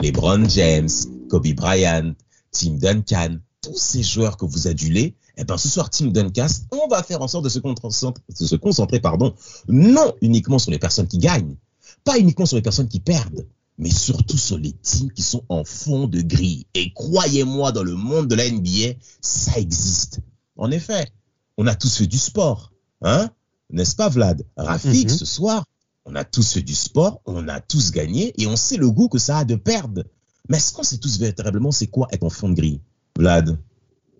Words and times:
Les 0.00 0.12
Brown 0.12 0.48
James, 0.50 0.88
Kobe 1.28 1.54
Bryant, 1.54 2.12
Tim 2.52 2.72
Duncan, 2.72 3.38
tous 3.62 3.76
ces 3.76 4.02
joueurs 4.02 4.36
que 4.36 4.44
vous 4.44 4.66
adulez, 4.68 5.14
eh 5.36 5.44
ben, 5.44 5.56
ce 5.56 5.68
soir, 5.68 5.88
Tim 5.88 6.08
Duncan, 6.08 6.46
on 6.72 6.88
va 6.88 7.02
faire 7.02 7.22
en 7.22 7.28
sorte 7.28 7.44
de 7.44 7.48
se 7.48 7.58
concentrer, 7.58 8.22
de 8.28 8.46
se 8.46 8.56
concentrer, 8.56 9.00
pardon, 9.00 9.34
non 9.68 10.12
uniquement 10.20 10.58
sur 10.58 10.70
les 10.70 10.78
personnes 10.78 11.06
qui 11.06 11.18
gagnent, 11.18 11.56
pas 12.04 12.18
uniquement 12.18 12.44
sur 12.44 12.56
les 12.56 12.62
personnes 12.62 12.88
qui 12.88 13.00
perdent, 13.00 13.46
mais 13.78 13.90
surtout 13.90 14.36
sur 14.36 14.58
les 14.58 14.72
teams 14.72 15.10
qui 15.10 15.22
sont 15.22 15.42
en 15.48 15.64
fond 15.64 16.06
de 16.06 16.20
grille. 16.20 16.66
Et 16.74 16.92
croyez-moi, 16.92 17.72
dans 17.72 17.82
le 17.82 17.94
monde 17.94 18.28
de 18.28 18.34
la 18.34 18.50
NBA, 18.50 18.98
ça 19.22 19.58
existe. 19.58 20.20
En 20.56 20.70
effet, 20.70 21.08
on 21.56 21.66
a 21.66 21.74
tous 21.74 21.96
fait 21.96 22.06
du 22.06 22.18
sport, 22.18 22.72
hein? 23.00 23.30
N'est-ce 23.70 23.96
pas, 23.96 24.08
Vlad? 24.08 24.44
Rafik, 24.56 25.08
mm-hmm. 25.08 25.16
ce 25.16 25.24
soir, 25.24 25.64
on 26.04 26.14
a 26.14 26.24
tous 26.24 26.54
fait 26.54 26.62
du 26.62 26.74
sport, 26.74 27.20
on 27.26 27.48
a 27.48 27.60
tous 27.60 27.90
gagné 27.90 28.32
et 28.40 28.46
on 28.46 28.56
sait 28.56 28.76
le 28.76 28.90
goût 28.90 29.08
que 29.08 29.18
ça 29.18 29.38
a 29.38 29.44
de 29.44 29.54
perdre. 29.54 30.04
Mais 30.48 30.56
est-ce 30.56 30.72
qu'on 30.72 30.82
sait 30.82 30.98
tous 30.98 31.18
véritablement 31.18 31.70
c'est 31.70 31.86
quoi 31.86 32.08
être 32.12 32.24
en 32.24 32.30
fond 32.30 32.48
de 32.48 32.54
grille 32.54 32.80
Vlad? 33.16 33.58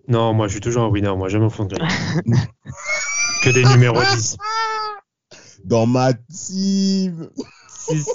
Non, 0.07 0.33
moi 0.33 0.47
je 0.47 0.53
suis 0.53 0.61
toujours 0.61 0.83
un 0.83 0.89
winner, 0.89 1.15
moi 1.15 1.29
j'aime 1.29 1.43
en 1.43 1.49
fond 1.49 1.65
de 1.65 1.75
grille. 1.75 1.87
que 3.43 3.49
des 3.49 3.65
numéros 3.65 4.01
10. 4.15 4.37
Dans 5.65 5.85
ma 5.85 6.13
team 6.13 7.29
si, 7.67 7.97
si. 7.97 8.11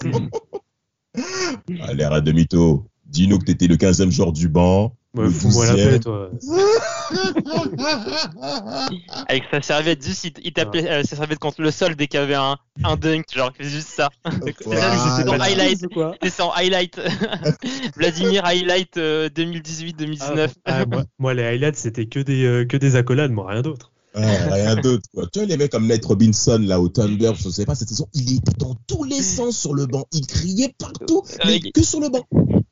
Allez, 1.82 2.04
arrête 2.04 2.24
de 2.24 2.32
mytho. 2.32 2.86
Dis-nous 3.06 3.38
que 3.38 3.44
t'étais 3.44 3.66
le 3.66 3.76
15e 3.76 4.10
joueur 4.10 4.32
du 4.32 4.48
banc. 4.48 4.94
Ouais, 5.16 5.30
fous-moi 5.30 5.66
la 5.66 5.74
paix, 5.74 5.98
toi. 5.98 6.30
Avec 9.28 9.44
sa 9.50 9.62
serviette, 9.62 10.04
juste, 10.04 10.26
il, 10.26 10.32
il 10.44 10.52
tapait 10.52 10.86
euh, 10.86 11.02
sa 11.04 11.16
serviette 11.16 11.38
contre 11.38 11.62
le 11.62 11.70
sol 11.70 11.96
dès 11.96 12.06
qu'il 12.06 12.20
y 12.20 12.22
avait 12.22 12.34
un, 12.34 12.56
un 12.84 12.96
dunk, 12.96 13.24
genre, 13.34 13.50
c'est 13.58 13.68
juste 13.68 13.88
ça. 13.88 14.10
C'est 14.60 15.28
en 15.28 15.40
highlight. 15.40 15.86
C'est 16.22 16.42
en 16.42 16.52
highlight. 16.52 17.00
Vladimir 17.96 18.44
Highlight 18.44 18.96
2018-2019. 18.96 20.20
Euh, 20.36 20.48
ah, 20.66 20.84
ah, 20.92 21.04
moi, 21.18 21.32
les 21.32 21.44
highlights, 21.44 21.76
c'était 21.76 22.06
que 22.06 22.20
des, 22.20 22.44
euh, 22.44 22.66
que 22.66 22.76
des 22.76 22.96
accolades, 22.96 23.30
moi, 23.30 23.50
rien 23.50 23.62
d'autre. 23.62 23.92
rien 24.14 24.76
d'autre. 24.76 25.08
Tu 25.32 25.38
vois, 25.38 25.46
les 25.46 25.56
mecs 25.56 25.72
comme 25.72 25.86
Nate 25.86 26.04
Robinson, 26.04 26.62
là, 26.62 26.78
au 26.78 26.88
Thunder, 26.88 27.32
je 27.36 27.48
sais 27.48 27.64
pas, 27.64 27.74
cette 27.74 27.88
saison, 27.88 28.06
il 28.12 28.36
était 28.36 28.52
dans 28.58 28.76
tous 28.86 29.04
les 29.04 29.22
sens 29.22 29.58
sur 29.58 29.72
le 29.72 29.86
banc. 29.86 30.04
Il 30.12 30.26
criait 30.26 30.74
partout, 30.78 31.22
mais 31.46 31.60
que 31.60 31.82
sur 31.82 32.00
le 32.00 32.10
banc. 32.10 32.26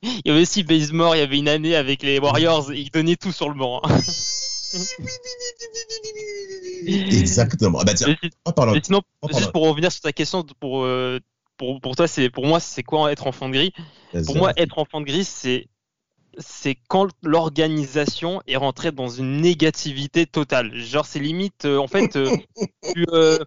Il 0.04 0.22
y 0.26 0.30
avait 0.30 0.42
aussi 0.42 0.62
Bazemore, 0.62 1.16
il 1.16 1.20
y 1.20 1.22
avait 1.22 1.38
une 1.38 1.48
année 1.48 1.76
avec 1.76 2.02
les 2.02 2.18
Warriors, 2.18 2.72
il 2.72 2.90
donnait 2.90 3.16
tout 3.16 3.32
sur 3.32 3.48
le 3.48 3.54
banc. 3.54 3.80
Hein. 3.84 3.96
Exactement. 6.86 7.78
Ah 7.80 7.84
bah 7.84 7.94
tiens, 7.94 8.14
en 8.44 8.52
parlant, 8.52 8.74
sinon, 8.82 9.00
juste 9.32 9.52
pour 9.52 9.66
revenir 9.66 9.90
sur 9.90 10.02
ta 10.02 10.12
question, 10.12 10.44
pour, 10.60 10.84
euh, 10.84 11.18
pour, 11.56 11.80
pour 11.80 11.96
toi, 11.96 12.06
c'est 12.06 12.28
pour 12.28 12.46
moi, 12.46 12.60
c'est 12.60 12.82
quoi 12.82 13.10
être 13.10 13.26
enfant 13.26 13.48
de 13.48 13.54
gris? 13.54 13.72
Pour 14.26 14.36
moi, 14.36 14.52
être 14.56 14.78
enfant 14.78 15.00
de 15.00 15.06
gris, 15.06 15.24
c'est 15.24 15.68
c'est 16.38 16.76
quand 16.88 17.08
l'organisation 17.22 18.42
est 18.46 18.56
rentrée 18.56 18.92
dans 18.92 19.08
une 19.08 19.40
négativité 19.40 20.26
totale. 20.26 20.74
Genre, 20.74 21.06
c'est 21.06 21.20
limite, 21.20 21.64
euh, 21.64 21.78
en 21.78 21.86
fait, 21.86 22.16
euh, 22.16 22.36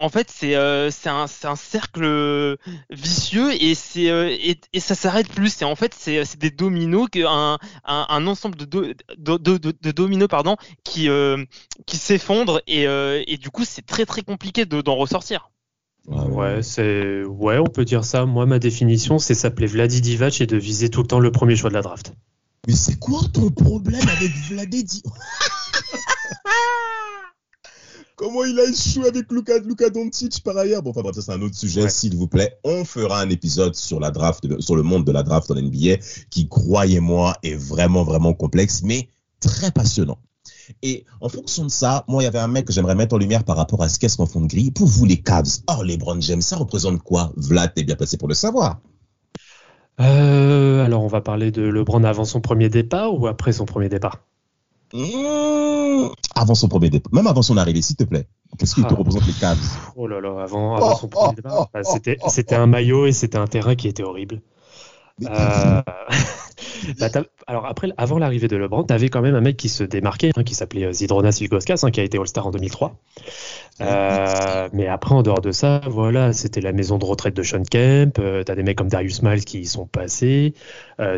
en 0.00 0.08
fait, 0.08 0.28
c'est 0.30 0.56
euh, 0.56 0.90
un, 1.06 1.26
un, 1.44 1.56
cercle 1.56 2.56
vicieux 2.90 3.52
et, 3.62 3.74
c'est 3.74 4.10
euh, 4.10 4.28
et, 4.28 4.58
et, 4.72 4.80
ça 4.80 4.94
s'arrête 4.94 5.28
plus. 5.28 5.50
C'est 5.50 5.64
en 5.64 5.76
fait, 5.76 5.94
c'est 5.94 6.36
des 6.38 6.50
dominos, 6.50 7.08
un, 7.16 7.58
un, 7.84 8.06
un 8.08 8.26
ensemble 8.26 8.56
de, 8.56 8.64
de, 8.64 8.94
de, 9.18 9.58
de, 9.58 9.90
dominos 9.92 10.28
pardon, 10.28 10.56
qui, 10.82 11.08
euh, 11.08 11.44
qui 11.86 11.96
s'effondrent 11.96 12.60
et, 12.66 12.86
euh, 12.88 13.22
et, 13.26 13.36
du 13.36 13.50
coup, 13.50 13.64
c'est 13.64 13.86
très 13.86 14.04
très 14.04 14.22
compliqué 14.22 14.66
d'en 14.66 14.96
ressortir. 14.96 15.50
Ouais, 16.06 16.62
c'est 16.62 17.22
ouais, 17.24 17.58
on 17.58 17.66
peut 17.66 17.84
dire 17.84 18.04
ça. 18.04 18.26
Moi, 18.26 18.46
ma 18.46 18.58
définition, 18.58 19.18
c'est 19.18 19.34
s'appeler 19.34 19.66
Vladi 19.66 20.00
Divac 20.00 20.40
et 20.40 20.46
de 20.46 20.56
viser 20.56 20.90
tout 20.90 21.00
le 21.02 21.06
temps 21.06 21.20
le 21.20 21.32
premier 21.32 21.56
choix 21.56 21.70
de 21.70 21.74
la 21.74 21.82
draft. 21.82 22.12
Mais 22.66 22.74
c'est 22.74 22.98
quoi 22.98 23.20
ton 23.32 23.50
problème 23.50 24.06
avec 24.08 24.32
Vladi 24.48 25.02
Comment 28.16 28.44
il 28.44 28.58
a 28.60 28.64
échoué 28.64 29.08
avec 29.08 29.32
Luka, 29.32 29.58
Luka 29.58 29.90
Doncic 29.90 30.40
par 30.44 30.56
ailleurs? 30.56 30.82
Bon, 30.82 30.90
enfin 30.90 31.02
bref, 31.02 31.16
ça 31.16 31.22
c'est 31.22 31.32
un 31.32 31.42
autre 31.42 31.56
sujet, 31.56 31.88
s'il 31.88 32.16
vous 32.16 32.28
plaît. 32.28 32.56
On 32.62 32.84
fera 32.84 33.20
un 33.20 33.28
épisode 33.28 33.74
sur 33.74 33.98
la 33.98 34.12
draft, 34.12 34.46
sur 34.60 34.76
le 34.76 34.82
monde 34.84 35.04
de 35.04 35.10
la 35.10 35.24
draft 35.24 35.50
en 35.50 35.56
NBA, 35.56 35.96
qui, 36.30 36.48
croyez-moi, 36.48 37.36
est 37.42 37.56
vraiment, 37.56 38.04
vraiment 38.04 38.32
complexe, 38.32 38.82
mais 38.84 39.08
très 39.40 39.72
passionnant. 39.72 40.18
Et 40.82 41.04
en 41.20 41.28
fonction 41.28 41.64
de 41.64 41.70
ça, 41.70 42.04
moi, 42.06 42.22
il 42.22 42.26
y 42.26 42.28
avait 42.28 42.38
un 42.38 42.46
mec 42.46 42.66
que 42.66 42.72
j'aimerais 42.72 42.94
mettre 42.94 43.16
en 43.16 43.18
lumière 43.18 43.42
par 43.42 43.56
rapport 43.56 43.82
à 43.82 43.88
ce 43.88 43.98
qu'est-ce 43.98 44.16
qu'en 44.16 44.26
fond 44.26 44.40
de 44.40 44.46
grille. 44.46 44.70
Pour 44.70 44.86
vous, 44.86 45.04
les 45.06 45.20
Cavs, 45.20 45.58
oh, 45.68 45.82
les 45.82 45.96
Brown 45.96 46.22
James, 46.22 46.40
ça 46.40 46.56
représente 46.56 47.02
quoi? 47.02 47.32
Vlad, 47.36 47.74
t'es 47.74 47.82
bien 47.82 47.96
placé 47.96 48.16
pour 48.16 48.28
le 48.28 48.34
savoir. 48.34 48.80
Euh, 50.00 50.84
alors, 50.84 51.02
on 51.02 51.08
va 51.08 51.20
parler 51.20 51.50
de 51.50 51.62
LeBron 51.62 52.04
avant 52.04 52.24
son 52.24 52.40
premier 52.40 52.68
départ 52.68 53.18
ou 53.18 53.26
après 53.26 53.52
son 53.52 53.64
premier 53.64 53.88
départ? 53.88 54.24
Mmh. 54.96 56.10
avant 56.36 56.54
son 56.54 56.68
premier 56.68 56.88
départ, 56.88 57.12
même 57.12 57.26
avant 57.26 57.42
son 57.42 57.56
arrivée, 57.56 57.82
s'il 57.82 57.96
te 57.96 58.04
plaît. 58.04 58.28
Qu'est-ce 58.58 58.76
qui 58.76 58.82
te 58.82 58.94
ah. 58.94 58.94
représente 58.94 59.26
les 59.26 59.32
Cavs? 59.32 59.58
Oh 59.96 60.06
là 60.06 60.20
là, 60.20 60.40
avant, 60.40 60.76
avant 60.76 60.94
son 60.94 61.08
premier 61.08 61.34
départ, 61.34 61.68
bah, 61.74 61.80
c'était 61.82 62.54
un 62.54 62.66
maillot 62.66 63.06
et 63.06 63.12
c'était 63.12 63.38
un 63.38 63.48
terrain 63.48 63.74
qui 63.74 63.88
était 63.88 64.04
horrible. 64.04 64.40
Euh, 65.22 65.82
bah, 67.00 67.08
alors 67.46 67.66
après, 67.66 67.88
avant 67.96 68.18
l'arrivée 68.18 68.48
de 68.48 68.56
LeBron, 68.56 68.84
tu 68.84 68.94
avais 68.94 69.08
quand 69.08 69.20
même 69.20 69.34
un 69.34 69.40
mec 69.40 69.56
qui 69.56 69.68
se 69.68 69.84
démarquait, 69.84 70.30
hein, 70.36 70.44
qui 70.44 70.54
s'appelait 70.54 70.84
euh, 70.84 70.92
Zidronas 70.92 71.38
Ilgauskas, 71.40 71.80
hein, 71.82 71.90
qui 71.90 72.00
a 72.00 72.02
été 72.02 72.18
All-Star 72.18 72.46
en 72.46 72.50
2003. 72.50 72.96
Euh, 73.80 74.68
mais 74.72 74.86
après, 74.86 75.14
en 75.14 75.22
dehors 75.22 75.40
de 75.40 75.50
ça, 75.50 75.80
voilà, 75.86 76.32
c'était 76.32 76.60
la 76.60 76.72
maison 76.72 76.96
de 76.96 77.04
retraite 77.04 77.34
de 77.34 77.42
Sean 77.42 77.62
Kemp. 77.62 78.18
Euh, 78.18 78.44
t'as 78.44 78.54
des 78.54 78.62
mecs 78.62 78.78
comme 78.78 78.88
Darius 78.88 79.22
Miles 79.22 79.44
qui 79.44 79.60
y 79.60 79.66
sont 79.66 79.86
passés. 79.86 80.54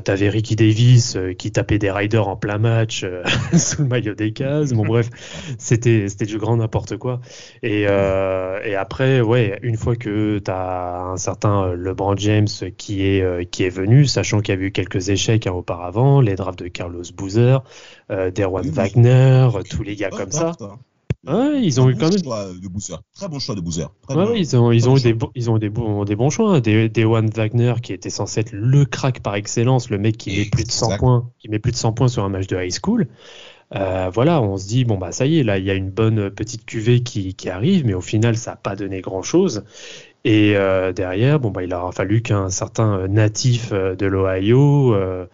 T'avais 0.05 0.31
Ricky 0.31 0.57
Davis 0.57 1.19
qui 1.39 1.53
tapait 1.53 1.79
des 1.79 1.91
riders 1.91 2.29
en 2.29 2.37
plein 2.37 2.57
match 2.57 3.05
sous 3.53 3.83
le 3.83 3.89
maillot 3.89 4.15
des 4.15 4.33
cases. 4.33 4.73
Bon 4.73 4.87
bref, 4.87 5.11
c'était 5.59 6.09
c'était 6.09 6.25
du 6.25 6.39
grand 6.39 6.57
n'importe 6.57 6.97
quoi. 6.97 7.21
Et, 7.63 7.83
et 7.83 8.75
après, 8.75 9.21
ouais, 9.21 9.59
une 9.61 9.77
fois 9.77 9.95
que 9.95 10.39
t'as 10.39 11.03
un 11.03 11.19
certain 11.19 11.75
LeBron 11.75 12.17
James 12.17 12.49
qui 12.79 13.03
est 13.03 13.51
qui 13.51 13.65
est 13.65 13.71
venu, 13.71 14.07
sachant 14.07 14.41
qu'il 14.41 14.55
y 14.55 14.59
a 14.59 14.61
eu 14.63 14.73
quelques 14.73 15.11
échecs 15.11 15.47
hein, 15.47 15.53
auparavant, 15.53 16.16
les 16.21 16.37
drafts 16.37 16.59
de 16.59 16.69
Carlos 16.69 17.03
Boozer, 17.15 17.63
euh, 18.11 18.31
Derwan 18.31 18.69
Wagner, 18.69 19.49
tous 19.71 19.83
les 19.83 19.97
gars 19.97 20.11
comme 20.11 20.33
ça. 20.33 20.53
Ouais, 21.27 21.61
ils 21.61 21.81
ont 21.81 21.91
eu 21.91 21.97
quand 21.97 22.09
même. 22.09 22.21
De. 22.21 22.97
Très 23.15 23.29
bon 23.29 23.41
choix 23.41 23.57
de 23.57 23.61
Boozer. 23.61 23.91
Ouais, 24.09 24.39
ils 24.39 24.57
ont, 24.57 24.71
ils 24.71 24.89
ont 24.89 24.97
eu 24.97 25.01
des, 25.01 25.17
ils 25.35 25.51
ont 25.51 25.57
eu 25.57 25.61
des, 25.61 25.69
bons, 25.71 26.05
des 26.05 26.15
bons 26.15 26.31
choix. 26.31 26.57
Hein. 26.57 26.61
Des, 26.61 26.89
des 26.89 27.05
One 27.05 27.31
Wagner 27.31 27.75
qui 27.83 27.93
était 27.93 28.11
censé 28.11 28.41
être 28.41 28.53
le 28.53 28.85
crack 28.85 29.21
par 29.21 29.35
excellence, 29.35 29.91
le 29.91 29.99
mec 29.99 30.17
qui 30.17 30.39
met 30.39 30.45
plus 30.45 30.65
de 30.65 30.71
100 30.71 30.99
points, 30.99 31.31
qui 31.39 31.49
met 31.49 31.59
plus 31.59 31.73
de 31.73 31.77
100 31.77 31.95
points 31.95 32.09
sur 32.09 32.23
un 32.23 32.29
match 32.29 32.47
de 32.47 32.57
high 32.57 32.71
school. 32.71 33.09
Euh, 33.75 34.09
voilà, 34.15 34.41
on 34.41 34.57
se 34.57 34.69
dit 34.69 34.85
bon 34.85 34.97
bah 34.97 35.11
ça 35.11 35.27
y 35.27 35.41
est, 35.41 35.43
là 35.43 35.59
il 35.59 35.65
y 35.65 35.71
a 35.73 35.75
une 35.75 35.91
bonne 35.91 36.31
petite 36.31 36.65
cuvée 36.65 37.03
qui, 37.03 37.35
qui 37.35 37.51
arrive, 37.51 37.85
mais 37.85 37.95
au 37.95 38.01
final 38.01 38.37
ça 38.37 38.53
n'a 38.53 38.57
pas 38.57 38.77
donné 38.77 39.01
grand 39.01 39.23
chose. 39.23 39.65
Et 40.23 40.57
euh, 40.57 40.93
derrière, 40.93 41.41
bon 41.41 41.51
bah 41.51 41.65
il 41.65 41.75
aura 41.75 41.91
fallu 41.91 42.23
qu'un 42.23 42.49
certain 42.51 43.09
natif 43.09 43.71
euh, 43.73 43.97
de 43.97 44.07
l'Ohio 44.07 44.95
euh, 44.95 44.97
euh, 44.97 45.27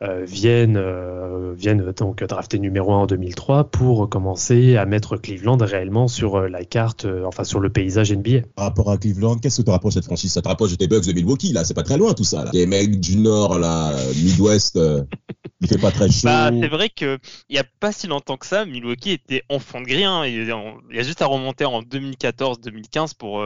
viennent, 0.00 0.76
euh, 0.76 1.54
viennent 1.56 1.92
donc 1.92 2.22
drafter 2.22 2.58
numéro 2.58 2.92
1 2.92 2.96
en 2.96 3.06
2003 3.06 3.70
pour 3.70 4.08
commencer 4.08 4.76
à 4.76 4.84
mettre 4.84 5.16
Cleveland 5.16 5.56
réellement 5.56 6.06
sur 6.06 6.36
euh, 6.36 6.48
la 6.48 6.64
carte, 6.64 7.06
enfin 7.24 7.44
sur 7.44 7.60
le 7.60 7.70
paysage 7.70 8.12
NBA. 8.12 8.42
Par 8.54 8.66
rapport 8.66 8.90
à 8.90 8.98
Cleveland, 8.98 9.38
qu'est-ce 9.38 9.62
que 9.62 9.66
te 9.66 9.70
rapproche 9.70 9.94
cette 9.94 10.04
franchise? 10.04 10.32
Ça 10.32 10.42
te 10.42 10.48
rapproche 10.48 10.72
de 10.72 10.76
tes 10.76 10.86
Bucks 10.86 11.06
de 11.06 11.12
Milwaukee, 11.12 11.52
là, 11.52 11.64
c'est 11.64 11.74
pas 11.74 11.82
très 11.82 11.96
loin 11.96 12.12
tout 12.12 12.24
ça. 12.24 12.44
Là. 12.44 12.50
Les 12.52 12.66
mecs 12.66 13.00
du 13.00 13.16
Nord, 13.16 13.58
là, 13.58 13.96
Midwest, 14.16 14.78
il 15.62 15.68
fait 15.68 15.78
pas 15.78 15.90
très 15.90 16.10
chaud. 16.10 16.24
Bah, 16.24 16.50
c'est 16.52 16.68
vrai 16.68 16.90
qu'il 16.90 17.18
y 17.48 17.58
a 17.58 17.64
pas 17.80 17.92
si 17.92 18.06
longtemps 18.06 18.36
que 18.36 18.46
ça, 18.46 18.66
Milwaukee 18.66 19.12
était 19.12 19.44
enfant 19.48 19.80
de 19.80 19.86
grien. 19.86 20.20
Hein. 20.20 20.26
Il 20.26 20.46
y 20.94 20.98
a 20.98 21.02
juste 21.02 21.22
à 21.22 21.26
remonter 21.26 21.64
en 21.64 21.80
2014-2015 21.80 23.12
pour, 23.16 23.42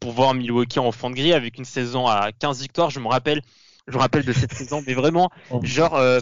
pour 0.00 0.12
voir 0.12 0.34
Milwaukee 0.34 0.80
enfant 0.80 1.10
de 1.10 1.14
gris 1.14 1.32
avec 1.32 1.58
une 1.58 1.64
saison 1.64 2.08
à 2.08 2.32
15 2.32 2.60
victoires. 2.60 2.90
Je 2.90 2.98
me 2.98 3.06
rappelle, 3.06 3.40
je 3.90 3.96
me 3.96 4.00
rappelle 4.00 4.24
de 4.24 4.32
cette 4.32 4.52
saison, 4.54 4.82
mais 4.86 4.94
vraiment, 4.94 5.30
oh, 5.50 5.60
genre, 5.62 5.96
euh, 5.96 6.20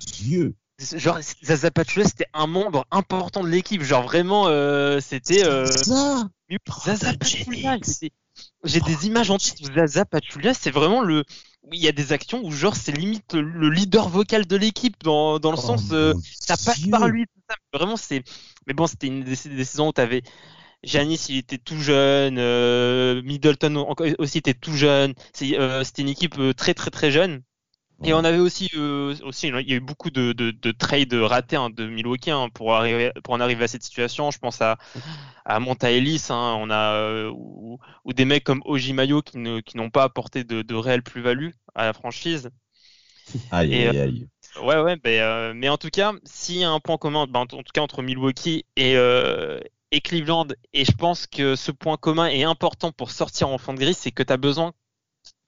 genre 0.97 1.19
Zaza 1.43 1.70
Pachulia, 1.70 2.06
c'était 2.06 2.29
un 2.35 2.47
membre 2.47 2.87
important 2.91 3.43
de 3.43 3.49
l'équipe, 3.49 3.82
genre 3.82 4.03
vraiment, 4.03 4.49
euh, 4.49 5.00
c'était 5.00 5.44
euh, 5.44 5.67
Zaza 6.85 7.15
Pachulia, 7.15 7.79
j'ai 8.65 8.81
des 8.81 9.06
images 9.06 9.31
en 9.31 9.38
tête 9.38 9.61
de 9.62 9.73
Zaza 9.75 10.05
Pachulia, 10.05 10.55
c'est 10.55 10.70
vraiment 10.70 11.03
le, 11.03 11.25
il 11.73 11.81
y 11.81 11.88
a 11.88 11.93
des 11.93 12.12
actions 12.12 12.44
où 12.44 12.50
genre 12.50 12.76
c'est 12.76 12.93
limite 12.93 13.35
le 13.35 13.71
leader 13.71 14.09
vocal 14.09 14.47
de 14.47 14.56
l'équipe 14.56 14.97
dans, 15.03 15.38
dans 15.38 15.50
le 15.50 15.59
oh 15.59 15.61
sens 15.61 15.85
euh, 15.93 16.14
ça 16.23 16.56
passe 16.56 16.87
par 16.87 17.09
lui 17.09 17.25
tout 17.26 17.41
ça. 17.49 17.56
vraiment 17.73 17.97
c'est 17.97 18.23
mais 18.67 18.75
bon 18.75 18.87
c'était 18.87 19.09
une 19.09 19.25
des, 19.25 19.35
saisons 19.37 19.88
où 19.88 19.93
t'avais 19.93 20.23
Janis 20.82 21.26
il 21.29 21.38
était 21.38 21.59
tout 21.59 21.81
jeune 21.81 22.38
euh, 22.38 23.23
Middleton 23.23 23.87
aussi 24.19 24.38
était 24.38 24.55
tout 24.55 24.75
jeune. 24.75 25.14
Euh, 25.43 25.85
c'était 25.85 26.03
une 26.03 26.09
équipe 26.09 26.37
très 26.56 26.75
très 26.75 26.91
très 26.91 27.11
jeune 27.11 27.43
et 28.05 28.12
on 28.15 28.25
avait 28.25 28.39
aussi, 28.39 28.71
aussi, 29.23 29.49
il 29.49 29.69
y 29.69 29.73
a 29.73 29.77
eu 29.77 29.81
beaucoup 29.81 30.11
de, 30.11 30.33
de, 30.33 30.50
de 30.50 30.71
trades 30.71 31.12
ratés 31.15 31.56
hein, 31.56 31.71
de 31.71 31.87
Milwaukee 31.87 32.31
hein, 32.31 32.49
pour 32.53 32.75
arriver, 32.75 33.12
pour 33.25 33.35
en 33.35 33.41
arriver 33.41 33.65
à 33.65 33.69
cette 33.69 33.83
situation. 33.83 34.31
Je 34.31 34.39
pense 34.39 34.61
à, 34.62 34.79
à 35.45 35.59
Monta 35.61 35.91
Ellis, 35.91 36.27
hein, 36.31 36.56
on 36.61 36.71
a 36.71 37.29
ou, 37.31 37.79
des 38.12 38.25
mecs 38.25 38.45
comme 38.45 38.62
Ojimayo 38.65 39.23
qui 39.23 39.39
ne, 39.39 39.61
qui 39.61 39.77
n'ont 39.77 39.91
pas 39.91 40.05
apporté 40.05 40.45
de, 40.45 40.62
de 40.62 40.75
réelle 40.75 41.03
plus-value 41.03 41.50
à 41.75 41.87
la 41.87 41.93
franchise. 41.93 42.50
Aïe, 43.50 43.75
aïe, 43.75 43.99
aïe. 43.99 44.29
ouais, 44.62 44.81
ouais, 44.81 44.97
euh, 45.06 45.53
mais 45.55 45.69
en 45.69 45.77
tout 45.77 45.91
cas, 45.91 46.12
s'il 46.25 46.56
y 46.56 46.65
a 46.65 46.71
un 46.71 46.81
point 46.81 46.97
commun, 46.97 47.27
ben, 47.27 47.41
en 47.41 47.47
tout 47.47 47.62
cas 47.75 47.83
entre 47.83 48.03
Milwaukee 48.03 48.65
et, 48.77 48.97
euh, 48.97 49.61
et 49.91 50.00
Cleveland, 50.00 50.47
et 50.73 50.85
je 50.85 50.93
pense 50.93 51.27
que 51.27 51.56
ce 51.56 51.71
point 51.71 51.97
commun 51.97 52.27
est 52.29 52.45
important 52.45 52.93
pour 52.93 53.11
sortir 53.11 53.49
en 53.49 53.59
fond 53.59 53.75
de 53.75 53.81
gris, 53.81 53.95
c'est 53.95 54.12
que 54.12 54.23
tu 54.23 54.33
as 54.33 54.37
besoin 54.39 54.73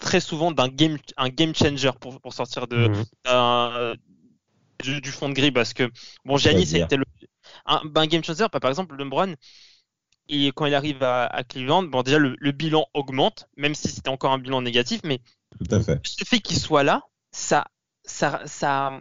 très 0.00 0.20
souvent 0.20 0.50
d'un 0.50 0.68
game, 0.68 0.98
un 1.16 1.28
game 1.28 1.54
changer 1.54 1.90
pour, 2.00 2.20
pour 2.20 2.32
sortir 2.32 2.66
de, 2.66 2.88
mmh. 2.88 3.94
du, 5.00 5.10
fond 5.10 5.28
de 5.28 5.34
gris 5.34 5.52
parce 5.52 5.72
que 5.74 5.90
bon, 6.24 6.36
Giannis 6.36 6.66
c'était 6.66 6.96
le 6.96 7.04
un, 7.66 7.82
ben, 7.84 8.06
game 8.06 8.24
changer. 8.24 8.46
Par 8.48 8.70
exemple, 8.70 8.96
LeBron, 8.96 9.34
et 10.28 10.48
quand 10.48 10.66
il 10.66 10.74
arrive 10.74 11.02
à, 11.02 11.42
Cleveland, 11.48 11.84
bon 11.84 12.02
déjà 12.02 12.18
le, 12.18 12.52
bilan 12.52 12.86
augmente, 12.94 13.48
même 13.56 13.74
si 13.74 13.88
c'était 13.88 14.08
encore 14.10 14.32
un 14.32 14.38
bilan 14.38 14.62
négatif, 14.62 15.00
mais 15.04 15.20
Tout 15.58 15.74
à 15.74 15.80
fait. 15.80 16.00
le 16.20 16.24
fait 16.24 16.38
qu'il 16.40 16.58
soit 16.58 16.82
là, 16.82 17.02
ça, 17.32 17.66
ça, 18.04 18.42
ça, 18.46 19.00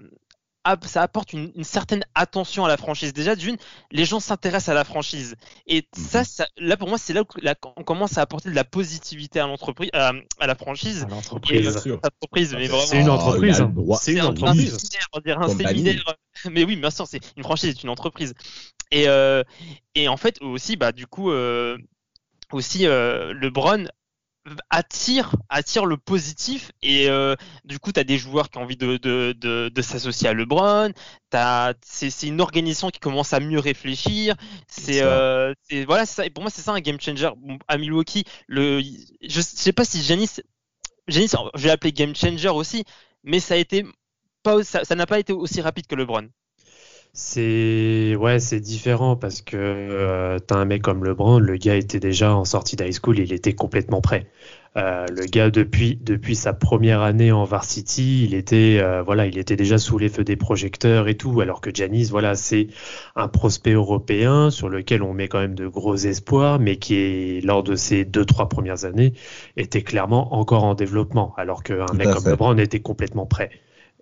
ça 0.86 1.02
apporte 1.02 1.34
une, 1.34 1.52
certaine 1.64 2.04
attention 2.16 2.66
à 2.66 2.68
la 2.68 2.78
franchise. 2.78 3.14
Déjà, 3.14 3.36
d'une, 3.36 3.58
les 3.92 4.06
gens 4.06 4.20
s'intéressent 4.20 4.70
à 4.70 4.74
la 4.74 4.84
franchise. 4.84 5.36
Et 5.68 5.88
ça, 5.94 6.22
mhm. 6.22 6.68
là, 6.68 6.78
pour 6.78 6.90
moi, 6.90 6.98
c'est 6.98 7.14
là 7.14 7.24
qu'on 7.56 7.84
commence 7.84 8.18
à 8.18 8.22
apporter 8.22 8.50
de 8.50 8.56
la 8.56 8.64
positivité 8.64 9.40
à 9.40 9.48
l'entreprise, 9.48 9.90
à, 9.94 10.14
la 10.46 10.56
franchise. 10.56 11.06
À 11.06 11.10
l'entreprise. 11.10 11.78
C'est 11.80 11.90
une 11.90 13.10
entreprise. 13.10 13.64
c'est 14.02 14.14
une 14.14 14.22
entreprise. 14.22 14.78
On 15.14 15.20
dirait 15.20 15.44
un 15.44 15.50
séminaire. 15.50 16.04
Mais 16.50 16.64
oui, 16.64 16.76
bien 16.76 16.92
sûr, 16.92 17.08
c'est 17.08 17.20
une 17.36 17.44
franchise, 17.44 17.76
c'est 17.76 17.84
une 17.84 17.90
entreprise. 17.90 18.34
Et, 18.92 19.08
euh, 19.08 19.44
et 19.96 20.08
en 20.08 20.18
fait, 20.18 20.42
aussi, 20.42 20.78
bah, 20.78 20.92
du 20.92 21.06
coup, 21.06 21.32
euh, 21.32 21.78
aussi, 22.52 22.88
euh, 22.88 23.34
LeBron 23.34 23.86
attire 24.70 25.36
attire 25.50 25.86
le 25.86 25.98
positif 25.98 26.72
et 26.82 27.10
euh, 27.10 27.36
du 27.66 27.80
coup 27.80 27.92
tu 27.92 28.00
as 28.00 28.04
des 28.04 28.18
joueurs 28.18 28.50
qui 28.50 28.58
ont 28.58 28.62
envie 28.62 28.78
de, 28.78 28.98
de, 28.98 29.34
de, 29.34 29.82
s'associer 29.82 30.30
à 30.30 30.34
LeBron. 30.34 30.92
C'est 31.84 32.28
une 32.28 32.42
organisation 32.42 32.90
qui 32.90 33.00
commence 33.00 33.34
à 33.34 33.40
mieux 33.40 33.60
réfléchir. 33.60 34.36
C'est 34.68 35.02
euh, 35.02 35.54
voilà 35.86 36.06
ça. 36.06 36.26
Et 36.26 36.30
pour 36.30 36.44
moi 36.44 36.52
c'est 36.52 36.62
ça 36.62 36.72
un 36.72 36.80
game 36.80 37.00
changer. 37.00 37.30
À 37.68 37.78
Milwaukee 37.78 38.24
le 38.48 38.82
je, 39.22 39.42
sais 39.42 39.74
pas 39.74 39.86
si 39.86 40.02
Janis 40.02 40.42
Janis 41.08 41.32
je 41.56 41.62
vais 41.62 41.70
l'appeler 41.70 41.94
game 41.94 42.16
changer 42.16 42.50
aussi 42.50 42.86
mais 43.24 43.40
ça 43.40 43.56
a 43.56 43.58
été 43.58 43.86
pas 44.44 44.64
ça 44.64 44.96
n'a 44.96 45.06
pas 45.06 45.20
été 45.20 45.34
aussi 45.34 45.62
rapide 45.62 45.88
que 45.88 45.96
LeBron 45.96 46.30
c'est 47.14 48.16
ouais, 48.16 48.40
c'est 48.40 48.60
différent 48.60 49.16
parce 49.16 49.42
que 49.42 49.58
euh, 49.58 50.38
t'as 50.40 50.56
un 50.58 50.66
mec 50.66 50.84
comme 50.84 51.04
LeBron, 51.04 51.40
le 51.40 51.58
gars 51.58 51.76
était 51.76 52.00
déjà 52.00 52.36
en 52.36 52.46
sortie 52.46 52.76
d'high 52.76 52.94
school, 52.94 53.20
il 53.20 53.34
était 53.34 53.54
complètement 53.54 54.00
prêt. 54.00 54.28
Euh, 54.78 55.08
le 55.10 55.26
gars 55.26 55.50
depuis 55.50 55.98
depuis 56.00 56.36
sa 56.36 56.54
première 56.54 57.02
année 57.02 57.32
en 57.32 57.44
varsity, 57.44 58.24
il 58.24 58.36
était 58.36 58.78
euh, 58.80 59.02
voilà, 59.02 59.26
il 59.26 59.40
était 59.40 59.56
déjà 59.56 59.80
sous 59.80 59.98
les 59.98 60.10
feux 60.10 60.24
des 60.24 60.36
projecteurs 60.36 61.08
et 61.08 61.16
tout. 61.16 61.42
Alors 61.42 61.62
que 61.62 61.72
Janis, 61.74 62.10
voilà, 62.12 62.36
c'est 62.36 62.68
un 63.16 63.28
prospect 63.28 63.74
européen 63.74 64.52
sur 64.52 64.70
lequel 64.70 65.02
on 65.02 65.14
met 65.14 65.28
quand 65.28 65.40
même 65.40 65.56
de 65.56 65.68
gros 65.68 65.96
espoirs, 65.96 66.60
mais 66.60 66.78
qui 66.78 66.96
est 66.96 67.44
lors 67.44 67.64
de 67.64 67.76
ses 67.76 68.06
deux 68.06 68.26
trois 68.26 68.48
premières 68.50 68.86
années 68.86 69.14
était 69.58 69.82
clairement 69.82 70.36
encore 70.36 70.64
en 70.64 70.76
développement. 70.76 71.34
Alors 71.38 71.64
qu'un 71.64 71.92
mec 71.96 72.12
comme 72.12 72.30
LeBron 72.32 72.58
était 72.58 72.82
complètement 72.82 73.26
prêt. 73.26 73.50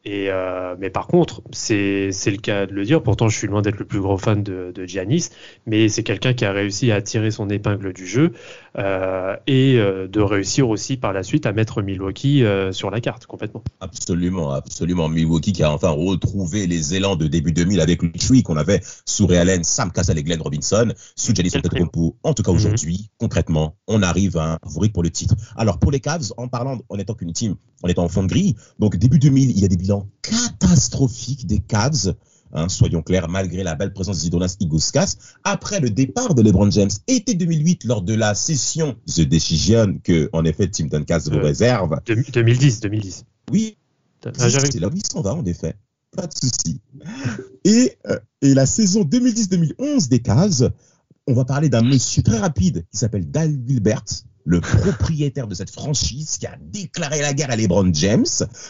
Et 0.06 0.28
euh, 0.30 0.76
mais 0.80 0.90
par 0.90 1.08
contre, 1.08 1.42
c'est 1.52 2.10
le 2.10 2.38
cas 2.38 2.66
de 2.66 2.74
le 2.74 2.84
dire. 2.86 3.04
Pourtant, 3.04 3.28
je 3.30 3.38
suis 3.38 3.48
loin 3.48 3.62
d'être 3.62 3.80
le 3.80 3.86
plus 3.86 4.00
gros 4.00 4.18
fan 4.18 4.44
de, 4.44 4.72
de 4.74 4.86
Giannis, 4.86 5.30
mais 5.66 5.90
c'est 5.90 6.04
quelqu'un 6.04 6.34
qui 6.34 6.46
a 6.46 6.52
réussi 6.52 6.92
à 6.92 7.02
tirer 7.02 7.32
son 7.32 7.50
épingle 7.50 7.94
du 7.94 8.08
jeu 8.08 8.32
euh, 8.78 9.36
et 9.48 9.78
euh, 9.78 10.08
de 10.08 10.22
réussir 10.22 10.70
aussi 10.70 10.98
par 10.98 11.12
la 11.12 11.24
suite 11.24 11.48
à 11.48 11.52
mettre 11.52 11.82
Milwaukee 11.82 12.44
euh, 12.44 12.72
sur 12.72 12.92
la 12.92 13.02
carte 13.02 13.26
complètement. 13.26 13.64
Absolument, 13.80 14.52
absolument. 14.52 15.10
Milwaukee 15.10 15.52
qui 15.52 15.64
a 15.64 15.72
enfin 15.72 15.90
retrouvé 15.90 16.68
les 16.68 16.94
élans 16.94 17.16
de 17.16 17.26
début 17.26 17.52
2000 17.52 17.82
avec 17.82 18.04
le 18.04 18.12
tree 18.12 18.44
qu'on 18.44 18.56
avait 18.56 18.82
sous 19.06 19.26
Ray 19.26 19.40
Allen, 19.40 19.64
Sam 19.64 19.92
Cassell 19.92 20.20
et 20.20 20.24
Glenn 20.24 20.42
Robinson, 20.42 20.94
sous 21.16 21.34
Giannis 21.34 21.52
Antetokounmpo. 21.56 22.18
En 22.22 22.34
tout 22.34 22.44
cas 22.44 22.52
mhm. 22.52 22.58
aujourd'hui, 22.58 23.10
concrètement, 23.18 23.76
on 23.88 24.04
arrive 24.04 24.38
à 24.38 24.54
un 24.54 24.58
favori 24.64 24.90
pour 24.90 25.02
le 25.02 25.10
titre. 25.10 25.34
Alors 25.56 25.80
pour 25.80 25.92
les 25.92 26.00
Cavs, 26.00 26.32
en 26.38 26.48
parlant, 26.48 26.80
en 26.90 27.00
étant 27.00 27.16
qu'une 27.16 27.34
team, 27.34 27.56
en 27.82 27.88
étant 27.88 28.04
en 28.04 28.10
fond 28.10 28.24
de 28.24 28.28
grille, 28.28 28.56
donc 28.78 28.96
début 28.96 29.18
2000, 29.18 29.50
il 29.50 29.60
y 29.60 29.66
a 29.66 29.68
des 29.68 29.76
bilans 29.88 30.10
catastrophiques 30.22 31.48
des 31.48 31.60
Cavs. 31.60 32.16
Hein, 32.54 32.70
soyons 32.70 33.02
clairs, 33.02 33.28
malgré 33.28 33.62
la 33.64 33.76
belle 33.76 33.92
présence 33.92 34.20
d'Idonas 34.20 34.56
Igouskas, 34.62 35.16
après 35.44 35.82
le 35.82 35.90
départ 35.90 36.34
de 36.34 36.42
LeBron 36.42 36.72
James, 36.72 36.90
été 37.08 37.34
2008, 37.34 37.84
lors 37.84 38.02
de 38.02 38.14
la 38.14 38.36
session 38.36 38.96
The 39.06 39.22
Decision, 39.22 40.00
que, 40.02 40.30
en 40.32 40.46
effet, 40.46 40.70
Tim 40.70 40.86
Duncan 40.86 41.20
vous 41.26 41.38
euh, 41.38 41.42
réserve. 41.42 42.00
2010, 42.06 42.80
2010. 42.80 43.26
Oui. 43.52 43.78
Ah, 44.26 44.50
c'est 44.50 44.80
là 44.80 44.88
où 44.88 44.96
il 44.96 45.06
s'en 45.06 45.22
va, 45.22 45.34
en 45.34 45.44
effet. 45.46 45.76
Pas 46.16 46.26
de 46.28 46.34
souci. 46.34 46.80
Et, 47.66 47.98
euh, 48.08 48.18
et 48.42 48.54
la 48.54 48.66
saison 48.66 49.04
2010-2011 49.04 50.08
des 50.08 50.20
Cavs, 50.20 50.72
on 51.28 51.34
va 51.34 51.44
parler 51.44 51.68
d'un 51.68 51.84
monsieur 51.84 52.24
très 52.24 52.38
rapide 52.40 52.86
qui 52.90 52.98
s'appelle 52.98 53.30
Dal 53.30 53.58
Gilbert, 53.68 54.06
le 54.48 54.62
propriétaire 54.62 55.46
de 55.46 55.54
cette 55.54 55.70
franchise 55.70 56.38
qui 56.38 56.48
a 56.48 56.58
déclaré 56.72 57.20
la 57.20 57.34
guerre 57.34 57.52
à 57.52 57.58
LeBron 57.58 57.94
James. 57.94 58.26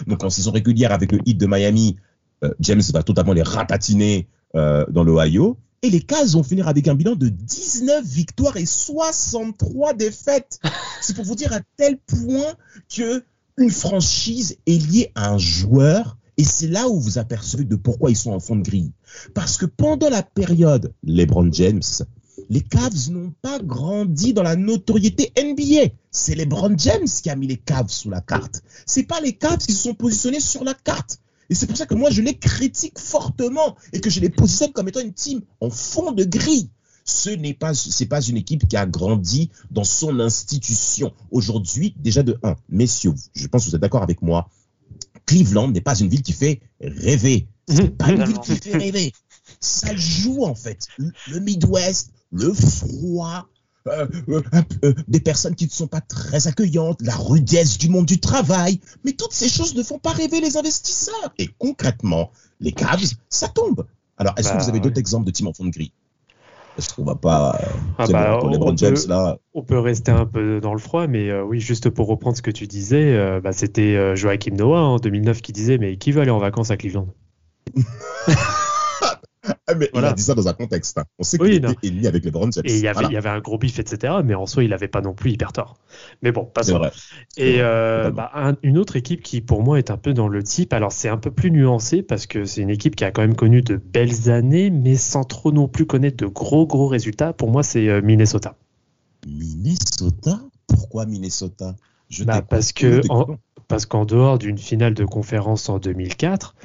Donc 0.07 0.23
en 0.23 0.29
saison 0.31 0.51
régulière 0.51 0.91
avec 0.91 1.11
le 1.11 1.19
hit 1.25 1.37
de 1.37 1.45
Miami, 1.45 1.97
euh, 2.43 2.51
James 2.59 2.81
va 2.93 3.03
totalement 3.03 3.33
les 3.33 3.43
ratatiner 3.43 4.27
euh, 4.55 4.85
dans 4.89 5.03
l'Ohio. 5.03 5.57
Et 5.83 5.91
les 5.91 6.01
Cavs 6.01 6.29
vont 6.29 6.41
finir 6.41 6.67
avec 6.67 6.87
un 6.87 6.95
bilan 6.95 7.15
de 7.15 7.29
19 7.29 8.03
victoires 8.03 8.57
et 8.57 8.65
63 8.65 9.93
défaites. 9.93 10.59
C'est 11.01 11.15
pour 11.15 11.25
vous 11.25 11.35
dire 11.35 11.53
à 11.53 11.59
tel 11.77 11.99
point 11.99 12.55
que 12.93 13.23
une 13.57 13.69
franchise 13.69 14.57
est 14.65 14.91
liée 14.91 15.11
à 15.13 15.31
un 15.31 15.37
joueur. 15.37 16.17
Et 16.39 16.43
c'est 16.43 16.67
là 16.67 16.87
où 16.87 16.99
vous 16.99 17.17
apercevez 17.17 17.63
de 17.63 17.75
pourquoi 17.75 18.11
ils 18.11 18.15
sont 18.15 18.31
en 18.31 18.39
fond 18.39 18.55
de 18.55 18.61
grille. 18.61 18.91
Parce 19.33 19.57
que 19.57 19.65
pendant 19.65 20.07
la 20.07 20.21
période 20.21 20.93
LeBron 21.03 21.51
James, 21.51 21.81
les 22.49 22.61
Cavs 22.61 23.09
n'ont 23.09 23.33
pas 23.41 23.59
grandi 23.59 24.33
dans 24.33 24.43
la 24.43 24.55
notoriété 24.55 25.31
NBA. 25.37 25.93
C'est 26.11 26.35
LeBron 26.35 26.77
James 26.77 27.07
qui 27.07 27.29
a 27.29 27.35
mis 27.35 27.47
les 27.47 27.57
Cavs 27.57 27.89
sous 27.89 28.09
la 28.09 28.21
carte. 28.21 28.63
C'est 28.85 29.03
pas 29.03 29.21
les 29.21 29.33
Cavs 29.33 29.57
qui 29.57 29.73
se 29.73 29.83
sont 29.83 29.93
positionnés 29.93 30.39
sur 30.39 30.63
la 30.63 30.73
carte. 30.73 31.19
Et 31.49 31.55
c'est 31.55 31.67
pour 31.67 31.77
ça 31.77 31.85
que 31.85 31.95
moi, 31.95 32.09
je 32.09 32.21
les 32.21 32.37
critique 32.37 32.99
fortement 32.99 33.75
et 33.93 34.01
que 34.01 34.09
je 34.09 34.19
les 34.19 34.29
positionne 34.29 34.71
comme 34.73 34.87
étant 34.89 34.99
une 34.99 35.13
team 35.13 35.41
en 35.61 35.69
fond 35.69 36.11
de 36.11 36.23
grille. 36.23 36.69
Ce 37.05 37.29
n'est 37.29 37.53
pas, 37.53 37.73
c'est 37.73 38.05
pas 38.05 38.21
une 38.21 38.35
équipe 38.35 38.67
qui 38.67 38.75
a 38.75 38.85
grandi 38.85 39.49
dans 39.71 39.85
son 39.85 40.19
institution. 40.19 41.13
Aujourd'hui, 41.31 41.95
déjà 41.97 42.21
de 42.21 42.37
1, 42.43 42.55
messieurs, 42.67 43.13
je 43.33 43.47
pense 43.47 43.63
que 43.63 43.69
vous 43.69 43.75
êtes 43.75 43.81
d'accord 43.81 44.03
avec 44.03 44.21
moi, 44.21 44.49
Cleveland 45.25 45.69
n'est 45.69 45.81
pas 45.81 45.97
une 45.97 46.09
ville 46.09 46.21
qui 46.21 46.33
fait 46.33 46.61
rêver. 46.81 47.47
C'est 47.69 47.97
pas 47.97 48.11
une 48.11 48.25
ville 48.25 48.39
qui 48.39 48.55
fait 48.55 48.77
rêver. 48.77 49.13
Ça 49.61 49.95
joue, 49.95 50.43
en 50.43 50.55
fait. 50.55 50.87
Le 50.97 51.39
Midwest, 51.39 52.11
le 52.31 52.53
froid, 52.53 53.47
euh, 53.87 54.07
euh, 54.29 54.41
euh, 54.83 54.93
des 55.07 55.19
personnes 55.19 55.55
qui 55.55 55.65
ne 55.65 55.69
sont 55.69 55.87
pas 55.87 56.01
très 56.01 56.47
accueillantes, 56.47 57.01
la 57.01 57.15
rudesse 57.15 57.77
du 57.77 57.89
monde 57.89 58.05
du 58.05 58.19
travail. 58.19 58.79
Mais 59.03 59.13
toutes 59.13 59.33
ces 59.33 59.49
choses 59.49 59.75
ne 59.75 59.83
font 59.83 59.99
pas 59.99 60.11
rêver 60.11 60.41
les 60.41 60.57
investisseurs. 60.57 61.33
Et 61.37 61.49
concrètement, 61.57 62.31
les 62.59 62.71
Cavs, 62.71 63.13
ça 63.29 63.47
tombe. 63.47 63.85
Alors, 64.17 64.33
est-ce 64.37 64.51
que 64.51 64.57
vous 64.57 64.69
avez 64.69 64.79
bah, 64.79 64.85
d'autres 64.85 64.99
exemples 64.99 65.25
de 65.25 65.31
team 65.31 65.47
en 65.47 65.53
fond 65.53 65.65
de 65.65 65.69
gris? 65.69 65.91
Est-ce 66.77 66.93
qu'on 66.93 67.03
va 67.03 67.15
pas 67.15 67.59
ah 67.97 68.05
bah, 68.07 68.37
pour 68.39 68.49
les 68.49 68.57
on, 68.57 68.75
James, 68.77 68.93
peut, 68.93 69.09
là... 69.09 69.37
on 69.55 69.63
peut 69.63 69.79
rester 69.79 70.11
un 70.11 70.27
peu 70.27 70.59
dans 70.59 70.73
le 70.73 70.79
froid, 70.79 71.07
mais 71.07 71.33
oui, 71.41 71.59
juste 71.59 71.89
pour 71.89 72.07
reprendre 72.07 72.37
ce 72.37 72.43
que 72.43 72.51
tu 72.51 72.67
disais, 72.67 73.39
bah, 73.41 73.51
c'était 73.51 74.15
Joachim 74.15 74.55
Noah 74.55 74.81
en 74.81 74.97
2009 74.97 75.41
qui 75.41 75.53
disait 75.53 75.79
mais 75.79 75.97
qui 75.97 76.11
veut 76.11 76.21
aller 76.21 76.31
en 76.31 76.37
vacances 76.37 76.69
à 76.69 76.77
Cleveland? 76.77 77.07
Ah, 79.69 79.75
mais 79.75 79.89
il 79.93 80.05
a 80.05 80.13
dit 80.13 80.23
ça 80.23 80.33
dans 80.33 80.47
un 80.47 80.53
contexte. 80.53 80.97
Hein. 80.97 81.03
On 81.19 81.23
sait 81.23 81.37
qu'il 81.37 81.53
était 81.53 81.75
ennemi 81.83 82.07
avec 82.07 82.23
les 82.23 82.31
Browns. 82.31 82.51
Et 82.63 82.77
il 82.77 82.81
y, 82.81 82.87
avait, 82.87 83.05
il 83.05 83.11
y 83.11 83.17
avait 83.17 83.27
un 83.27 83.41
gros 83.41 83.57
bif, 83.57 83.79
etc. 83.79 84.13
Mais 84.23 84.33
en 84.33 84.45
soi, 84.45 84.63
il 84.63 84.69
n'avait 84.69 84.87
pas 84.87 85.01
non 85.01 85.13
plus 85.13 85.31
hyper 85.31 85.51
tort. 85.51 85.77
Mais 86.21 86.31
bon, 86.31 86.45
passons. 86.45 86.77
Vrai. 86.77 86.91
Et 87.35 87.57
euh, 87.59 88.09
bah, 88.09 88.31
une 88.63 88.77
autre 88.77 88.95
équipe 88.95 89.21
qui, 89.21 89.41
pour 89.41 89.63
moi, 89.63 89.77
est 89.77 89.91
un 89.91 89.97
peu 89.97 90.13
dans 90.13 90.29
le 90.29 90.41
type. 90.41 90.71
Alors, 90.71 90.93
c'est 90.93 91.09
un 91.09 91.17
peu 91.17 91.31
plus 91.31 91.51
nuancé 91.51 92.01
parce 92.01 92.27
que 92.27 92.45
c'est 92.45 92.61
une 92.61 92.69
équipe 92.69 92.95
qui 92.95 93.03
a 93.03 93.11
quand 93.11 93.21
même 93.21 93.35
connu 93.35 93.61
de 93.61 93.75
belles 93.75 94.29
années, 94.29 94.69
mais 94.69 94.95
sans 94.95 95.25
trop 95.25 95.51
non 95.51 95.67
plus 95.67 95.85
connaître 95.85 96.15
de 96.15 96.27
gros, 96.27 96.65
gros 96.65 96.87
résultats. 96.87 97.33
Pour 97.33 97.51
moi, 97.51 97.61
c'est 97.61 97.89
euh, 97.89 98.01
Minnesota. 98.01 98.55
Minnesota? 99.27 100.39
Pourquoi 100.67 101.05
Minnesota? 101.05 101.75
Je 102.09 102.23
bah, 102.23 102.41
parce 102.41 102.71
que 102.71 103.01
parce 103.67 103.85
qu'en 103.85 104.05
dehors 104.05 104.37
d'une 104.37 104.57
finale 104.57 104.93
de 104.93 105.03
conférence 105.03 105.67
en 105.67 105.77
2004, 105.79 106.55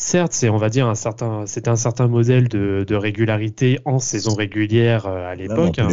certes, 0.00 0.32
c'est 0.32 0.48
on 0.48 0.56
va 0.56 0.68
dire 0.68 0.88
un 0.88 0.94
certain, 0.94 1.44
c'est 1.46 1.68
un 1.68 1.76
certain 1.76 2.08
modèle 2.08 2.48
de, 2.48 2.94
régularité 2.94 3.78
en 3.84 3.98
saison 3.98 4.34
régulière 4.34 5.06
euh, 5.06 5.30
à 5.30 5.34
l'époque, 5.34 5.78
hein, 5.78 5.88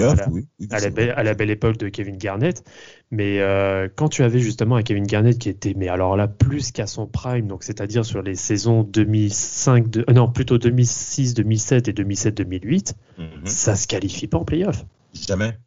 à, 0.71 1.23
la, 1.23 1.33
belle 1.33 1.49
époque 1.49 1.77
de 1.77 1.89
Kevin 1.89 2.17
Garnett. 2.17 2.63
Mais 3.11 3.39
euh, 3.39 3.87
quand 3.95 4.09
tu 4.09 4.23
avais 4.23 4.39
justement 4.39 4.75
un 4.75 4.83
Kevin 4.83 5.05
Garnett 5.05 5.37
qui 5.37 5.49
était, 5.49 5.73
mais 5.75 5.87
alors 5.87 6.17
là 6.17 6.27
plus 6.27 6.71
qu'à 6.71 6.87
son 6.87 7.05
prime, 7.05 7.47
donc 7.47 7.63
c'est-à-dire 7.63 8.05
sur 8.05 8.21
les 8.21 8.35
saisons 8.35 8.83
2005, 8.83 9.89
de, 9.89 10.05
euh, 10.09 10.13
non 10.13 10.29
plutôt 10.31 10.57
2006, 10.57 11.33
2007 11.35 11.87
et 11.87 11.93
2007, 11.93 12.37
2008, 12.37 12.95
mhm. 13.17 13.27
ça 13.45 13.75
se 13.75 13.87
qualifie 13.87 14.27
pas 14.27 14.37
en 14.37 14.45
playoff. 14.45 14.85
Jamais. 15.13 15.57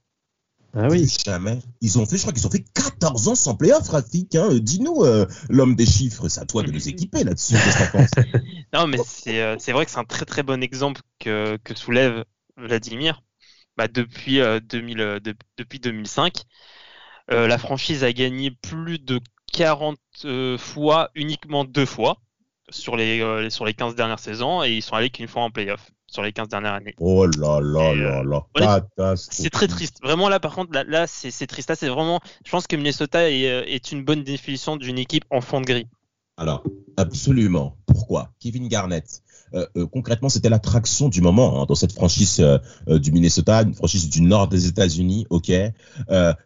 Ah 0.75 0.89
oui. 0.89 1.07
Jamais. 1.25 1.59
Ils 1.81 1.99
ont 1.99 2.07
fait, 2.07 2.17
je 2.17 2.23
crois 2.23 2.33
qu'ils 2.33 2.47
ont 2.47 2.51
fait 2.51 2.65
14 2.75 3.29
ans 3.29 3.35
sans 3.35 3.57
playoff, 3.57 3.89
Rafik. 3.89 4.35
Hein. 4.35 4.51
Dis-nous, 4.61 5.05
euh, 5.05 5.27
l'homme 5.49 5.75
des 5.75 5.87
chiffres, 5.87 6.29
c'est 6.29 6.41
à 6.41 6.47
toi 6.47 6.63
de 6.63 6.71
nous 6.71 6.89
équiper 6.89 7.25
là-dessus. 7.25 7.55
non, 8.73 8.87
mais 8.87 8.99
euh, 9.29 9.57
c'est 9.59 9.73
vrai 9.73 9.85
que 9.85 9.91
c'est 9.91 9.99
un 9.99 10.05
très 10.05 10.25
très 10.25 10.43
bon 10.43 10.63
exemple 10.63 11.01
que, 11.19 11.57
que 11.65 11.75
soulève 11.75 12.25
Vladimir. 12.57 13.23
Bah, 13.77 13.89
depuis, 13.89 14.41
2000, 14.69 15.01
euh, 15.01 15.21
depuis 15.57 15.81
2005, 15.81 16.35
la 17.29 17.59
franchise 17.59 18.03
a 18.03 18.13
gagné 18.13 18.51
plus 18.51 18.99
de 18.99 19.21
40 19.53 19.99
fois, 20.59 21.11
uniquement 21.15 21.65
deux 21.65 21.87
fois 21.87 22.19
sur 22.71 22.97
les, 22.97 23.51
sur 23.51 23.65
les 23.65 23.75
15 23.75 23.95
dernières 23.95 24.19
saisons, 24.19 24.65
et 24.65 24.73
ils 24.73 24.83
sont 24.83 24.95
allés 24.95 25.11
qu'une 25.11 25.29
fois 25.29 25.43
en 25.43 25.51
playoff 25.51 25.91
sur 26.11 26.23
les 26.23 26.33
15 26.33 26.49
dernières 26.49 26.75
années. 26.75 26.95
Oh 26.99 27.27
là 27.27 27.61
là 27.61 27.95
là 27.95 28.23
là, 28.57 28.87
euh, 28.99 29.17
C'est 29.17 29.51
très 29.51 29.69
triste. 29.69 30.01
Vraiment 30.03 30.29
là, 30.29 30.41
par 30.41 30.55
contre, 30.55 30.73
là, 30.73 31.07
c'est 31.07 31.47
triste. 31.47 31.69
Là, 31.69 31.77
c'est 31.77 31.89
vraiment. 31.89 32.21
Je 32.45 32.51
pense 32.51 32.67
que 32.67 32.77
Minnesota 32.77 33.31
est, 33.31 33.49
euh, 33.49 33.63
est 33.67 33.93
une 33.93 34.05
bonne 34.05 34.25
définition 34.25 34.77
d'une 34.77 34.99
équipe 34.99 35.25
en 35.31 35.41
fond 35.41 35.61
de 35.61 35.67
gris. 35.67 35.87
Alors, 36.37 36.65
absolument. 36.97 37.77
Pourquoi? 37.87 38.33
Kevin 38.41 38.69
Garnett, 38.69 39.23
concrètement, 39.91 40.29
c'était 40.29 40.49
l'attraction 40.49 41.09
du 41.09 41.21
moment 41.21 41.63
hein, 41.63 41.67
dans 41.69 41.75
cette 41.75 41.93
franchise 41.93 42.41
euh, 42.41 42.99
du 42.99 43.13
Minnesota, 43.13 43.63
une 43.63 43.75
franchise 43.75 44.09
du 44.09 44.23
nord 44.23 44.49
des 44.49 44.67
États-Unis, 44.67 45.27
ok. 45.31 45.53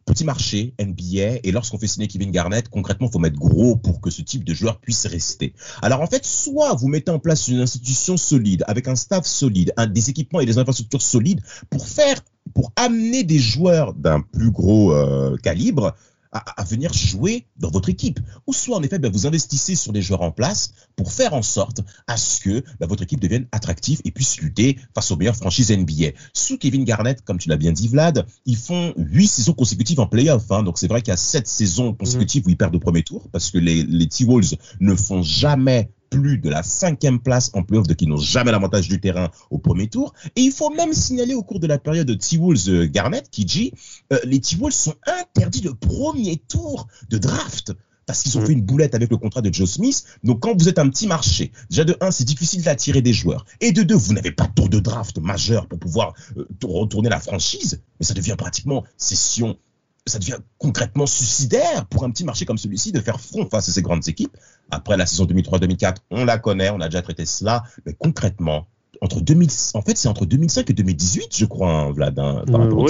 petit 0.05 0.25
marché 0.25 0.75
NBA, 0.81 1.41
et 1.43 1.53
lorsqu'on 1.53 1.79
fait 1.79 1.87
signer 1.87 2.09
Kevin 2.09 2.31
Garnett, 2.31 2.69
concrètement, 2.69 3.09
faut 3.09 3.19
mettre 3.19 3.39
gros 3.39 3.77
pour 3.77 4.01
que 4.01 4.11
ce 4.11 4.23
type 4.23 4.45
de 4.45 4.55
joueur 4.55 4.79
puisse 4.79 5.07
rester. 5.07 5.55
Alors 5.83 6.01
en 6.01 6.07
fait, 6.07 6.25
soit 6.25 6.75
vous 6.75 6.89
mettez 6.89 7.11
en 7.11 7.19
place 7.19 7.49
une 7.49 7.61
institution 7.61 8.17
solide 8.17 8.65
avec 8.67 8.89
un 8.89 8.97
staff 8.97 9.27
solide, 9.27 9.73
des 9.91 10.11
équipements 10.11 10.41
et 10.41 10.47
des 10.47 10.59
infrastructures 10.59 11.03
solides 11.03 11.41
pour 11.71 11.87
faire, 11.87 12.21
pour 12.55 12.73
amener 12.77 13.25
des 13.25 13.39
joueurs 13.39 13.95
d'un 13.95 14.21
plus 14.21 14.51
gros 14.51 14.95
calibre 15.43 15.95
à, 16.35 16.65
venir 16.65 16.93
jouer 16.93 17.47
dans 17.57 17.71
votre 17.71 17.89
équipe. 17.89 18.21
Ou 18.47 18.53
soit, 18.53 18.77
en 18.77 18.83
effet, 18.83 18.99
ben, 18.99 19.11
vous 19.11 19.27
investissez 19.27 19.77
sur 19.77 19.93
des 19.93 20.03
joueurs 20.03 20.23
en 20.23 20.33
place 20.33 20.75
pour 20.97 21.13
faire 21.13 21.33
en 21.33 21.43
sorte 21.43 21.81
à 22.07 22.17
ce 22.17 22.41
que 22.41 22.65
ben, 22.81 22.87
votre 22.87 23.05
équipe 23.05 23.21
devienne 23.21 23.47
attractive 23.53 24.01
et 24.05 24.11
puisse 24.11 24.41
lutter 24.41 24.79
face 24.95 25.11
aux 25.11 25.17
meilleures 25.17 25.37
franchises 25.37 25.71
NBA. 25.71 26.11
Sous 26.33 26.59
Kevin 26.59 26.85
Garnett, 26.85 27.23
comme 27.25 27.39
tu 27.39 27.49
l'as 27.49 27.57
bien 27.57 27.73
dit, 27.73 27.89
Vlad, 27.89 28.27
ils 28.47 28.57
font 28.57 28.93
huit 28.97 29.29
saisons 29.29 29.55
consécutives 29.55 30.01
en 30.01 30.07
playoff. 30.07 30.51
Hein, 30.51 30.65
donc 30.65 30.79
c'est 30.79 30.89
vrai 30.89 31.03
qu'il 31.03 31.13
y 31.13 31.15
a 31.15 31.17
sept 31.17 31.47
saisons 31.47 31.95
consécutives 31.95 32.47
où 32.47 32.51
ils 32.51 32.57
perdent 32.57 32.75
au 32.75 32.81
premier 32.81 33.03
tour 33.03 33.29
parce 33.31 33.51
que 33.51 33.59
les, 33.59 33.85
les 33.85 34.09
T-Wolves 34.09 34.57
ne 34.81 34.95
font 34.95 35.23
jamais 35.23 35.91
plus 36.15 36.39
de 36.39 36.49
la 36.49 36.63
cinquième 36.63 37.19
place 37.19 37.51
en 37.55 37.63
playoff, 37.63 37.87
de 37.89 37.95
qui 37.95 38.07
n'ont 38.07 38.17
jamais 38.17 38.53
l'avantage 38.53 38.89
du 38.89 39.01
terrain 39.01 39.31
au 39.51 39.59
premier 39.59 39.89
tour. 39.89 40.15
Et 40.37 40.43
il 40.43 40.53
faut 40.53 40.71
même 40.71 40.93
signaler 40.93 41.35
au 41.35 41.43
cours 41.43 41.59
de 41.59 41.67
la 41.67 41.79
période 41.79 42.07
de 42.07 42.15
T-Wolves 42.15 42.69
euh, 42.69 42.87
Garnett, 42.87 43.29
qui 43.31 43.45
dit, 43.45 43.73
euh, 44.13 44.19
les 44.25 44.41
T-Wolves 44.41 44.75
sont 44.75 44.95
interdits 45.07 45.61
de 45.61 45.71
premier 45.71 46.37
tour 46.37 46.87
de 47.11 47.19
draft 47.19 47.73
parce 48.07 48.23
qu'ils 48.23 48.37
ont 48.39 48.43
mm. 48.43 48.47
fait 48.47 48.53
une 48.53 48.63
boulette 48.63 48.95
avec 48.95 49.11
le 49.11 49.17
contrat 49.17 49.41
de 49.41 49.53
Joe 49.53 49.69
Smith. 49.69 50.05
Donc 50.23 50.41
quand 50.41 50.57
vous 50.57 50.69
êtes 50.69 50.79
un 50.79 50.89
petit 50.89 51.07
marché, 51.07 51.51
déjà 51.71 51.85
de 51.85 51.97
un, 52.01 52.11
c'est 52.11 52.25
difficile 52.25 52.63
d'attirer 52.63 53.03
des 53.03 53.13
joueurs. 53.13 53.45
Et 53.61 53.73
de 53.73 53.83
deux, 53.83 53.97
vous 53.97 54.13
n'avez 54.13 54.31
pas 54.31 54.47
de 54.47 54.53
tour 54.53 54.69
de 54.69 54.79
draft 54.79 55.19
majeur 55.19 55.67
pour 55.67 55.79
pouvoir 55.79 56.15
euh, 56.37 56.47
retourner 56.63 57.09
la 57.09 57.19
franchise. 57.19 57.83
Mais 57.99 58.07
ça 58.07 58.15
devient 58.15 58.37
pratiquement 58.39 58.85
session 58.97 59.57
ça 60.07 60.19
devient 60.19 60.39
concrètement 60.59 61.07
suicidaire 61.07 61.87
pour 61.87 62.05
un 62.05 62.11
petit 62.11 62.25
marché 62.25 62.45
comme 62.45 62.59
celui-ci 62.59 62.93
de 62.93 63.01
faire 63.01 63.21
front 63.21 63.49
face 63.49 63.69
à 63.69 63.73
ces 63.73 63.83
grandes 63.83 64.07
équipes. 64.09 64.37
Après 64.71 64.97
la 64.97 65.07
saison 65.07 65.25
2003-2004, 65.25 65.97
on 66.11 66.25
la 66.25 66.39
connaît, 66.39 66.71
on 66.71 66.81
a 66.81 66.89
déjà 66.89 67.03
traité 67.03 67.25
cela, 67.25 67.65
mais 67.87 67.95
concrètement, 67.95 68.67
entre 69.01 69.21
2000, 69.21 69.49
en 69.75 69.83
fait, 69.83 69.97
c'est 69.97 70.09
entre 70.09 70.27
2005 70.27 70.69
et 70.71 70.73
2018, 70.73 71.37
je 71.37 71.45
crois, 71.47 71.71
hein, 71.71 71.93
Vlad, 71.93 72.19
hein, 72.19 72.45
par 72.51 72.61
rapport 72.61 72.79
aux 72.79 72.89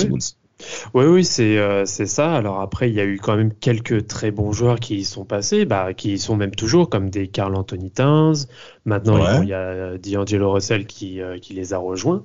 oui, 0.95 1.05
oui, 1.07 1.25
c'est 1.25 1.59
euh, 1.59 1.85
c'est 1.85 2.07
ça. 2.07 2.35
Alors 2.35 2.61
après, 2.61 2.89
il 2.89 2.95
y 2.95 3.01
a 3.01 3.05
eu 3.05 3.19
quand 3.19 3.37
même 3.37 3.53
quelques 3.53 4.07
très 4.07 4.31
bons 4.31 4.53
joueurs 4.53 4.79
qui 4.79 4.97
y 4.97 5.05
sont 5.05 5.25
passés, 5.25 5.65
bah, 5.65 5.95
qui 5.95 6.15
y 6.15 6.19
sont 6.19 6.37
même 6.37 6.55
toujours, 6.55 6.89
comme 6.89 7.11
des 7.11 7.29
Carl 7.29 7.55
Anthony 7.55 7.91
Towns. 7.91 8.47
Maintenant, 8.85 9.43
il 9.43 9.49
y 9.49 9.55
a 9.55 9.97
D'Angelo 9.99 10.53
Russell 10.53 10.87
qui, 10.87 11.21
euh, 11.21 11.39
qui 11.39 11.55
les 11.55 11.73
a 11.73 11.79
rejoints. 11.79 12.23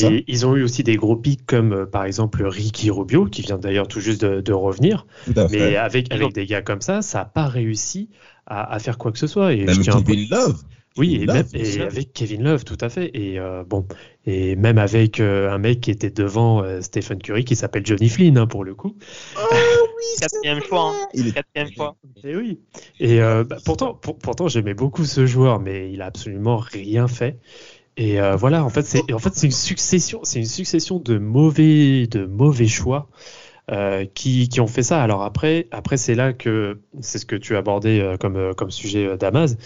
Mais 0.00 0.24
ils 0.26 0.46
ont 0.46 0.54
eu 0.54 0.62
aussi 0.62 0.82
des 0.82 0.96
gros 0.96 1.16
pics 1.16 1.46
comme 1.46 1.72
euh, 1.72 1.86
par 1.86 2.04
exemple 2.04 2.44
Ricky 2.44 2.90
Rubio, 2.90 3.24
qui 3.26 3.42
vient 3.42 3.58
d'ailleurs 3.58 3.88
tout 3.88 4.00
juste 4.00 4.24
de, 4.24 4.52
revenir. 4.52 5.06
Mais 5.50 5.76
avec, 5.76 6.12
avec 6.12 6.32
des 6.32 6.46
gars 6.46 6.62
comme 6.62 6.80
ça, 6.80 7.02
ça 7.02 7.18
n'a 7.18 7.24
pas 7.24 7.46
réussi 7.46 8.08
à, 8.46 8.72
à, 8.72 8.78
faire 8.78 8.98
quoi 8.98 9.10
que 9.10 9.18
ce 9.18 9.26
soit. 9.26 9.52
Et 9.52 9.64
même 9.64 9.80
Kevin 9.80 10.28
Love. 10.30 10.62
Oui, 10.96 11.18
et, 11.20 11.26
même, 11.26 11.46
et 11.54 11.80
avec 11.80 12.12
Kevin 12.12 12.44
Love, 12.44 12.64
tout 12.64 12.78
à 12.80 12.88
fait. 12.88 13.10
Et 13.14 13.38
euh, 13.40 13.64
bon, 13.64 13.84
et 14.26 14.54
même 14.54 14.78
avec 14.78 15.18
euh, 15.18 15.50
un 15.50 15.58
mec 15.58 15.80
qui 15.80 15.90
était 15.90 16.10
devant 16.10 16.62
euh, 16.62 16.80
Stephen 16.82 17.20
Curry, 17.20 17.44
qui 17.44 17.56
s'appelle 17.56 17.84
Johnny 17.84 18.08
Flynn, 18.08 18.38
hein, 18.38 18.46
pour 18.46 18.62
le 18.62 18.76
coup. 18.76 18.94
Oh, 19.36 19.40
oui, 19.52 20.04
quatrième 20.20 20.60
fois. 20.60 20.92
Hein. 20.94 21.08
Il 21.12 21.28
est... 21.28 21.32
Quatrième 21.32 21.72
fois. 21.74 21.96
Et 22.22 22.36
oui. 22.36 22.60
Et 23.00 23.18
bah, 23.18 23.56
pourtant, 23.64 23.94
pourtant, 23.94 24.46
j'aimais 24.46 24.74
beaucoup 24.74 25.04
ce 25.04 25.26
joueur, 25.26 25.58
mais 25.58 25.90
il 25.92 26.00
a 26.00 26.06
absolument 26.06 26.58
rien 26.58 27.08
fait. 27.08 27.38
Et 27.96 28.18
voilà, 28.36 28.64
en 28.64 28.70
fait, 28.70 28.82
c'est 28.82 29.12
en 29.12 29.18
fait 29.18 29.34
c'est 29.34 29.46
une 29.46 29.52
succession, 29.52 30.20
c'est 30.22 30.38
une 30.38 30.46
succession 30.46 30.98
de 31.00 31.18
mauvais, 31.18 32.06
de 32.06 32.24
mauvais 32.26 32.68
choix. 32.68 33.08
Euh, 33.72 34.04
qui, 34.12 34.50
qui, 34.50 34.60
ont 34.60 34.66
fait 34.66 34.82
ça. 34.82 35.02
Alors 35.02 35.22
après, 35.22 35.68
après 35.70 35.96
c'est 35.96 36.14
là 36.14 36.34
que 36.34 36.80
c'est 37.00 37.18
ce 37.18 37.24
que 37.24 37.34
tu 37.34 37.56
as 37.56 37.60
abordé 37.60 37.98
euh, 37.98 38.18
comme, 38.18 38.36
euh, 38.36 38.52
comme 38.52 38.70
sujet 38.70 39.16
Damas. 39.16 39.56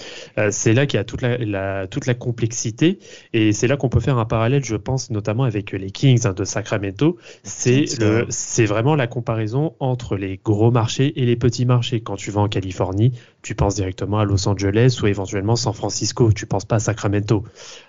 c'est 0.50 0.72
là 0.72 0.86
qu'il 0.86 0.98
y 0.98 1.00
a 1.00 1.04
toute 1.04 1.20
la, 1.20 1.36
la, 1.38 1.88
toute 1.88 2.06
la 2.06 2.14
complexité 2.14 3.00
et 3.32 3.52
c'est 3.52 3.66
là 3.66 3.76
qu'on 3.76 3.88
peut 3.88 3.98
faire 3.98 4.16
un 4.18 4.24
parallèle, 4.24 4.64
je 4.64 4.76
pense, 4.76 5.10
notamment 5.10 5.42
avec 5.42 5.72
les 5.72 5.90
Kings 5.90 6.28
hein, 6.28 6.32
de 6.32 6.44
Sacramento. 6.44 7.16
C'est 7.42 7.86
le, 7.98 8.26
c'est 8.28 8.66
vraiment 8.66 8.94
la 8.94 9.08
comparaison 9.08 9.74
entre 9.80 10.14
les 10.14 10.40
gros 10.44 10.70
marchés 10.70 11.20
et 11.20 11.26
les 11.26 11.36
petits 11.36 11.64
marchés. 11.64 12.00
Quand 12.00 12.14
tu 12.14 12.30
vas 12.30 12.42
en 12.42 12.48
Californie, 12.48 13.18
tu 13.42 13.56
penses 13.56 13.74
directement 13.74 14.20
à 14.20 14.24
Los 14.24 14.46
Angeles 14.48 15.00
ou 15.02 15.08
éventuellement 15.08 15.56
San 15.56 15.72
Francisco. 15.72 16.32
Tu 16.32 16.46
penses 16.46 16.66
pas 16.66 16.76
à 16.76 16.80
Sacramento. 16.80 17.42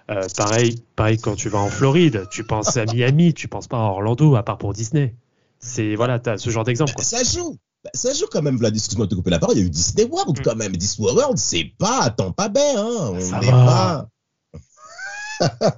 pareil, 0.07 0.81
pareil 0.95 1.19
quand 1.19 1.35
tu 1.35 1.49
vas 1.49 1.59
en 1.59 1.69
Floride, 1.69 2.23
tu 2.31 2.43
penses 2.43 2.77
à 2.77 2.85
Miami, 2.85 3.35
tu 3.35 3.47
penses 3.47 3.67
pas 3.67 3.77
à 3.77 3.91
Orlando 3.91 4.35
à 4.35 4.41
part 4.41 4.57
pour 4.57 4.73
Disney. 4.73 5.13
C'est 5.59 5.95
voilà, 5.95 6.19
as 6.25 6.37
ce 6.37 6.49
genre 6.49 6.63
d'exemple. 6.63 6.93
Ça 6.99 7.23
joue. 7.23 7.57
Bah, 7.83 7.91
ça 7.93 8.13
joue 8.13 8.25
quand 8.31 8.41
même, 8.41 8.57
Vlad, 8.57 8.75
excuse-moi 8.75 9.05
de 9.05 9.11
te 9.11 9.15
couper 9.15 9.29
la 9.29 9.39
parole, 9.39 9.55
il 9.55 9.59
y 9.61 9.63
a 9.63 9.65
eu 9.65 9.69
Disney 9.69 10.05
World 10.05 10.39
mm. 10.39 10.41
quand 10.41 10.55
même. 10.55 10.75
Disney 10.75 11.11
World, 11.11 11.37
c'est 11.37 11.71
pas 11.77 12.09
tant 12.09 12.31
pas 12.31 12.49
bien, 12.49 12.77
hein. 12.77 13.11
On 13.13 13.19
ça 13.19 13.39
va. 13.39 13.51
Pas... 13.51 14.09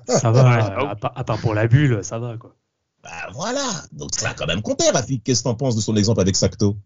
ça 0.07 0.31
va, 0.31 0.91
à, 1.15 1.23
part 1.23 1.39
pour 1.39 1.53
la 1.53 1.67
bulle, 1.67 2.03
ça 2.03 2.17
va, 2.17 2.37
quoi. 2.37 2.55
Bah 3.03 3.29
voilà, 3.33 3.67
donc 3.91 4.11
ça 4.15 4.29
a 4.29 4.33
quand 4.35 4.45
même 4.45 4.61
compté, 4.61 4.87
Rafik. 4.89 5.23
Qu'est-ce 5.23 5.41
que 5.41 5.45
t'en 5.45 5.55
penses 5.55 5.75
de 5.75 5.81
son 5.81 5.95
exemple 5.95 6.21
avec 6.21 6.35
Sacto 6.35 6.77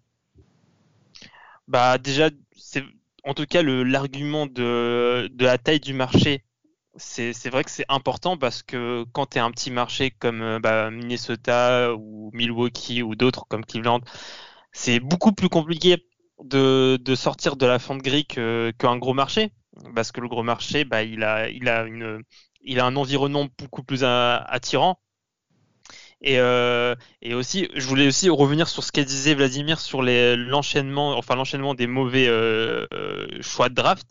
Bah 1.68 1.98
déjà, 1.98 2.30
c'est 2.58 2.84
en 3.26 3.34
tout 3.34 3.46
cas 3.46 3.62
l'argument 3.62 4.46
de, 4.46 5.28
de 5.28 5.46
la 5.46 5.58
taille 5.58 5.82
du 5.82 5.94
marché 5.94 6.44
c'est 6.98 7.50
vrai 7.50 7.64
que 7.64 7.72
c'est 7.72 7.86
important 7.90 8.38
parce 8.38 8.64
que 8.64 9.06
quand 9.14 9.28
tu 9.28 9.38
es 9.38 9.42
un 9.42 9.52
petit 9.52 9.72
marché 9.72 10.12
comme 10.12 10.42
euh, 10.42 10.60
bah, 10.60 10.90
Minnesota 10.92 11.94
ou 11.96 12.32
Milwaukee 12.34 13.04
ou 13.04 13.16
d'autres 13.16 13.46
comme 13.48 13.66
Cleveland, 13.66 14.02
c'est 14.72 15.00
beaucoup 15.00 15.34
plus 15.34 15.50
compliqué 15.50 16.08
de, 16.44 17.00
sortir 17.16 17.56
de 17.56 17.66
la 17.66 17.80
fente 17.80 18.02
gris 18.02 18.26
qu'un 18.26 18.98
gros 18.98 19.14
marché. 19.14 19.52
Parce 19.94 20.12
que 20.12 20.22
le 20.22 20.30
gros 20.30 20.44
marché, 20.44 20.86
bah, 20.86 21.04
il, 21.04 21.24
a, 21.24 21.50
il, 21.50 21.68
a 21.68 21.84
une, 21.84 22.22
il 22.62 22.80
a 22.80 22.86
un 22.86 22.96
environnement 22.96 23.48
beaucoup 23.60 23.84
plus 23.84 24.04
attirant. 24.04 25.00
Et, 26.22 26.40
euh, 26.40 26.96
et 27.22 27.34
aussi, 27.34 27.70
je 27.76 27.86
voulais 27.88 28.08
aussi 28.08 28.30
revenir 28.30 28.68
sur 28.68 28.84
ce 28.84 28.92
qu'a 28.92 29.04
disait 29.04 29.36
Vladimir 29.36 29.80
sur 29.80 30.02
l'enchaînement, 30.02 31.18
enfin 31.18 31.36
l'enchaînement 31.36 31.76
des 31.76 31.88
mauvais 31.88 32.28
euh, 32.28 32.88
choix 33.42 33.70
de 33.70 33.76
draft 33.76 34.08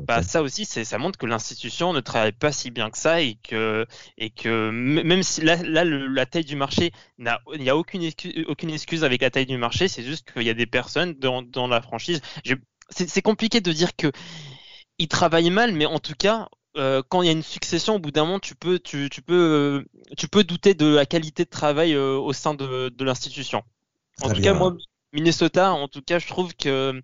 bah 0.00 0.22
ça 0.22 0.42
aussi, 0.42 0.64
ça 0.64 0.98
montre 0.98 1.18
que 1.18 1.26
l'institution 1.26 1.92
ne 1.92 2.00
travaille 2.00 2.32
pas 2.32 2.52
si 2.52 2.70
bien 2.70 2.90
que 2.90 2.98
ça 2.98 3.20
et 3.20 3.36
que, 3.42 3.86
et 4.18 4.30
que 4.30 4.70
même 4.70 5.22
si 5.22 5.42
là, 5.42 5.56
là 5.56 5.84
la 5.84 6.26
taille 6.26 6.44
du 6.44 6.56
marché, 6.56 6.92
il 7.18 7.60
n'y 7.60 7.70
a 7.70 7.76
aucune 7.76 8.02
excuse, 8.02 8.44
aucune 8.48 8.70
excuse 8.70 9.04
avec 9.04 9.22
la 9.22 9.30
taille 9.30 9.46
du 9.46 9.58
marché, 9.58 9.88
c'est 9.88 10.02
juste 10.02 10.32
qu'il 10.32 10.42
y 10.42 10.50
a 10.50 10.54
des 10.54 10.66
personnes 10.66 11.14
dans, 11.14 11.42
dans 11.42 11.66
la 11.66 11.82
franchise. 11.82 12.20
C'est 12.90 13.22
compliqué 13.22 13.60
de 13.60 13.72
dire 13.72 13.96
que 13.96 14.10
ils 14.98 15.08
travaillent 15.08 15.50
mal, 15.50 15.72
mais 15.72 15.86
en 15.86 15.98
tout 15.98 16.14
cas, 16.16 16.48
euh, 16.76 17.02
quand 17.08 17.22
il 17.22 17.26
y 17.26 17.28
a 17.28 17.32
une 17.32 17.42
succession, 17.42 17.96
au 17.96 17.98
bout 17.98 18.10
d'un 18.10 18.24
moment, 18.24 18.38
tu 18.38 18.54
peux, 18.54 18.78
tu, 18.78 19.08
tu, 19.10 19.22
peux, 19.22 19.84
tu 20.16 20.28
peux 20.28 20.44
douter 20.44 20.74
de 20.74 20.86
la 20.86 21.06
qualité 21.06 21.44
de 21.44 21.50
travail 21.50 21.94
euh, 21.94 22.16
au 22.16 22.32
sein 22.32 22.54
de, 22.54 22.88
de 22.88 23.04
l'institution. 23.04 23.62
En 24.22 24.30
tout 24.30 24.40
cas, 24.40 24.54
moi, 24.54 24.76
Minnesota, 25.12 25.72
en 25.72 25.88
tout 25.88 26.02
cas, 26.02 26.18
je 26.18 26.26
trouve 26.26 26.54
que 26.54 27.02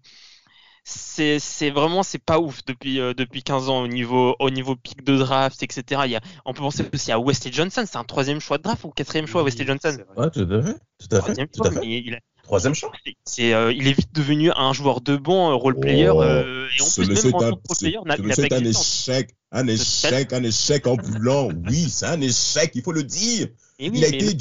c'est 0.88 1.70
vraiment 1.70 2.02
c'est 2.02 2.18
pas 2.18 2.38
ouf 2.38 2.64
depuis 2.64 3.00
euh, 3.00 3.12
depuis 3.12 3.42
15 3.42 3.68
ans 3.68 3.82
au 3.82 3.88
niveau 3.88 4.34
au 4.38 4.50
niveau 4.50 4.76
pic 4.76 5.04
de 5.04 5.16
draft 5.16 5.62
etc 5.62 6.02
il 6.06 6.12
y 6.12 6.16
a, 6.16 6.20
on 6.44 6.54
peut 6.54 6.60
penser 6.60 6.84
aussi 6.92 7.12
à 7.12 7.18
Wesley 7.18 7.52
Johnson 7.52 7.84
c'est 7.86 7.98
un 7.98 8.04
troisième 8.04 8.40
choix 8.40 8.58
de 8.58 8.62
draft 8.62 8.84
ou 8.84 8.90
quatrième 8.90 9.26
choix 9.26 9.42
Wesley 9.42 9.66
Johnson. 9.66 9.98
ouais 10.16 10.30
tout 10.30 10.40
à 10.50 10.62
fait 10.62 10.76
tout 10.98 11.16
à 11.16 11.22
fait, 11.22 11.46
tout 11.46 11.64
à 11.64 11.70
fait. 11.70 11.80
Il, 11.84 12.18
troisième 12.42 12.74
choix. 12.74 12.90
C'est 13.24 13.52
euh, 13.52 13.72
il 13.72 13.86
est 13.86 13.92
vite 13.92 14.14
devenu 14.14 14.50
un 14.56 14.72
joueur 14.72 15.00
de 15.00 15.16
bon 15.16 15.50
euh, 15.50 15.54
role 15.54 15.78
player 15.78 16.08
oh, 16.08 16.22
et 16.22 16.82
en 16.82 16.90
plus 16.94 17.08
même 17.08 17.34
en 17.34 17.38
tant 17.38 17.56
que 17.56 17.78
player 17.78 17.98
c'est 18.34 18.52
un 18.52 18.64
échec 18.64 19.36
un 19.52 19.66
échec 19.66 20.32
un 20.32 20.42
échec 20.42 20.86
ambulant 20.86 21.48
oui 21.68 21.90
c'est 21.90 22.06
un 22.06 22.20
échec 22.20 22.72
il 22.74 22.82
faut 22.82 22.92
le 22.92 23.04
dire. 23.04 23.48
Il 23.78 24.04
a 24.04 24.08
été 24.08 24.34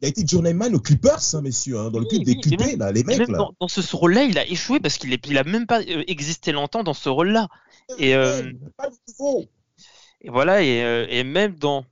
il 0.00 0.06
a 0.06 0.08
été 0.08 0.26
journeyman 0.26 0.74
aux 0.74 0.80
Clippers, 0.80 1.34
hein, 1.34 1.40
messieurs, 1.40 1.78
hein, 1.78 1.90
dans 1.90 2.00
le 2.00 2.04
club 2.04 2.22
des 2.22 2.36
QP, 2.36 2.76
là, 2.78 2.92
les 2.92 3.02
mecs. 3.02 3.28
là. 3.28 3.48
Dans, 3.58 3.68
ce 3.68 3.96
rôle-là, 3.96 4.24
il 4.24 4.38
a 4.38 4.46
échoué 4.46 4.78
parce 4.78 4.98
qu'il 4.98 5.16
il 5.24 5.38
a 5.38 5.44
même 5.44 5.66
pas 5.66 5.80
euh, 5.80 6.04
existé 6.06 6.52
longtemps 6.52 6.84
dans 6.84 6.94
ce 6.94 7.08
rôle-là. 7.08 7.48
Et, 7.98 8.14
euh, 8.14 8.52
et 10.20 10.28
voilà, 10.28 10.62
et, 10.62 10.82
euh, 10.82 11.06
et, 11.08 11.24
même 11.24 11.54
dans. 11.54 11.84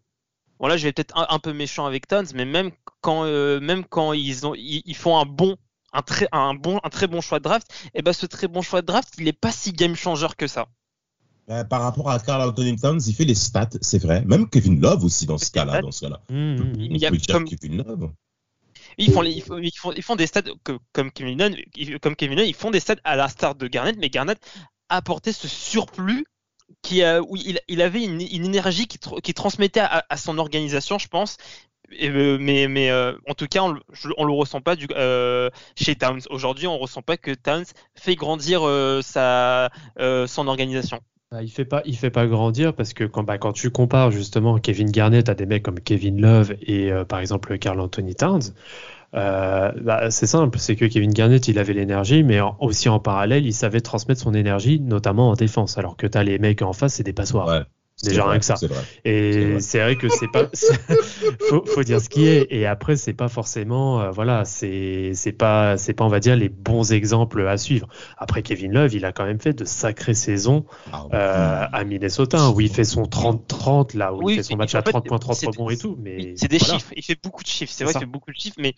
Voilà, 0.58 0.76
je 0.76 0.84
vais 0.84 0.92
peut-être 0.92 1.14
un, 1.16 1.38
peu 1.38 1.52
méchant 1.52 1.86
avec 1.86 2.06
Tons, 2.06 2.24
mais 2.34 2.44
même 2.44 2.70
quand, 3.00 3.24
même 3.24 3.84
quand 3.84 4.12
ils, 4.12 4.46
ont, 4.46 4.54
ils, 4.54 4.94
font 4.94 5.18
un 5.18 5.26
bon, 5.26 5.56
un 5.92 6.02
très, 6.02 6.28
un 6.30 6.54
bon, 6.54 6.80
un 6.84 6.90
très 6.90 7.06
bon 7.06 7.20
choix 7.20 7.38
de 7.38 7.44
draft, 7.44 7.66
et 7.92 8.02
ben 8.02 8.12
ce 8.12 8.24
très 8.24 8.48
bon 8.48 8.62
choix 8.62 8.80
de 8.80 8.86
draft, 8.86 9.14
il 9.18 9.24
n'est 9.24 9.32
pas 9.32 9.50
si 9.50 9.72
game 9.72 9.96
changer 9.96 10.28
que 10.38 10.46
ça. 10.46 10.68
Ben, 11.46 11.64
par 11.64 11.82
rapport 11.82 12.10
à 12.10 12.18
Carl 12.18 12.48
Anthony 12.48 12.76
Towns, 12.76 13.00
il 13.06 13.14
fait 13.14 13.24
les 13.24 13.34
stats, 13.34 13.68
c'est 13.82 14.02
vrai. 14.02 14.24
Même 14.24 14.48
Kevin 14.48 14.80
Love 14.80 15.04
aussi 15.04 15.26
dans 15.26 15.36
ce 15.36 15.50
cas-là. 15.50 15.82
Dans 15.82 15.92
ce 15.92 16.06
cas-là. 16.06 16.20
Mmh, 16.30 16.72
il 16.78 16.96
y 16.96 17.06
a 17.06 17.10
comme... 17.30 17.44
Kevin 17.44 17.78
Love. 17.78 18.10
Ils 18.96 19.12
font, 19.12 19.22
ils, 19.22 19.42
font, 19.42 19.58
ils, 19.92 20.02
font, 20.02 20.16
des 20.16 20.26
stats 20.26 20.42
comme 20.92 21.10
Kevin 21.10 21.38
Love, 21.38 21.98
comme 22.00 22.14
Kevin 22.16 22.38
Love, 22.38 22.46
ils 22.46 22.54
font 22.54 22.70
des 22.70 22.80
stats 22.80 22.96
à 23.04 23.16
la 23.16 23.28
start 23.28 23.58
de 23.58 23.66
Garnett, 23.66 23.96
mais 23.98 24.08
Garnett 24.08 24.38
apportait 24.88 25.32
ce 25.32 25.48
surplus 25.48 26.24
qui 26.82 27.02
a, 27.02 27.20
où 27.20 27.36
il, 27.36 27.60
il 27.68 27.82
avait 27.82 28.04
une, 28.04 28.20
une, 28.20 28.44
énergie 28.44 28.86
qui, 28.86 28.98
qui 29.22 29.34
transmettait 29.34 29.80
à, 29.80 30.04
à, 30.08 30.16
son 30.16 30.38
organisation, 30.38 30.98
je 30.98 31.08
pense. 31.08 31.36
Euh, 32.02 32.38
mais 32.40 32.66
mais 32.68 32.90
euh, 32.90 33.16
en 33.28 33.34
tout 33.34 33.46
cas, 33.46 33.62
on, 33.62 33.78
on 34.16 34.24
le 34.24 34.32
ressent 34.32 34.60
pas 34.60 34.76
du, 34.76 34.86
euh, 34.92 35.50
chez 35.76 35.96
Towns. 35.96 36.22
Aujourd'hui, 36.30 36.66
on 36.66 36.78
ressent 36.78 37.02
pas 37.02 37.16
que 37.16 37.32
Towns 37.32 37.66
fait 37.94 38.14
grandir 38.14 38.66
euh, 38.66 39.02
sa, 39.02 39.70
son 40.26 40.48
organisation. 40.48 41.00
Bah, 41.34 41.42
il 41.42 41.50
fait 41.50 41.68
fait 41.96 42.10
pas 42.10 42.26
grandir 42.28 42.74
parce 42.74 42.94
que 42.94 43.02
quand, 43.02 43.24
bah, 43.24 43.38
quand 43.38 43.52
tu 43.52 43.68
compares 43.72 44.12
justement 44.12 44.58
Kevin 44.58 44.88
Garnett 44.88 45.28
à 45.28 45.34
des 45.34 45.46
mecs 45.46 45.64
comme 45.64 45.80
Kevin 45.80 46.20
Love 46.20 46.54
et 46.62 46.92
euh, 46.92 47.04
par 47.04 47.18
exemple 47.18 47.58
Carl 47.58 47.80
Anthony 47.80 48.14
Towns, 48.14 48.54
euh, 49.14 49.72
bah, 49.80 50.12
c'est 50.12 50.28
simple, 50.28 50.60
c'est 50.60 50.76
que 50.76 50.84
Kevin 50.84 51.10
Garnett 51.10 51.48
il 51.48 51.58
avait 51.58 51.72
l'énergie, 51.72 52.22
mais 52.22 52.38
aussi 52.60 52.88
en 52.88 53.00
parallèle 53.00 53.46
il 53.46 53.52
savait 53.52 53.80
transmettre 53.80 54.20
son 54.20 54.32
énergie, 54.32 54.78
notamment 54.78 55.30
en 55.30 55.34
défense, 55.34 55.76
alors 55.76 55.96
que 55.96 56.06
tu 56.06 56.16
as 56.16 56.22
les 56.22 56.38
mecs 56.38 56.62
en 56.62 56.72
face 56.72 56.94
c'est 56.94 57.02
des 57.02 57.12
passoires. 57.12 57.64
Déjà 58.04 58.28
rien 58.28 58.38
que 58.38 58.44
ça. 58.44 58.56
Et 59.04 59.60
c'est 59.60 59.80
vrai 59.80 59.96
que 59.96 60.08
c'est 60.08 60.28
pas, 60.28 60.44
faut, 61.48 61.64
faut 61.64 61.82
dire 61.82 62.00
ce 62.00 62.08
qui 62.08 62.26
est. 62.26 62.46
Et 62.50 62.66
après, 62.66 62.96
c'est 62.96 63.12
pas 63.12 63.28
forcément, 63.28 64.00
euh, 64.00 64.10
voilà, 64.10 64.44
c'est, 64.44 65.12
c'est 65.14 65.32
pas, 65.32 65.76
c'est 65.76 65.94
pas, 65.94 66.04
on 66.04 66.08
va 66.08 66.20
dire, 66.20 66.36
les 66.36 66.48
bons 66.48 66.92
exemples 66.92 67.46
à 67.46 67.56
suivre. 67.56 67.88
Après, 68.18 68.42
Kevin 68.42 68.72
Love, 68.72 68.94
il 68.94 69.04
a 69.04 69.12
quand 69.12 69.24
même 69.24 69.40
fait 69.40 69.52
de 69.52 69.64
sacrées 69.64 70.14
saisons 70.14 70.64
ah 70.92 71.06
euh, 71.12 71.66
à 71.72 71.84
Minnesota, 71.84 72.50
où 72.50 72.60
il 72.60 72.70
fait 72.70 72.84
son 72.84 73.02
30-30, 73.02 73.96
là, 73.96 74.14
où 74.14 74.28
il 74.30 74.36
fait 74.36 74.42
son 74.42 74.56
match 74.56 74.74
à 74.74 74.82
30 74.82 75.06
points, 75.06 75.18
30 75.18 75.46
rebonds 75.46 75.70
et 75.70 75.76
tout. 75.76 75.96
Mais 76.00 76.34
c'est 76.36 76.48
des 76.48 76.58
chiffres. 76.58 76.92
Il 76.96 77.02
fait 77.02 77.18
beaucoup 77.22 77.42
de 77.42 77.48
chiffres. 77.48 77.72
C'est 77.74 77.84
vrai 77.84 77.92
qu'il 77.92 78.00
fait 78.00 78.06
beaucoup 78.06 78.30
de 78.30 78.36
chiffres, 78.36 78.56
mais 78.58 78.74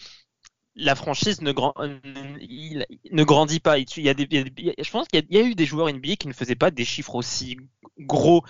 la 0.76 0.94
franchise 0.94 1.40
ne, 1.40 1.52
grand, 1.52 1.74
ne 1.78 3.24
grandit 3.24 3.60
pas. 3.60 3.78
Il 3.78 3.86
y 3.96 4.08
a 4.08 4.14
des, 4.14 4.28
je 4.30 4.90
pense 4.90 5.08
qu'il 5.08 5.24
y, 5.30 5.38
a 5.38 5.42
eu 5.42 5.54
des 5.54 5.64
joueurs 5.64 5.90
NBA 5.92 6.16
qui 6.16 6.28
ne 6.28 6.34
faisaient 6.34 6.54
pas 6.54 6.70
des 6.70 6.84
chiffres 6.84 7.14
aussi 7.14 7.56
gros 7.98 8.42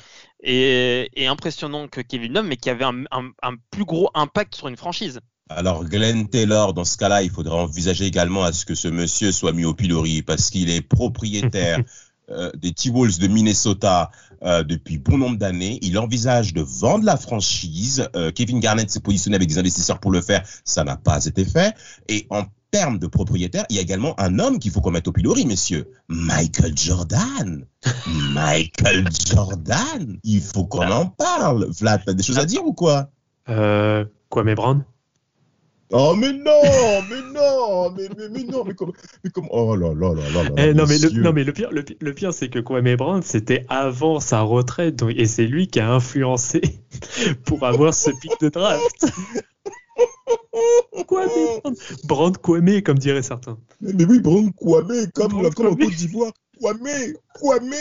et, 0.42 1.08
impressionnants 1.26 1.88
que 1.88 2.00
Kevin 2.00 2.32
Love, 2.32 2.46
mais 2.46 2.56
qui 2.56 2.70
avaient 2.70 2.84
un, 2.84 3.54
plus 3.70 3.84
gros 3.84 4.10
impact 4.14 4.54
sur 4.54 4.68
une 4.68 4.76
franchise. 4.76 5.20
Alors 5.48 5.84
Glenn 5.84 6.28
Taylor, 6.28 6.74
dans 6.74 6.84
ce 6.84 6.96
cas-là, 6.96 7.22
il 7.22 7.30
faudrait 7.30 7.56
envisager 7.56 8.04
également 8.04 8.42
à 8.42 8.52
ce 8.52 8.64
que 8.64 8.74
ce 8.74 8.88
monsieur 8.88 9.30
soit 9.30 9.52
mis 9.52 9.64
au 9.64 9.74
pilori 9.74 10.22
parce 10.22 10.50
qu'il 10.50 10.70
est 10.70 10.82
propriétaire 10.82 11.80
euh, 12.30 12.50
des 12.56 12.72
T-Wolves 12.72 13.20
de 13.20 13.28
Minnesota 13.28 14.10
euh, 14.42 14.64
depuis 14.64 14.98
bon 14.98 15.18
nombre 15.18 15.38
d'années. 15.38 15.78
Il 15.82 15.98
envisage 15.98 16.52
de 16.52 16.62
vendre 16.62 17.04
la 17.04 17.16
franchise. 17.16 18.08
Euh, 18.16 18.32
Kevin 18.32 18.58
Garnett 18.58 18.90
s'est 18.90 19.00
positionné 19.00 19.36
avec 19.36 19.48
des 19.48 19.58
investisseurs 19.58 20.00
pour 20.00 20.10
le 20.10 20.20
faire. 20.20 20.42
Ça 20.64 20.82
n'a 20.82 20.96
pas 20.96 21.24
été 21.24 21.44
fait. 21.44 21.76
Et 22.08 22.26
en 22.30 22.42
termes 22.76 22.98
de 22.98 23.06
propriétaire, 23.06 23.64
il 23.70 23.76
y 23.76 23.78
a 23.78 23.82
également 23.82 24.18
un 24.20 24.38
homme 24.38 24.58
qu'il 24.58 24.70
faut 24.70 24.82
qu'on 24.82 24.90
mette 24.90 25.08
au 25.08 25.12
pilori, 25.12 25.46
messieurs. 25.46 25.88
Michael 26.08 26.76
Jordan. 26.76 27.64
Michael 28.34 29.08
Jordan. 29.26 30.18
Il 30.22 30.42
faut 30.42 30.66
qu'on 30.66 30.90
en 30.90 31.06
parle. 31.06 31.68
Vlad, 31.70 32.02
t'as 32.04 32.12
des 32.12 32.22
choses 32.22 32.38
à 32.38 32.44
dire 32.44 32.64
ou 32.66 32.74
quoi? 32.74 33.08
Euh, 33.48 34.04
Quoi, 34.28 34.44
mes 34.44 34.54
Brown 34.54 34.84
Oh 35.92 36.14
mais 36.16 36.32
non, 36.32 36.62
mais 37.08 37.22
non, 37.32 37.92
mais, 37.92 38.08
mais, 38.18 38.28
mais 38.28 38.42
non, 38.42 38.64
mais 38.64 38.74
comme, 38.74 38.92
mais 39.22 39.30
comme, 39.30 39.46
oh 39.50 39.76
là 39.76 39.94
là 39.94 40.14
là 40.14 40.22
là 40.34 40.42
là. 40.42 40.50
Eh, 40.56 40.74
non, 40.74 40.84
mais 40.88 40.98
le, 40.98 41.10
non 41.10 41.32
mais 41.32 41.44
le 41.44 41.52
pire, 41.52 41.70
le, 41.70 41.84
le 42.00 42.12
pire 42.12 42.34
c'est 42.34 42.48
que 42.48 42.58
Kwame 42.58 42.96
Brown 42.96 43.22
c'était 43.22 43.64
avant 43.68 44.18
sa 44.18 44.40
retraite 44.40 44.96
donc, 44.96 45.12
et 45.14 45.26
c'est 45.26 45.46
lui 45.46 45.68
qui 45.68 45.78
a 45.78 45.92
influencé 45.92 46.60
pour 47.46 47.64
avoir 47.64 47.94
ce 47.94 48.10
pic 48.20 48.32
de 48.40 48.48
draft. 48.48 49.06
Kwame 51.06 51.60
Brand 52.04 52.36
Kwame 52.38 52.82
comme 52.82 52.98
diraient 52.98 53.22
certains. 53.22 53.58
Mais, 53.80 54.04
oui, 54.04 54.20
Brand 54.20 54.50
Kwame 54.54 55.06
comme, 55.14 55.42
la, 55.42 55.50
comme 55.50 55.66
en 55.66 55.76
Côte 55.76 55.94
d'Ivoire. 55.94 56.32
Kwame, 56.58 56.88
Kwame, 57.34 57.74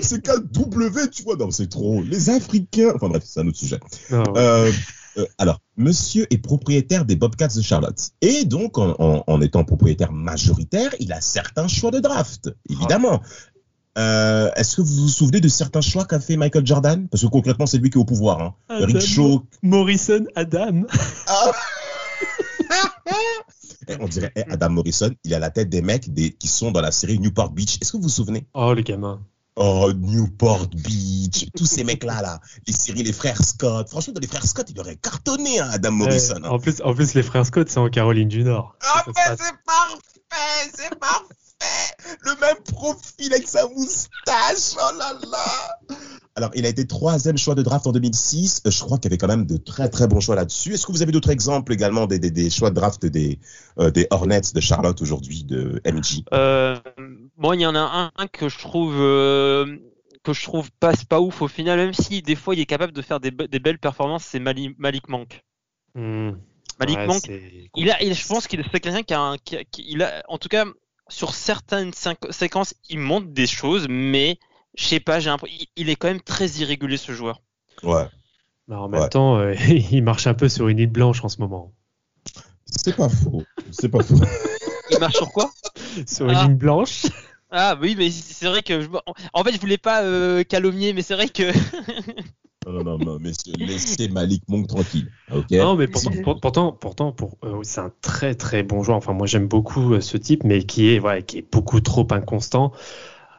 c'est 0.00 0.26
W, 0.26 1.10
tu 1.10 1.22
vois, 1.22 1.36
non, 1.36 1.50
c'est 1.50 1.68
trop. 1.68 2.02
Les 2.02 2.28
Africains, 2.28 2.92
enfin 2.94 3.08
bref, 3.08 3.22
c'est 3.24 3.40
un 3.40 3.48
autre 3.48 3.56
sujet. 3.56 3.80
Ah 4.10 4.22
euh, 4.36 4.70
euh, 5.16 5.26
alors, 5.38 5.60
monsieur 5.76 6.26
est 6.30 6.38
propriétaire 6.38 7.04
des 7.04 7.16
Bobcats 7.16 7.48
de 7.48 7.62
Charlotte. 7.62 8.10
Et 8.20 8.44
donc, 8.44 8.76
en, 8.78 9.40
étant 9.40 9.64
propriétaire 9.64 10.12
majoritaire, 10.12 10.94
il 11.00 11.12
a 11.12 11.20
certains 11.20 11.66
choix 11.66 11.90
de 11.90 11.98
draft, 11.98 12.50
évidemment. 12.68 13.22
Euh, 13.98 14.50
est-ce 14.54 14.76
que 14.76 14.82
vous 14.82 15.02
vous 15.02 15.08
souvenez 15.08 15.40
de 15.40 15.48
certains 15.48 15.80
choix 15.80 16.04
qu'a 16.04 16.20
fait 16.20 16.36
Michael 16.36 16.64
Jordan? 16.64 17.08
Parce 17.08 17.22
que 17.22 17.28
concrètement, 17.28 17.66
c'est 17.66 17.78
lui 17.78 17.90
qui 17.90 17.98
est 17.98 18.00
au 18.00 18.04
pouvoir. 18.04 18.40
Hein. 18.40 18.54
Rick 18.68 19.00
Shaw. 19.00 19.44
Morrison, 19.62 20.24
Adam. 20.34 20.82
Ah. 21.26 21.52
Eh, 23.90 23.96
on 24.00 24.06
dirait 24.06 24.30
eh, 24.36 24.42
Adam 24.50 24.68
Morrison, 24.68 25.10
il 25.24 25.32
est 25.32 25.36
à 25.36 25.38
la 25.38 25.48
tête 25.48 25.70
des 25.70 25.80
mecs 25.80 26.10
qui 26.38 26.48
sont 26.48 26.72
dans 26.72 26.82
la 26.82 26.90
série 26.90 27.18
Newport 27.18 27.48
Beach. 27.48 27.78
Est-ce 27.80 27.92
que 27.92 27.96
vous 27.96 28.02
vous 28.02 28.08
souvenez? 28.10 28.46
Oh, 28.52 28.74
les 28.74 28.82
gamins. 28.82 29.22
Oh, 29.56 29.90
Newport 29.94 30.68
Beach, 30.68 31.46
tous 31.56 31.64
ces 31.64 31.84
mecs-là, 31.84 32.20
là, 32.20 32.40
les 32.66 32.74
séries, 32.74 33.02
les 33.02 33.14
frères 33.14 33.42
Scott. 33.42 33.88
Franchement, 33.88 34.12
dans 34.12 34.20
les 34.20 34.26
frères 34.26 34.44
Scott, 34.44 34.68
il 34.70 34.78
aurait 34.78 34.96
cartonné, 34.96 35.58
hein, 35.58 35.70
Adam 35.72 35.92
Morrison. 35.92 36.36
Hein. 36.44 36.50
En, 36.50 36.58
plus, 36.58 36.82
en 36.84 36.94
plus, 36.94 37.14
les 37.14 37.22
frères 37.22 37.46
Scott, 37.46 37.70
c'est 37.70 37.78
en 37.78 37.88
Caroline 37.88 38.28
du 38.28 38.44
Nord. 38.44 38.76
Ah, 38.82 39.02
mais 39.06 39.12
c'est 39.14 39.54
parfait, 39.64 40.70
c'est 40.74 40.98
parfait. 40.98 41.34
Le 42.22 42.40
même 42.40 42.62
profil 42.74 43.32
avec 43.32 43.48
sa 43.48 43.66
moustache, 43.68 44.76
oh 44.76 44.98
là 44.98 45.18
là. 45.30 45.96
Alors, 46.36 46.50
il 46.54 46.64
a 46.64 46.68
été 46.68 46.86
troisième 46.86 47.36
choix 47.36 47.56
de 47.56 47.62
draft 47.62 47.86
en 47.88 47.92
2006. 47.92 48.62
Euh, 48.64 48.70
je 48.70 48.84
crois 48.84 48.98
qu'il 48.98 49.10
y 49.10 49.12
avait 49.12 49.18
quand 49.18 49.26
même 49.26 49.44
de 49.44 49.56
très 49.56 49.88
très 49.88 50.06
bons 50.06 50.20
choix 50.20 50.36
là-dessus. 50.36 50.74
Est-ce 50.74 50.86
que 50.86 50.92
vous 50.92 51.02
avez 51.02 51.10
d'autres 51.10 51.30
exemples 51.30 51.72
également 51.72 52.06
des, 52.06 52.20
des, 52.20 52.30
des, 52.30 52.48
choix 52.48 52.70
de 52.70 52.76
draft 52.76 53.04
des, 53.04 53.40
euh, 53.80 53.90
des 53.90 54.06
Hornets 54.10 54.52
de 54.54 54.60
Charlotte 54.60 55.00
aujourd'hui, 55.02 55.42
de 55.42 55.82
MJ 55.84 56.22
euh, 56.32 56.78
Moi, 57.36 57.56
il 57.56 57.62
y 57.62 57.66
en 57.66 57.74
a 57.74 58.12
un, 58.14 58.26
que 58.28 58.48
je 58.48 58.58
trouve 58.58 58.94
euh, 59.00 59.78
que 60.22 60.32
je 60.32 60.42
trouve 60.44 60.70
pas, 60.78 60.92
pas 61.08 61.20
ouf 61.20 61.42
au 61.42 61.48
final, 61.48 61.78
même 61.78 61.94
si 61.94 62.22
des 62.22 62.36
fois 62.36 62.54
il 62.54 62.60
est 62.60 62.66
capable 62.66 62.92
de 62.92 63.02
faire 63.02 63.18
des, 63.18 63.32
des 63.32 63.58
belles 63.58 63.80
performances, 63.80 64.24
c'est 64.24 64.38
Malik, 64.38 64.78
Malik 64.78 65.08
Monk. 65.08 65.42
Hmm. 65.96 66.32
Malik 66.78 66.98
Monk, 67.00 67.22
il 67.74 67.90
a, 67.90 68.00
il, 68.00 68.14
je 68.14 68.26
pense 68.28 68.46
qu'il 68.46 68.62
c'est 68.70 68.78
quelqu'un 68.78 69.02
qui 69.02 69.14
a, 69.14 69.20
un, 69.20 69.38
qui, 69.38 69.58
il 69.88 70.02
a, 70.04 70.22
en 70.28 70.38
tout 70.38 70.48
cas, 70.48 70.64
sur 71.08 71.34
certaines 71.34 71.92
séquences, 72.30 72.74
il 72.88 72.98
montre 72.98 73.28
des 73.28 73.46
choses, 73.46 73.86
mais 73.88 74.38
je 74.76 74.84
sais 74.84 75.00
pas, 75.00 75.20
j'ai 75.20 75.32
il 75.76 75.88
est 75.88 75.96
quand 75.96 76.08
même 76.08 76.20
très 76.20 76.46
irrégulier 76.48 76.96
ce 76.96 77.12
joueur. 77.12 77.42
Ouais. 77.82 78.06
Bah, 78.68 78.80
en 78.80 78.88
même 78.88 79.08
temps, 79.08 79.38
euh, 79.38 79.54
il 79.90 80.02
marche 80.02 80.26
un 80.26 80.34
peu 80.34 80.48
sur 80.48 80.68
une 80.68 80.78
île 80.78 80.90
blanche 80.90 81.24
en 81.24 81.28
ce 81.28 81.40
moment. 81.40 81.72
C'est 82.66 82.94
pas 82.94 83.08
faux. 83.08 83.42
C'est 83.70 83.88
pas 83.88 84.02
faux. 84.02 84.20
il 84.90 84.98
marche 84.98 85.16
sur 85.16 85.32
quoi? 85.32 85.50
Sur 86.06 86.26
une 86.26 86.32
île 86.32 86.38
ah. 86.40 86.48
blanche. 86.48 87.06
Ah 87.50 87.78
oui, 87.80 87.94
mais 87.96 88.10
c'est 88.10 88.46
vrai 88.46 88.62
que 88.62 88.82
je... 88.82 88.88
en 89.32 89.42
fait 89.42 89.52
je 89.52 89.60
voulais 89.60 89.78
pas 89.78 90.02
euh, 90.02 90.44
calomnier, 90.44 90.92
mais 90.92 91.00
c'est 91.02 91.14
vrai 91.14 91.28
que. 91.28 91.50
non, 92.72 92.84
non, 92.84 92.98
non, 92.98 93.18
messieurs, 93.18 93.54
laissez 93.58 94.08
Malik 94.08 94.42
Monk 94.48 94.66
tranquille. 94.66 95.10
non, 95.50 95.76
mais 95.76 95.88
pourtant, 95.88 96.38
pourtant, 96.40 96.72
pourtant 96.72 97.12
pour, 97.12 97.38
euh, 97.44 97.60
c'est 97.62 97.80
un 97.80 97.92
très 98.00 98.34
très 98.34 98.62
bon 98.62 98.82
joueur. 98.82 98.98
Enfin, 98.98 99.12
moi 99.12 99.26
j'aime 99.26 99.48
beaucoup 99.48 99.94
euh, 99.94 100.00
ce 100.00 100.16
type, 100.16 100.44
mais 100.44 100.62
qui 100.62 100.90
est, 100.90 101.00
ouais, 101.00 101.22
qui 101.22 101.38
est 101.38 101.52
beaucoup 101.52 101.80
trop 101.80 102.06
inconstant. 102.10 102.72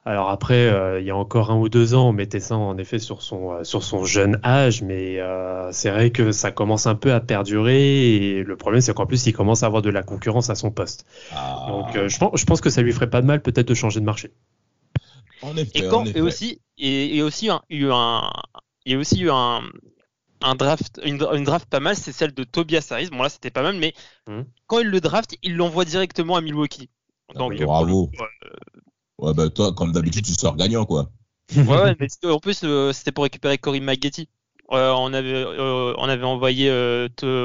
Alors 0.09 0.29
après, 0.29 0.67
euh, 0.67 0.99
il 0.99 1.05
y 1.05 1.11
a 1.11 1.15
encore 1.15 1.51
un 1.51 1.57
ou 1.57 1.69
deux 1.69 1.93
ans, 1.93 2.09
on 2.09 2.13
mettait 2.13 2.39
ça 2.39 2.55
en 2.55 2.77
effet 2.77 2.99
sur 2.99 3.21
son, 3.21 3.51
euh, 3.51 3.63
sur 3.63 3.83
son 3.83 4.05
jeune 4.05 4.39
âge, 4.43 4.81
mais 4.81 5.19
euh, 5.19 5.71
c'est 5.71 5.91
vrai 5.91 6.09
que 6.09 6.31
ça 6.31 6.51
commence 6.51 6.87
un 6.87 6.95
peu 6.95 7.13
à 7.13 7.19
perdurer. 7.19 8.15
Et 8.15 8.43
le 8.43 8.55
problème, 8.55 8.81
c'est 8.81 8.93
qu'en 8.93 9.05
plus, 9.05 9.27
il 9.27 9.33
commence 9.33 9.61
à 9.61 9.67
avoir 9.67 9.81
de 9.81 9.89
la 9.89 10.01
concurrence 10.01 10.49
à 10.49 10.55
son 10.55 10.71
poste. 10.71 11.05
Ah. 11.31 11.67
Donc 11.69 12.07
je, 12.07 12.17
pense, 12.17 12.39
je 12.39 12.45
pense 12.45 12.59
que 12.59 12.69
ça 12.69 12.81
lui 12.81 12.91
ferait 12.91 13.09
pas 13.09 13.21
de 13.21 13.27
mal 13.27 13.41
peut-être 13.41 13.67
de 13.67 13.73
changer 13.73 13.99
de 13.99 14.05
marché. 14.05 14.31
En 15.41 15.55
effet, 15.55 15.79
et, 15.79 15.87
quand, 15.87 16.05
et 16.05 16.21
aussi, 16.21 16.59
et, 16.77 17.21
aussi 17.21 17.49
un, 17.49 17.61
eu 17.69 17.89
un, 17.91 18.31
il 18.85 18.93
y 18.93 18.95
a 18.95 18.97
aussi 18.97 19.21
eu 19.21 19.29
un, 19.31 19.61
un 20.41 20.55
draft, 20.55 20.99
une, 21.03 21.17
draft 21.17 21.67
pas 21.69 21.79
mal, 21.79 21.95
c'est 21.95 22.11
celle 22.11 22.33
de 22.33 22.43
Tobias 22.43 22.87
Harris. 22.91 23.09
Bon 23.09 23.21
là, 23.21 23.29
c'était 23.29 23.51
pas 23.51 23.63
mal, 23.63 23.75
mais 23.77 23.93
hum. 24.27 24.45
quand 24.67 24.79
il 24.79 24.87
le 24.87 25.01
draft, 25.01 25.35
il 25.43 25.55
l'envoie 25.55 25.85
directement 25.85 26.35
à 26.35 26.41
Milwaukee. 26.41 26.89
Ah, 27.35 27.47
bravo. 27.47 28.09
Ouais, 29.19 29.33
bah 29.33 29.49
toi, 29.49 29.73
comme 29.73 29.91
d'habitude, 29.91 30.25
tu 30.25 30.33
sors 30.33 30.55
gagnant, 30.55 30.85
quoi. 30.85 31.09
ouais, 31.55 31.63
ouais, 31.63 31.95
mais 31.99 32.07
en 32.29 32.39
plus, 32.39 32.61
euh, 32.63 32.93
c'était 32.93 33.11
pour 33.11 33.23
récupérer 33.23 33.57
Cory 33.57 33.81
McGetty. 33.81 34.29
Euh, 34.71 34.93
on 34.95 35.13
avait, 35.13 35.33
euh, 35.33 35.93
on 35.97 36.07
avait 36.07 36.23
envoyé, 36.23 36.69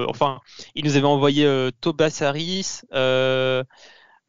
enfin, 0.08 0.40
il 0.74 0.84
nous 0.84 0.96
avait 0.96 1.06
envoyé 1.06 1.70
Tobias 1.80 2.20
Harris. 2.22 2.82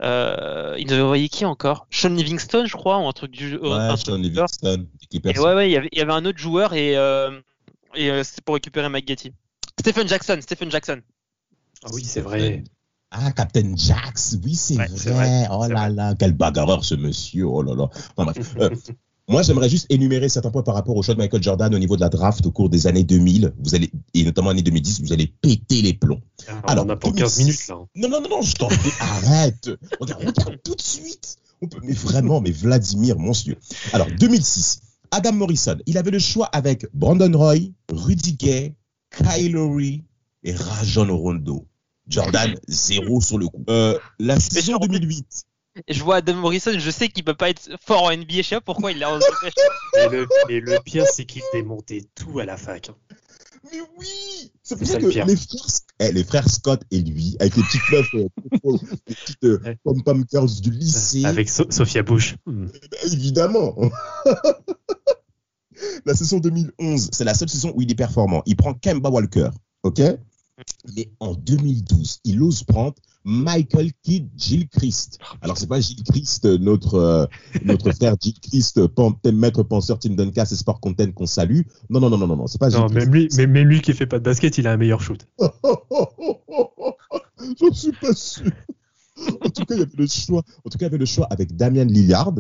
Il 0.02 0.86
nous 0.88 0.94
avait 0.94 1.02
envoyé 1.02 1.30
qui 1.30 1.46
encore? 1.46 1.88
Sean 1.90 2.10
Livingston, 2.10 2.66
je 2.66 2.76
crois, 2.76 2.98
ou 3.00 3.08
un 3.08 3.14
truc 3.14 3.32
du. 3.32 3.58
Ouais, 3.58 3.96
Sean 3.98 4.18
Livingston. 4.18 4.88
ouais, 5.24 5.38
ouais, 5.38 5.70
il 5.70 5.74
y, 5.74 5.78
avait, 5.78 5.90
il 5.92 5.98
y 5.98 6.02
avait 6.02 6.14
un 6.14 6.26
autre 6.26 6.40
joueur 6.40 6.74
et, 6.74 6.94
et 7.96 8.24
c'était 8.24 8.42
pour 8.42 8.56
récupérer 8.56 8.90
McGetty. 8.90 9.34
Stephen 9.80 10.08
Jackson, 10.08 10.40
Stephen 10.42 10.72
Jackson. 10.72 11.02
Ah 11.84 11.90
oui, 11.94 12.04
c'est 12.04 12.22
vrai. 12.22 12.64
Ah, 13.12 13.32
Captain 13.32 13.76
Jax, 13.78 14.38
oui, 14.44 14.56
c'est 14.56 14.76
vrai. 14.76 15.48
Oh 15.50 15.66
là 15.68 15.90
là, 15.90 16.16
quel 16.18 16.34
bagarreur 16.34 16.84
ce 16.84 16.96
monsieur. 16.96 17.46
Oh 17.46 17.62
là 17.62 17.76
là. 17.76 17.90
Euh, 18.60 18.70
moi, 19.28 19.42
j'aimerais 19.42 19.70
juste 19.70 19.88
énumérer 19.90 20.30
certains 20.30 20.52
points 20.52 20.62
par 20.62 20.76
rapport 20.76 20.96
au 20.96 21.02
choix 21.02 21.16
de 21.16 21.20
Michael 21.20 21.42
Jordan 21.42 21.74
au 21.74 21.80
niveau 21.80 21.96
de 21.96 22.02
la 22.02 22.10
draft 22.10 22.46
au 22.46 22.52
cours 22.52 22.70
des 22.70 22.86
années 22.86 23.04
2000. 23.04 23.54
Vous 23.58 23.74
allez, 23.74 23.90
et 24.14 24.24
notamment 24.24 24.50
l'année 24.50 24.62
2010, 24.62 25.02
vous 25.02 25.14
allez 25.14 25.28
péter 25.28 25.82
les 25.82 25.94
plombs. 25.94 26.22
Ah, 26.48 26.62
Alors, 26.68 26.86
on 26.86 26.90
a 26.90 26.96
pour 26.96 27.14
15 27.14 27.40
minutes 27.40 27.68
là. 27.68 27.76
Non, 27.96 28.10
non, 28.10 28.22
non, 28.22 28.30
non, 28.30 28.42
je 28.44 28.54
t'en 28.54 28.68
prie, 28.68 28.92
arrête. 29.00 29.72
Regarde, 30.00 30.24
regarde 30.26 30.58
tout 30.64 30.76
de 30.76 30.82
suite. 30.82 31.38
On 31.62 31.68
peut, 31.68 31.80
mais 31.84 31.94
vraiment, 31.94 32.40
mais 32.40 32.52
Vladimir, 32.52 33.18
monsieur. 33.18 33.58
Alors, 33.94 34.08
2006, 34.20 34.82
Adam 35.10 35.32
Morrison, 35.32 35.78
il 35.88 35.98
avait 35.98 36.12
le 36.12 36.20
choix 36.20 36.46
avec 36.48 36.86
Brandon 36.94 37.32
Roy, 37.36 37.72
Rudy 37.92 38.34
Gay, 38.34 38.76
Kyle 39.10 39.58
et 40.44 40.54
Rajon 40.54 41.18
Rondo. 41.18 41.66
Jordan, 42.08 42.56
zéro 42.68 43.20
sur 43.22 43.40
le 43.40 43.48
coup. 43.48 43.64
Euh, 43.70 43.98
la 44.20 44.40
saison 44.40 44.78
2008. 44.78 45.46
Je 45.88 46.04
vois 46.04 46.18
Adam 46.18 46.36
Morrison, 46.36 46.72
je 46.78 46.92
sais 46.92 47.10
qu'il 47.10 47.24
peut 47.24 47.34
pas 47.34 47.50
être 47.50 47.70
fort 47.86 48.04
en 48.04 48.16
NBA, 48.16 48.38
je 48.38 48.42
sais 48.42 48.56
pas 48.56 48.62
pourquoi 48.62 48.92
il 48.92 49.00
l'a 49.00 49.12
en 49.12 49.20
mais, 49.94 50.10
le, 50.10 50.28
mais 50.48 50.60
le 50.60 50.80
pire, 50.84 51.06
c'est 51.06 51.26
qu'il 51.26 51.42
démontait 51.54 52.06
tout 52.16 52.40
à 52.40 52.46
la 52.46 52.58
fac. 52.58 52.90
Hein. 52.90 52.96
Mais 53.72 53.80
oui 53.98 54.52
C'est 54.64 54.78
pour 54.78 54.88
ça, 54.88 55.00
que 55.00 55.06
les 55.06 55.12
frères, 55.12 55.28
eh, 56.00 56.12
les 56.12 56.24
frères, 56.24 56.50
Scott 56.50 56.82
et 56.92 57.02
lui, 57.02 57.36
avec 57.40 57.56
les 57.56 57.64
petites 57.64 57.82
meufs, 57.92 58.14
euh, 58.14 58.28
les 59.08 59.16
petites 59.16 59.44
euh, 59.44 59.76
pom-pom 59.84 60.26
girls 60.30 60.62
du 60.62 60.72
lycée. 60.72 61.26
Avec 61.26 61.50
Sophia 61.50 62.04
Bush. 62.04 62.36
Eh 62.48 62.52
ben, 62.52 62.70
évidemment 63.12 63.76
La 66.06 66.14
saison 66.14 66.40
2011, 66.40 67.10
c'est 67.12 67.24
la 67.24 67.34
seule 67.34 67.50
saison 67.50 67.74
où 67.76 67.82
il 67.82 67.92
est 67.92 67.96
performant. 67.96 68.44
Il 68.46 68.56
prend 68.56 68.74
Kemba 68.74 69.10
Walker, 69.10 69.50
ok? 69.84 70.02
Mais 70.96 71.10
en 71.20 71.34
2012, 71.34 72.20
il 72.24 72.42
ose 72.42 72.64
prendre 72.64 72.96
Michael 73.26 73.92
Kidd 74.04 74.30
Gilchrist. 74.38 75.20
Alors, 75.42 75.58
c'est 75.58 75.68
pas 75.68 75.82
Gilchrist, 75.82 76.46
notre, 76.46 76.96
euh, 76.96 77.26
notre 77.64 77.92
frère 77.96 78.16
Gilchrist, 78.22 78.80
maître 79.32 79.64
penseur 79.64 80.00
Tim 80.00 80.12
Duncan 80.12 80.44
et 80.44 80.56
Sport 80.56 80.80
Content 80.80 81.12
qu'on 81.12 81.26
salue. 81.26 81.62
Non, 81.90 82.00
non, 82.00 82.10
non, 82.10 82.18
non, 82.20 82.36
non, 82.36 82.48
c'est 82.48 82.60
pas 82.60 82.70
Non, 82.70 82.88
même 82.90 83.12
lui, 83.12 83.28
mais, 83.36 83.48
même 83.48 83.68
lui 83.68 83.82
qui 83.82 83.94
fait 83.94 84.06
pas 84.06 84.20
de 84.20 84.24
basket, 84.24 84.58
il 84.58 84.68
a 84.68 84.72
un 84.72 84.78
meilleur 84.78 85.02
shoot. 85.02 85.28
J'en 87.60 87.74
suis 87.74 87.92
pas 87.92 88.14
sûr. 88.14 88.52
En 89.42 89.50
tout 89.50 89.66
cas, 89.66 89.76
il 89.76 89.80
y 89.80 89.84
avait 89.84 89.92
le 89.98 90.08
choix. 90.08 90.44
En 90.64 90.70
tout 90.70 90.78
cas, 90.78 90.86
il 90.86 90.92
y 90.92 90.94
avait 90.94 90.98
le 90.98 91.06
choix 91.06 91.26
avec 91.30 91.56
Damien 91.56 91.86
Lillard, 91.86 92.34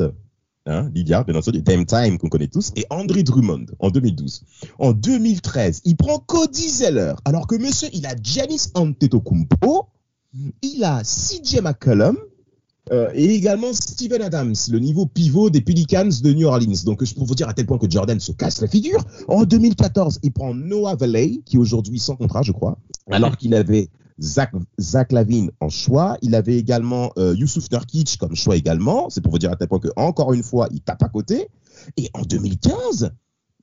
hein, 0.65 0.89
Lydia, 0.93 1.23
bien 1.23 1.35
entendu, 1.35 1.61
Dame 1.61 1.85
Time 1.85 2.17
qu'on 2.17 2.29
connaît 2.29 2.47
tous, 2.47 2.71
et 2.75 2.85
André 2.89 3.23
Drummond 3.23 3.65
en 3.79 3.89
2012. 3.89 4.43
En 4.79 4.93
2013, 4.93 5.81
il 5.85 5.95
prend 5.95 6.19
Cody 6.19 6.69
Zeller, 6.69 7.13
alors 7.25 7.47
que 7.47 7.55
monsieur, 7.55 7.89
il 7.93 8.05
a 8.05 8.15
Giannis 8.21 8.71
Antetokounmpo, 8.73 9.87
il 10.61 10.83
a 10.83 11.01
CJ 11.03 11.61
McCollum, 11.61 12.17
euh, 12.91 13.09
et 13.15 13.33
également 13.33 13.73
Steven 13.73 14.21
Adams, 14.21 14.53
le 14.71 14.79
niveau 14.79 15.07
pivot 15.07 15.49
des 15.49 15.61
Pelicans 15.61 16.09
de 16.21 16.33
New 16.33 16.47
Orleans. 16.47 16.83
Donc, 16.85 17.03
je 17.03 17.15
peux 17.15 17.23
vous 17.23 17.33
dire 17.33 17.49
à 17.49 17.53
tel 17.53 17.65
point 17.65 17.79
que 17.79 17.89
Jordan 17.89 18.19
se 18.19 18.31
casse 18.31 18.61
la 18.61 18.67
figure. 18.67 19.03
En 19.27 19.43
2014, 19.43 20.19
il 20.21 20.31
prend 20.31 20.53
Noah 20.53 20.95
Valley, 20.95 21.41
qui 21.45 21.55
est 21.55 21.59
aujourd'hui 21.59 21.97
sans 21.99 22.15
contrat, 22.15 22.43
je 22.43 22.51
crois, 22.51 22.77
alors 23.09 23.37
qu'il 23.37 23.55
avait 23.55 23.89
Zach, 24.19 24.51
Zach 24.79 25.11
Lavine 25.11 25.51
en 25.59 25.69
choix. 25.69 26.17
Il 26.21 26.35
avait 26.35 26.57
également 26.57 27.11
euh, 27.17 27.35
Youssouf 27.35 27.69
Nurkic 27.71 28.17
comme 28.17 28.35
choix 28.35 28.55
également. 28.55 29.09
C'est 29.09 29.21
pour 29.21 29.31
vous 29.31 29.39
dire 29.39 29.51
à 29.51 29.55
tel 29.55 29.67
point 29.67 29.79
que 29.79 29.89
encore 29.95 30.33
une 30.33 30.43
fois, 30.43 30.67
il 30.71 30.81
tape 30.81 31.03
à 31.03 31.09
côté. 31.09 31.47
Et 31.97 32.09
en 32.13 32.21
2015, 32.21 33.11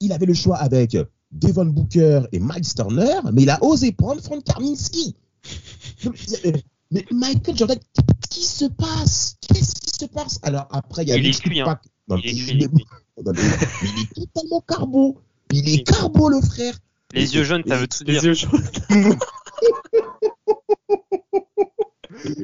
il 0.01 0.13
avait 0.13 0.27
le 0.27 0.35
choix 0.35 0.57
avec 0.57 0.97
Devon 1.33 1.67
Booker 1.67 2.23
et 2.33 2.39
Mike 2.39 2.75
Turner, 2.75 3.21
mais 3.33 3.43
il 3.43 3.51
a 3.51 3.63
osé 3.65 3.93
prendre 3.93 4.21
Frank 4.21 4.45
Karminski. 4.45 5.17
mais 6.91 7.07
Michael 7.11 7.57
Jordan, 7.57 7.79
qu'est-ce 7.95 8.29
qui 8.29 8.45
se 8.45 8.65
passe? 8.67 9.37
Qu'est-ce 9.49 9.75
qui 9.75 9.91
se 9.91 10.05
passe? 10.07 10.39
Alors 10.43 10.69
après, 10.71 11.05
il 11.05 11.09
y 11.09 11.13
a 11.13 11.17
il 11.17 11.27
est 11.27 11.41
cuit, 11.41 11.61
hein. 11.61 11.79
il, 12.11 12.17
est 12.17 12.53
il, 12.59 12.63
est 12.63 14.15
totalement 14.15 14.61
carbo. 14.61 15.19
Il 15.53 15.69
est 15.69 15.83
carbo, 15.85 16.29
le 16.29 16.41
frère. 16.41 16.75
Les 17.13 17.35
yeux 17.35 17.45
jaunes, 17.45 17.63
ça 17.67 17.77
veut 17.77 17.89
tout 17.89 18.05
dire. 18.05 18.15
Les 18.15 18.27
yeux 18.27 18.35
jaunes. 18.35 19.19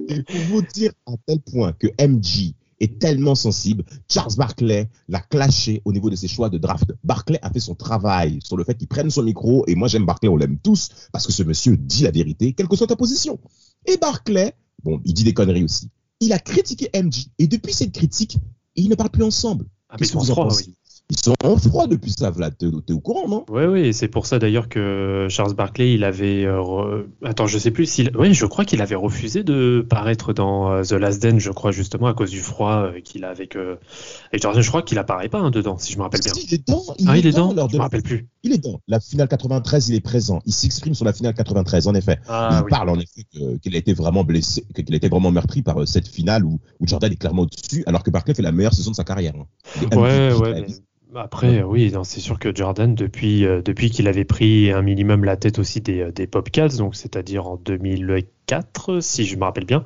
Et 0.08 0.22
pour 0.26 0.40
vous 0.50 0.62
dire 0.62 0.92
à 1.06 1.12
tel 1.26 1.40
point 1.40 1.72
que 1.72 1.86
MG 2.00 2.54
est 2.80 2.98
tellement 2.98 3.34
sensible, 3.34 3.84
Charles 4.08 4.34
Barclay 4.36 4.88
l'a 5.08 5.20
clashé 5.20 5.82
au 5.84 5.92
niveau 5.92 6.10
de 6.10 6.16
ses 6.16 6.28
choix 6.28 6.48
de 6.48 6.58
draft. 6.58 6.92
Barclay 7.02 7.38
a 7.42 7.50
fait 7.50 7.60
son 7.60 7.74
travail 7.74 8.38
sur 8.42 8.56
le 8.56 8.64
fait 8.64 8.74
qu'il 8.74 8.88
prenne 8.88 9.10
son 9.10 9.22
micro, 9.22 9.64
et 9.66 9.74
moi 9.74 9.88
j'aime 9.88 10.06
Barclay, 10.06 10.28
on 10.28 10.36
l'aime 10.36 10.58
tous, 10.58 10.90
parce 11.12 11.26
que 11.26 11.32
ce 11.32 11.42
monsieur 11.42 11.76
dit 11.76 12.04
la 12.04 12.10
vérité, 12.10 12.52
quelle 12.52 12.68
que 12.68 12.76
soit 12.76 12.86
ta 12.86 12.96
position. 12.96 13.38
Et 13.86 13.96
Barclay, 13.96 14.54
bon, 14.84 15.00
il 15.04 15.14
dit 15.14 15.24
des 15.24 15.34
conneries 15.34 15.64
aussi. 15.64 15.90
Il 16.20 16.32
a 16.32 16.38
critiqué 16.38 16.90
MG, 16.94 17.26
et 17.38 17.46
depuis 17.46 17.72
cette 17.72 17.92
critique, 17.92 18.38
ils 18.76 18.88
ne 18.88 18.94
parlent 18.94 19.10
plus 19.10 19.24
ensemble. 19.24 19.64
Ah, 19.88 19.94
mais 19.94 20.06
Qu'est-ce 20.06 20.12
que 20.12 20.70
ils 21.10 21.18
sont 21.18 21.34
en 21.42 21.56
froid 21.56 21.86
depuis 21.86 22.10
ça, 22.10 22.30
Vlad. 22.30 22.54
T'es 22.58 22.92
au 22.92 23.00
courant, 23.00 23.26
non? 23.28 23.46
Oui, 23.48 23.64
oui, 23.64 23.94
c'est 23.94 24.08
pour 24.08 24.26
ça 24.26 24.38
d'ailleurs 24.38 24.68
que 24.68 25.26
Charles 25.30 25.54
Barkley, 25.54 25.94
il 25.94 26.04
avait. 26.04 26.44
Euh, 26.44 27.04
attends, 27.24 27.46
je 27.46 27.56
sais 27.56 27.70
plus 27.70 27.86
s'il. 27.86 28.10
Oui, 28.14 28.34
je 28.34 28.44
crois 28.44 28.66
qu'il 28.66 28.82
avait 28.82 28.94
refusé 28.94 29.42
de 29.42 29.86
paraître 29.88 30.34
dans 30.34 30.70
euh, 30.70 30.82
The 30.82 30.92
Last 30.92 31.22
Dance, 31.22 31.40
je 31.40 31.50
crois, 31.50 31.72
justement, 31.72 32.08
à 32.08 32.14
cause 32.14 32.30
du 32.30 32.40
froid 32.40 32.92
euh, 32.92 33.00
qu'il 33.00 33.24
a 33.24 33.30
avec. 33.30 33.56
Et 33.56 34.38
je 34.38 34.68
crois 34.68 34.82
qu'il 34.82 34.98
apparaît 34.98 35.30
pas 35.30 35.38
hein, 35.38 35.50
dedans, 35.50 35.78
si 35.78 35.94
je 35.94 35.98
me 35.98 36.02
rappelle 36.02 36.20
bien. 36.20 36.32
Il 36.46 36.52
est 36.52 36.58
dedans. 36.58 36.82
Il 36.98 37.08
ah, 37.08 37.16
est 37.16 37.20
il 37.20 37.26
est 37.26 37.30
dedans. 37.30 37.68
Je 37.70 37.76
me 37.76 37.80
rappelle 37.80 38.02
plus. 38.02 38.28
Il 38.42 38.52
est 38.52 38.58
dedans. 38.58 38.80
La 38.86 39.00
finale 39.00 39.28
93, 39.28 39.88
il 39.88 39.94
est 39.94 40.00
présent. 40.00 40.40
Il 40.44 40.52
s'exprime 40.52 40.94
sur 40.94 41.06
la 41.06 41.14
finale 41.14 41.32
93, 41.32 41.88
en 41.88 41.94
effet. 41.94 42.18
Ah, 42.28 42.62
il 42.62 42.68
parle, 42.68 42.90
en 42.90 42.98
effet, 42.98 43.24
qu'il 43.62 43.74
a 43.74 43.78
été 43.78 43.94
vraiment 43.94 44.24
blessé, 44.24 44.62
qu'il 44.74 44.92
a 44.92 44.96
été 44.96 45.08
vraiment 45.08 45.30
meurtri 45.30 45.62
par 45.62 45.88
cette 45.88 46.06
finale 46.06 46.44
où, 46.44 46.60
où 46.80 46.86
Jordan 46.86 47.10
est 47.10 47.16
clairement 47.16 47.42
au-dessus, 47.42 47.82
alors 47.86 48.02
que 48.02 48.10
Barkley 48.10 48.34
fait 48.34 48.42
la 48.42 48.52
meilleure 48.52 48.74
saison 48.74 48.90
de 48.90 48.96
sa 48.96 49.04
carrière. 49.04 49.32
Hein. 49.34 49.96
Ouais, 49.96 50.32
ouais. 50.34 50.66
Après, 51.14 51.62
oui, 51.62 51.92
c'est 52.04 52.20
sûr 52.20 52.38
que 52.38 52.54
Jordan, 52.54 52.94
depuis, 52.94 53.46
euh, 53.46 53.62
depuis 53.62 53.90
qu'il 53.90 54.08
avait 54.08 54.24
pris 54.24 54.70
un 54.70 54.82
minimum 54.82 55.24
la 55.24 55.36
tête 55.36 55.58
aussi 55.58 55.80
des, 55.80 56.00
euh, 56.02 56.12
des 56.12 56.26
Popcats, 56.26 56.76
donc 56.76 56.96
c'est-à-dire 56.96 57.46
en 57.46 57.56
2004, 57.56 59.00
si 59.00 59.24
je 59.24 59.36
me 59.36 59.44
rappelle 59.44 59.64
bien, 59.64 59.84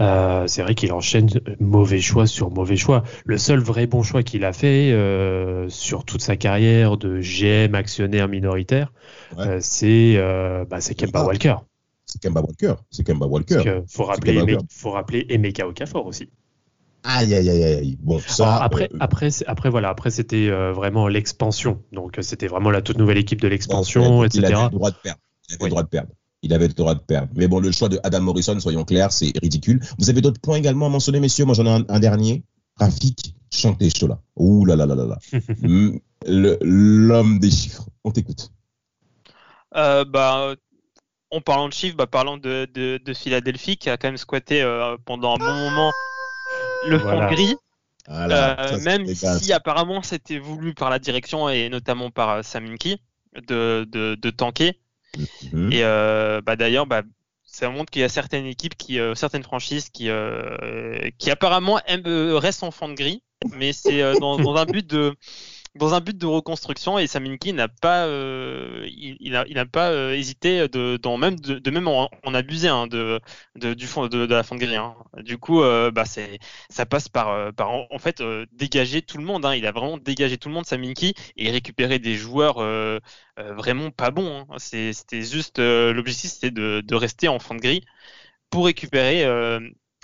euh, 0.00 0.46
c'est 0.48 0.62
vrai 0.62 0.74
qu'il 0.74 0.92
enchaîne 0.92 1.28
mauvais 1.60 2.00
choix 2.00 2.26
sur 2.26 2.50
mauvais 2.50 2.76
choix. 2.76 3.04
Le 3.24 3.38
seul 3.38 3.60
vrai 3.60 3.86
bon 3.86 4.02
choix 4.02 4.24
qu'il 4.24 4.44
a 4.44 4.52
fait 4.52 4.92
euh, 4.92 5.68
sur 5.68 6.04
toute 6.04 6.22
sa 6.22 6.36
carrière 6.36 6.96
de 6.96 7.20
GM 7.20 7.74
actionnaire 7.74 8.26
minoritaire, 8.28 8.92
euh, 9.38 9.58
c'est 9.60 10.14
euh, 10.16 10.64
bah, 10.64 10.78
Kemba 10.80 11.24
Walker. 11.24 11.56
C'est 12.04 12.20
Kemba 12.20 12.40
Walker. 12.40 12.74
C'est 12.90 13.04
Kemba 13.04 13.26
Walker. 13.26 13.80
faut 13.88 14.04
rappeler, 14.04 14.56
faut 14.70 14.90
rappeler 14.90 15.24
Emeka 15.28 15.68
Okafor 15.68 16.06
aussi. 16.06 16.30
Aïe, 17.04 17.34
aïe, 17.34 17.50
aïe, 17.50 17.62
aïe. 17.62 17.98
Bon, 18.00 18.18
ça. 18.18 18.56
après, 18.56 18.88
euh, 18.94 18.96
après, 18.98 19.28
après, 19.46 19.68
voilà, 19.68 19.90
après, 19.90 20.10
c'était 20.10 20.48
euh, 20.48 20.72
vraiment 20.72 21.06
l'expansion. 21.06 21.82
Donc, 21.92 22.18
c'était 22.22 22.46
vraiment 22.46 22.70
la 22.70 22.80
toute 22.80 22.96
nouvelle 22.96 23.18
équipe 23.18 23.42
de 23.42 23.48
l'expansion, 23.48 24.24
etc. 24.24 24.38
Il 24.48 24.54
avait 24.54 24.64
le 24.64 24.70
droit 24.70 24.90
de 24.90 24.96
perdre. 24.96 25.20
Il 25.50 25.54
avait 25.54 25.64
le 25.64 25.70
droit 25.70 25.82
de 25.82 25.88
perdre. 25.88 26.08
Il 26.42 26.52
avait 26.54 26.68
le 26.68 26.72
droit 26.72 26.94
de 26.94 27.00
perdre. 27.00 27.28
Mais 27.36 27.46
bon, 27.46 27.60
le 27.60 27.70
choix 27.72 27.90
de 27.90 28.00
Adam 28.02 28.20
Morrison, 28.20 28.58
soyons 28.58 28.84
clairs, 28.84 29.12
c'est 29.12 29.32
ridicule. 29.42 29.80
Vous 29.98 30.08
avez 30.08 30.22
d'autres 30.22 30.40
points 30.40 30.56
également 30.56 30.86
à 30.86 30.88
mentionner, 30.88 31.20
messieurs? 31.20 31.44
Moi, 31.44 31.54
j'en 31.54 31.66
ai 31.66 31.84
un, 31.86 32.00
dernier. 32.00 32.42
Rafik, 32.76 33.34
Chantez 33.52 33.90
chaud 33.90 34.08
là. 34.08 34.18
Ouh 34.36 34.64
là 34.64 34.74
là 34.74 34.86
là 34.86 34.94
là 34.94 35.04
là. 35.04 35.18
L'homme 36.62 37.38
des 37.38 37.50
chiffres. 37.50 37.86
On 38.02 38.10
t'écoute. 38.10 38.50
Euh, 39.76 40.04
bah, 40.04 40.54
en 41.30 41.40
parlant 41.40 41.68
de 41.68 41.72
chiffres, 41.72 41.96
bah, 41.96 42.06
parlant 42.06 42.36
de, 42.38 42.66
de, 42.72 42.98
de, 43.04 43.14
Philadelphie 43.14 43.76
qui 43.76 43.90
a 43.90 43.96
quand 43.96 44.08
même 44.08 44.16
squatté 44.16 44.62
euh, 44.62 44.96
pendant 45.04 45.34
un 45.34 45.38
bon 45.38 45.54
moment 45.54 45.92
le 46.86 46.98
fond 46.98 47.26
gris. 47.28 47.56
Euh, 48.10 48.78
même 48.80 49.06
si 49.06 49.52
apparemment 49.54 50.02
c'était 50.02 50.38
voulu 50.38 50.74
par 50.74 50.90
la 50.90 50.98
direction 50.98 51.48
et 51.48 51.70
notamment 51.70 52.10
par 52.10 52.30
euh, 52.30 52.42
Saminki 52.42 53.00
de, 53.48 53.86
de, 53.90 54.14
de 54.14 54.30
tanker. 54.30 54.78
Mhm. 55.52 55.72
Et 55.72 55.82
euh, 55.84 56.42
bah, 56.42 56.56
d'ailleurs, 56.56 56.86
bah, 56.86 57.02
ça 57.44 57.70
montre 57.70 57.90
qu'il 57.90 58.02
y 58.02 58.04
a 58.04 58.08
certaines 58.08 58.46
équipes, 58.46 58.76
qui, 58.76 58.98
euh, 58.98 59.14
certaines 59.14 59.42
franchises 59.42 59.88
qui, 59.88 60.10
qui 61.18 61.30
apparemment 61.30 61.80
aiment, 61.86 62.34
restent 62.34 62.64
en 62.64 62.70
fond 62.70 62.88
de 62.88 62.94
gris, 62.94 63.22
mais 63.56 63.72
c'est 63.72 64.18
dans, 64.18 64.38
dans, 64.38 64.56
un 64.56 64.66
but 64.66 64.86
de 64.86 65.14
dans 65.74 65.94
un 65.94 66.00
but 66.00 66.16
de 66.16 66.26
reconstruction 66.26 66.98
et 66.98 67.06
Saminki 67.06 67.52
n'a 67.52 67.68
pas 67.68 68.06
euh, 68.06 68.86
il, 68.86 69.68
pas 69.72 69.90
euh, 69.90 70.12
hésité 70.14 70.68
de 70.68 71.16
même 71.16 71.38
de, 71.38 71.70
même 71.70 71.88
en, 71.88 72.08
abuser 72.32 72.68
hein, 72.68 72.86
de, 72.86 73.20
du 73.56 73.86
fond 73.86 74.06
de, 74.06 74.24
la 74.24 74.42
fin 74.44 74.54
de 74.54 74.60
grille 74.60 74.76
hein. 74.76 74.94
du 75.18 75.36
coup 75.38 75.62
euh, 75.62 75.90
bah 75.90 76.04
ça 76.04 76.86
passe 76.86 77.08
par 77.08 77.52
en, 77.58 77.98
fait 77.98 78.22
dégager 78.52 79.02
tout 79.02 79.18
le 79.18 79.24
monde 79.24 79.44
hein. 79.44 79.54
il 79.54 79.66
a 79.66 79.72
vraiment 79.72 79.98
dégagé 79.98 80.38
tout 80.38 80.48
le 80.48 80.54
monde 80.54 80.66
Saminki 80.66 81.14
et 81.36 81.50
récupérer 81.50 81.98
des 81.98 82.14
joueurs 82.14 82.58
vraiment 83.36 83.90
pas 83.90 84.10
bons 84.10 84.46
c'était 84.58 85.22
juste 85.22 85.58
l'objectif 85.58 86.30
c'était 86.30 86.50
de, 86.52 86.94
rester 86.94 87.26
en 87.28 87.40
fond 87.40 87.54
de 87.54 87.60
grille 87.60 87.84
pour 88.50 88.66
récupérer 88.66 89.24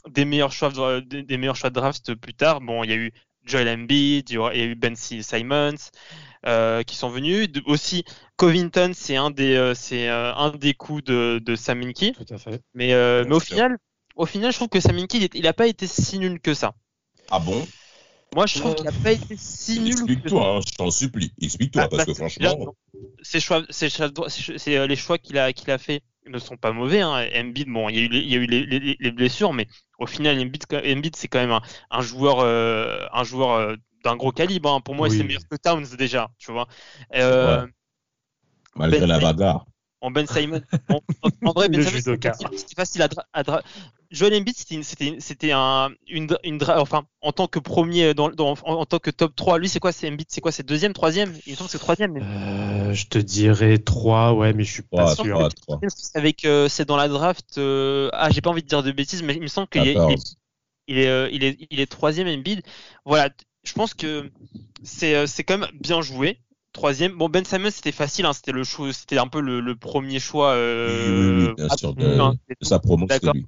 des 0.09 0.25
meilleurs 0.25 0.53
choix 0.53 0.71
de, 0.71 1.01
des 1.01 1.37
meilleurs 1.37 1.57
choix 1.57 1.71
de 1.71 1.75
draft 1.75 2.15
plus 2.15 2.35
tard 2.35 2.61
bon 2.61 2.83
il 2.83 2.91
y 2.91 2.93
a 2.93 2.97
eu 2.97 3.13
Joel 3.45 3.69
Embiid, 3.69 4.31
il 4.31 4.37
y 4.37 4.39
a 4.39 4.65
eu 4.65 4.75
Ben 4.75 4.95
Simons 4.97 5.91
euh, 6.47 6.83
qui 6.83 6.97
sont 6.97 7.09
venus. 7.09 7.49
aussi, 7.67 8.05
Covington, 8.37 8.93
c'est 8.95 9.17
un 9.17 9.31
des 9.31 9.55
euh, 9.57 9.75
c'est 9.75 10.09
euh, 10.09 10.35
un 10.35 10.51
des 10.51 10.75
coups 10.75 11.05
de, 11.05 11.41
de 11.45 11.57
Saminki. 11.57 12.13
Tout 12.13 12.35
à 12.35 12.39
fait. 12.39 12.63
Mais, 12.75 12.89
mais 12.89 13.33
au 13.33 13.41
final, 13.41 13.79
au 14.17 14.27
final, 14.27 14.53
je 14.53 14.57
trouve 14.57 14.69
que 14.69 14.81
Saminki, 14.81 15.29
il 15.35 15.43
n'a 15.43 15.53
pas 15.53 15.67
été 15.67 15.87
si 15.87 16.19
nul 16.19 16.41
que 16.41 16.55
ça. 16.55 16.75
Ah 17.31 17.39
bon? 17.39 17.67
Moi, 18.35 18.47
je 18.47 18.61
trouve 18.61 18.77
qu'il 18.77 18.85
n'a 18.85 18.93
pas 18.93 19.13
été 19.13 19.37
si 19.37 19.81
nul. 19.81 19.93
Explique-toi, 19.93 20.47
hein, 20.47 20.61
je 20.65 20.75
t'en 20.77 20.91
supplie. 20.91 21.33
Explique-toi, 21.41 21.83
ah, 21.85 21.89
parce 21.89 22.05
que 22.05 22.15
franchement. 22.15 22.75
C'est 23.23 23.41
choix, 23.41 23.63
c'est 23.71 23.89
les 24.87 24.97
choix 24.97 25.19
qu'il 25.19 25.39
a 25.39 25.53
qu'il 25.53 25.71
a 25.71 25.79
fait 25.79 26.03
ne 26.31 26.39
sont 26.39 26.57
pas 26.57 26.73
mauvais. 26.73 27.01
Hein. 27.01 27.27
Embiid, 27.35 27.69
bon, 27.69 27.89
il 27.89 27.97
y 27.97 27.99
a 27.99 28.03
eu, 28.03 28.09
les, 28.09 28.19
il 28.19 28.31
y 28.31 28.35
a 28.35 28.39
eu 28.39 28.47
les, 28.47 28.97
les, 28.99 29.11
blessures, 29.11 29.53
mais 29.53 29.67
au 30.01 30.07
final, 30.07 30.41
Embiid, 30.41 30.65
Embiid 30.73 31.15
c'est 31.15 31.29
quand 31.29 31.39
même 31.39 31.53
un, 31.53 31.61
un 31.91 32.01
joueur, 32.01 32.41
euh, 32.41 33.07
un 33.13 33.23
joueur 33.23 33.53
euh, 33.53 33.77
d'un 34.03 34.17
gros 34.17 34.33
calibre. 34.33 34.73
Hein. 34.73 34.81
Pour 34.81 34.95
moi, 34.95 35.09
c'est 35.11 35.23
meilleur 35.23 35.47
que 35.49 35.57
Towns 35.57 35.87
déjà, 35.97 36.31
tu 36.39 36.51
vois. 36.51 36.67
Euh, 37.15 37.67
Malgré 38.75 39.01
ben 39.01 39.07
la 39.07 39.19
bagarre. 39.19 39.67
En 40.01 40.11
Ben 40.11 40.27
Simon. 40.27 40.63
en, 41.45 41.53
vrai, 41.53 41.69
Ben 41.69 41.83
Simon, 41.83 42.17
c'est 42.57 42.75
facile 42.75 43.03
à, 43.03 43.09
à, 43.35 43.63
Joel 44.11 44.35
Embiid, 44.35 44.57
c'était 44.57 45.17
c'était 45.21 45.53
un 45.53 45.91
une, 46.09 46.29
une 46.43 46.59
enfin 46.69 47.05
en 47.21 47.31
tant 47.31 47.47
que 47.47 47.61
premier 47.61 48.13
dans, 48.13 48.29
dans 48.29 48.57
en, 48.65 48.85
tant 48.85 48.99
que 48.99 49.11
top 49.11 49.37
3, 49.37 49.59
lui 49.59 49.69
c'est 49.69 49.79
quoi 49.79 49.93
c'est 49.93 50.09
Embiid, 50.09 50.27
c'est 50.29 50.41
quoi 50.41 50.51
c'est 50.51 50.67
deuxième, 50.67 50.93
troisième? 50.93 51.33
Il 51.47 51.53
me 51.53 51.57
semble 51.57 51.69
que 51.69 51.73
c'est 51.73 51.79
troisième. 51.79 52.17
Euh, 52.17 52.93
je 52.93 53.07
te 53.07 53.19
dirais 53.19 53.79
3, 53.79 54.33
ouais, 54.33 54.53
mais 54.53 54.65
je 54.65 54.73
suis 54.73 54.83
pas 54.83 55.15
sûr. 55.15 55.49
Avec 56.15 56.45
euh, 56.45 56.69
c'est 56.69 56.87
dans 56.87 56.97
la 56.97 57.09
draft 57.09 57.59
euh, 57.59 58.11
ah, 58.13 58.31
j'ai 58.31 58.41
pas 58.41 58.51
envie 58.51 58.63
de 58.63 58.69
dire 58.69 58.83
de 58.83 58.91
bêtises 58.91 59.23
mais 59.23 59.35
il 59.35 59.43
me 59.43 59.47
semble 59.47 59.69
qu'il 59.69 59.87
est, 59.87 59.97
il 60.89 60.99
est 60.99 61.09
euh, 61.09 61.29
il 61.31 61.45
est 61.45 61.57
il 61.71 61.81
est 61.81 61.87
troisième 61.87 62.27
Embiid. 62.27 62.63
Voilà, 63.05 63.31
je 63.63 63.73
pense 63.73 63.95
que 63.95 64.31
c'est 64.83 65.15
euh, 65.15 65.27
c'est 65.27 65.45
quand 65.45 65.59
même 65.59 65.71
bien 65.81 66.03
joué. 66.03 66.41
Troisième, 66.73 67.17
bon 67.17 67.29
Ben 67.29 67.45
Simon 67.45 67.71
c'était 67.71 67.93
facile, 67.93 68.27
hein, 68.27 68.33
c'était 68.33 68.53
le 68.53 68.63
c'était 68.65 69.19
un 69.19 69.27
peu 69.27 69.41
le, 69.41 69.61
le 69.61 69.75
premier 69.75 70.21
choix. 70.21 70.51
Euh, 70.51 71.47
oui, 71.47 71.47
oui, 71.49 71.55
bien 71.57 71.77
sûr, 71.77 71.95
de, 71.95 72.17
de 72.17 72.65
sa 72.65 72.79
promo, 72.79 73.07
lui. 73.35 73.47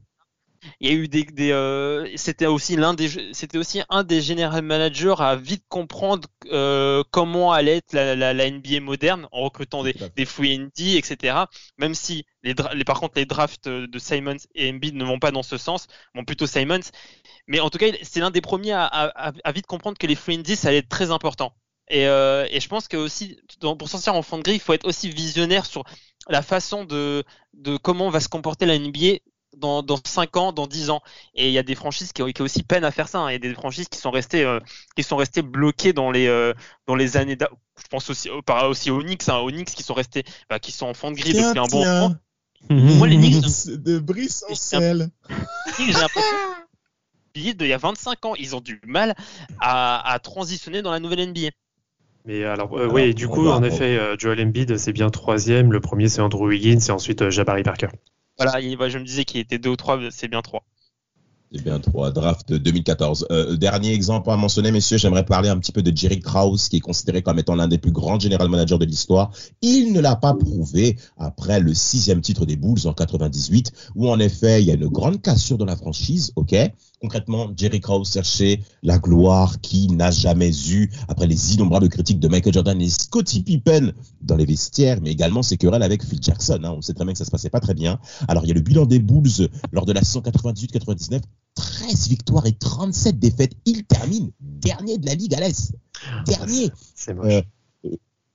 Il 0.81 0.89
y 0.89 0.93
a 0.93 0.95
eu 0.95 1.09
des, 1.09 1.25
des 1.25 1.53
euh, 1.53 2.09
c'était 2.17 2.47
aussi 2.47 2.77
l'un 2.77 2.95
des, 2.95 3.09
c'était 3.33 3.59
aussi 3.59 3.83
un 3.89 4.05
des 4.05 4.21
general 4.21 4.63
managers 4.63 5.15
à 5.19 5.37
vite 5.37 5.65
comprendre 5.69 6.29
euh, 6.51 7.03
comment 7.11 7.53
allait 7.53 7.79
être 7.79 7.93
la, 7.93 8.15
la, 8.15 8.33
la, 8.33 8.51
NBA 8.51 8.81
moderne 8.81 9.29
en 9.33 9.43
recrutant 9.43 9.83
des, 9.83 9.95
des 10.17 10.25
free 10.25 10.59
ND, 10.59 10.97
etc. 10.97 11.37
Même 11.79 11.95
si 11.95 12.25
les, 12.43 12.55
les, 12.75 12.85
par 12.85 13.01
contre 13.01 13.15
les 13.17 13.27
drafts 13.27 13.69
de 13.69 13.99
Simons 13.99 14.37
et 14.55 14.71
Embiid 14.71 14.95
ne 14.95 15.05
vont 15.05 15.19
pas 15.19 15.31
dans 15.31 15.43
ce 15.43 15.57
sens, 15.57 15.87
vont 16.15 16.25
plutôt 16.25 16.47
Simons. 16.47 16.81
Mais 17.47 17.61
en 17.61 17.71
tout 17.71 17.79
cas, 17.79 17.87
c'est 18.03 18.21
l'un 18.21 18.31
des 18.31 18.41
premiers 18.41 18.73
à, 18.73 18.85
à, 18.87 19.33
à, 19.45 19.53
vite 19.53 19.67
comprendre 19.67 19.99
que 19.99 20.07
les 20.07 20.15
free 20.15 20.39
ND 20.39 20.55
ça 20.55 20.69
allait 20.69 20.79
être 20.79 20.89
très 20.89 21.11
important. 21.11 21.55
Et, 21.89 22.07
euh, 22.07 22.47
et 22.51 22.61
je 22.61 22.69
pense 22.69 22.89
que 22.89 22.97
aussi, 22.97 23.37
pour 23.61 23.89
sortir 23.89 24.15
en 24.15 24.23
fond 24.23 24.39
de 24.39 24.43
grille, 24.43 24.57
il 24.57 24.61
faut 24.61 24.73
être 24.73 24.87
aussi 24.87 25.11
visionnaire 25.11 25.67
sur 25.67 25.85
la 26.29 26.43
façon 26.43 26.85
de, 26.85 27.25
de 27.55 27.77
comment 27.77 28.09
va 28.11 28.21
se 28.21 28.29
comporter 28.29 28.67
la 28.67 28.79
NBA 28.79 29.19
dans, 29.57 29.83
dans 29.83 29.99
5 30.03 30.37
ans, 30.37 30.53
dans 30.53 30.67
10 30.67 30.91
ans. 30.91 31.03
Et 31.35 31.49
il 31.49 31.53
y 31.53 31.59
a 31.59 31.63
des 31.63 31.75
franchises 31.75 32.13
qui 32.13 32.23
ont, 32.23 32.27
qui 32.27 32.43
aussi 32.43 32.63
peine 32.63 32.85
à 32.85 32.91
faire 32.91 33.09
ça. 33.09 33.21
Hein. 33.21 33.31
Il 33.31 33.33
y 33.33 33.37
a 33.37 33.39
des 33.39 33.55
franchises 33.55 33.89
qui 33.89 33.99
sont 33.99 34.11
restées, 34.11 34.45
euh, 34.45 34.61
qui 34.97 35.03
sont 35.03 35.17
restées 35.17 35.43
bloquées 35.43 35.93
dans 35.93 36.11
les, 36.11 36.27
euh, 36.27 36.55
dans 36.87 36.95
les 36.95 37.17
années. 37.17 37.37
Je 37.41 37.89
pense 37.89 38.11
aussi, 38.11 38.29
euh, 38.29 38.43
par, 38.43 38.69
aussi 38.69 38.91
aux 38.91 39.03
Knicks, 39.03 39.29
hein, 39.29 39.39
aux 39.39 39.51
Knicks 39.51 39.71
qui 39.71 39.83
sont 39.83 39.95
restés, 39.95 40.25
bah, 40.49 40.59
qui 40.59 40.73
sont 40.73 40.87
en 40.87 40.95
fond 40.95 41.11
de 41.11 41.17
grille 41.17 41.35
depuis 41.35 41.59
un 41.59 41.67
bon 41.67 41.85
moment. 41.85 42.15
Moi, 42.71 43.09
les 43.09 43.17
Knicks. 43.17 43.43
De. 43.67 44.03
J'ai 45.79 45.93
l'impression 45.93 46.37
il 47.35 47.67
y 47.67 47.73
a 47.73 47.79
25 47.79 48.27
ans, 48.27 48.35
ils 48.35 48.55
ont 48.55 48.61
du 48.61 48.79
mal 48.87 49.15
à, 49.59 50.13
à 50.13 50.19
transitionner 50.19 50.83
dans 50.83 50.91
la 50.91 51.01
nouvelle 51.01 51.31
NBA. 51.31 51.49
Mais 52.27 52.45
alors, 52.45 52.73
oui, 52.93 53.15
du 53.15 53.27
coup, 53.27 53.49
en 53.49 53.63
effet, 53.63 53.99
Joel 54.19 54.43
Embiid, 54.43 54.77
c'est 54.77 54.93
bien 54.93 55.09
troisième. 55.09 55.73
Le 55.73 55.81
premier, 55.81 56.11
c'est 56.11 56.21
Andrew 56.21 56.47
Wiggins 56.47 56.79
et 56.79 56.91
ensuite 56.91 57.31
Jabari 57.31 57.63
Parker. 57.63 57.89
Voilà, 58.39 58.61
je 58.61 58.99
me 58.99 59.05
disais 59.05 59.25
qu'il 59.25 59.41
était 59.41 59.59
deux 59.59 59.71
ou 59.71 59.77
trois, 59.77 59.99
c'est 60.11 60.29
bien 60.29 60.43
trois. 60.43 60.65
C'est 61.55 61.63
bien 61.63 61.79
trois. 61.81 62.11
Draft 62.11 62.51
2014. 62.51 63.27
Euh, 63.31 63.57
dernier 63.57 63.93
exemple 63.93 64.31
à 64.31 64.37
mentionner, 64.37 64.73
messieurs, 64.73 64.97
j'aimerais 64.97 65.25
parler 65.25 65.51
un 65.51 65.59
petit 65.59 65.73
peu 65.73 65.83
de 65.83 65.95
Jerry 65.95 66.21
Krause, 66.21 66.69
qui 66.71 66.79
est 66.79 66.81
considéré 66.81 67.21
comme 67.21 67.39
étant 67.39 67.55
l'un 67.55 67.69
des 67.69 67.77
plus 67.77 67.93
grands 67.93 68.19
general 68.19 68.49
managers 68.49 68.79
de 68.79 68.87
l'histoire. 68.87 69.31
Il 69.61 69.93
ne 69.93 70.01
l'a 70.01 70.17
pas 70.17 70.33
prouvé 70.33 70.97
après 71.19 71.61
le 71.61 71.75
sixième 71.75 72.23
titre 72.23 72.47
des 72.47 72.57
Bulls 72.57 72.87
en 72.87 72.95
98, 72.95 73.71
où 73.97 74.09
en 74.09 74.19
effet, 74.19 74.63
il 74.63 74.69
y 74.69 74.71
a 74.71 74.75
une 74.75 74.89
grande 74.89 75.21
cassure 75.21 75.59
dans 75.59 75.67
la 75.67 75.77
franchise, 75.77 76.33
ok? 76.37 76.55
Concrètement, 77.03 77.51
Jerry 77.57 77.81
Krause 77.81 78.13
cherchait 78.13 78.61
la 78.83 78.99
gloire 78.99 79.61
qu'il 79.61 79.97
n'a 79.97 80.13
jamais 80.13 80.53
eue 80.71 80.89
après 81.09 81.27
les 81.27 81.55
innombrables 81.55 81.89
critiques 81.89 82.21
de 82.21 82.29
Michael 82.29 82.55
Jordan 82.55 82.81
et 82.81 82.89
Scottie 82.89 83.43
Pippen 83.43 83.93
dans 84.21 84.37
les 84.37 84.47
vestiaires, 84.47 85.01
mais 85.03 85.11
également 85.11 85.43
ses 85.43 85.57
querelles 85.57 85.83
avec 85.83 86.05
Phil 86.05 86.23
Jackson. 86.23 86.61
Hein. 86.63 86.75
On 86.77 86.81
sait 86.81 86.95
très 86.95 87.05
bien 87.05 87.13
que 87.13 87.19
ça 87.19 87.25
se 87.25 87.31
passait 87.31 87.51
pas 87.51 87.61
très 87.61 87.75
bien. 87.75 87.99
Alors, 88.29 88.45
il 88.45 88.49
y 88.49 88.51
a 88.53 88.55
le 88.55 88.61
bilan 88.61 88.87
des 88.87 89.01
Bulls 89.01 89.49
lors 89.73 89.85
de 89.85 89.93
la 89.93 90.03
saison 90.03 90.21
98-99. 90.21 91.21
13 91.57 92.09
victoires 92.09 92.47
et 92.47 92.53
37 92.53 93.19
défaites. 93.19 93.53
Il 93.67 93.85
termine 93.85 94.31
dernier 94.41 94.97
de 94.97 95.07
la 95.07 95.15
Ligue 95.15 95.35
à 95.35 95.41
l'Est. 95.41 95.75
Dernier. 96.27 96.71
C'est 96.95 97.15
moche. 97.15 97.27
Euh, 97.27 97.43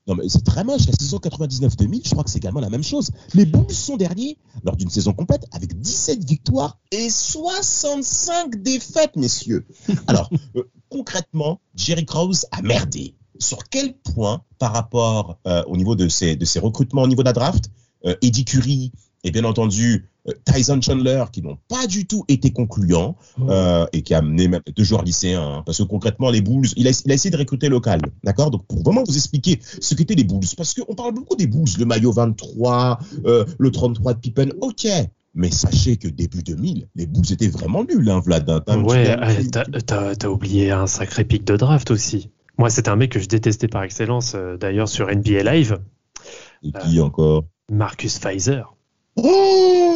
non, 0.08 0.16
mais 0.16 0.30
c'est 0.30 0.44
très 0.44 0.64
moche. 0.64 0.88
La 0.88 0.94
saison 0.94 1.18
99-2000, 1.18 2.02
je 2.06 2.12
crois 2.12 2.24
que 2.24 2.30
c'est 2.30 2.38
également 2.38 2.62
la 2.62 2.70
même 2.70 2.84
chose. 2.84 3.12
Les 3.34 3.46
Bulls 3.46 3.72
sont 3.72 3.98
derniers 3.98 4.38
lors 4.64 4.78
d'une 4.78 4.90
saison 4.90 5.14
complète 5.14 5.46
avec 5.52 5.80
17 5.80 6.24
victoires 6.24 6.80
et 6.92 7.10
65 7.10 8.62
défaites, 8.62 9.18
messieurs. 9.18 9.68
Alors, 10.08 10.30
euh, 10.56 10.64
concrètement, 10.90 11.60
Jerry 11.76 12.06
Krause 12.06 12.46
a 12.52 12.62
merdé. 12.62 13.16
Sur 13.40 13.66
quel 13.70 13.96
point, 13.98 14.42
par 14.58 14.74
rapport 14.74 15.38
euh, 15.46 15.64
au 15.68 15.78
niveau 15.78 15.96
de 15.96 16.08
ses, 16.08 16.36
de 16.36 16.46
ses 16.46 16.60
recrutements 16.60 17.04
au 17.04 17.08
niveau 17.08 17.22
de 17.22 17.28
la 17.28 17.34
draft, 17.34 17.70
euh, 18.06 18.16
Eddie 18.22 18.46
Curry, 18.46 18.92
et 19.24 19.32
bien 19.32 19.44
entendu 19.44 20.10
Tyson 20.46 20.80
Chandler 20.82 21.24
qui 21.32 21.42
n'ont 21.42 21.58
pas 21.68 21.88
du 21.88 22.06
tout 22.06 22.26
été 22.28 22.52
concluants 22.52 23.16
oh. 23.40 23.50
euh, 23.50 23.86
et 23.94 24.02
qui 24.02 24.14
a 24.14 24.20
amené 24.20 24.48
même 24.48 24.62
deux 24.76 24.84
joueurs 24.84 25.04
lycéens 25.04 25.42
hein, 25.42 25.64
parce 25.66 25.78
que 25.78 25.84
concrètement 25.84 26.30
les 26.30 26.42
Bulls 26.42 26.68
il 26.76 26.88
a, 26.88 27.02
il 27.06 27.12
a 27.12 27.16
essayé 27.16 27.32
de 27.32 27.38
recruter 27.38 27.70
local 27.70 28.02
d'accord? 28.24 28.52
Donc 28.52 28.66
pour 28.68 28.82
vraiment 28.84 29.04
vous 29.08 29.16
expliquer 29.16 29.60
ce 29.62 29.96
qu'étaient 29.96 30.16
les 30.16 30.24
Bulls 30.24 30.48
parce 30.56 30.74
qu'on 30.74 30.96
parle 30.96 31.14
beaucoup 31.14 31.36
des 31.36 31.48
Bulls 31.48 31.70
le 31.78 31.86
maillot 31.86 32.12
23 32.12 33.00
euh, 33.26 33.46
le 33.58 33.72
33 33.72 34.14
de 34.14 34.20
Pippen 34.20 34.50
ok 34.62 34.88
mais 35.38 35.52
sachez 35.52 35.98
que 35.98 36.08
début 36.08 36.42
2000, 36.42 36.88
les 36.96 37.06
Bulls 37.06 37.32
étaient 37.32 37.48
vraiment 37.48 37.84
nuls, 37.84 38.10
hein, 38.10 38.20
Vlad. 38.26 38.50
Hein, 38.50 38.82
ouais, 38.82 39.16
t'as 39.86 40.28
oublié 40.30 40.72
un 40.72 40.88
sacré 40.88 41.26
pic 41.26 41.46
de 41.46 41.56
draft 41.56 41.92
aussi. 41.92 42.32
Moi, 42.58 42.72
c'était 42.72 42.90
un 42.90 42.96
mec 42.96 43.12
que 43.12 43.20
je 43.20 43.28
détestais 43.28 43.68
par 43.68 43.84
excellence, 43.84 44.34
euh, 44.36 44.58
d'ailleurs, 44.58 44.90
sur 44.90 45.06
NBA 45.08 45.44
Live. 45.44 45.78
Et 46.64 46.72
qui 46.72 47.00
encore? 47.00 47.46
Marcus 47.72 48.18
Pfizer. 48.18 48.76
Oh 49.16 49.87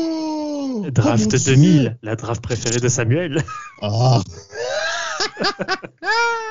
draft 0.91 1.45
2000, 1.45 1.97
la 2.01 2.15
draft 2.15 2.41
préférée 2.41 2.79
de 2.79 2.87
Samuel. 2.89 3.43
Ah. 3.81 4.21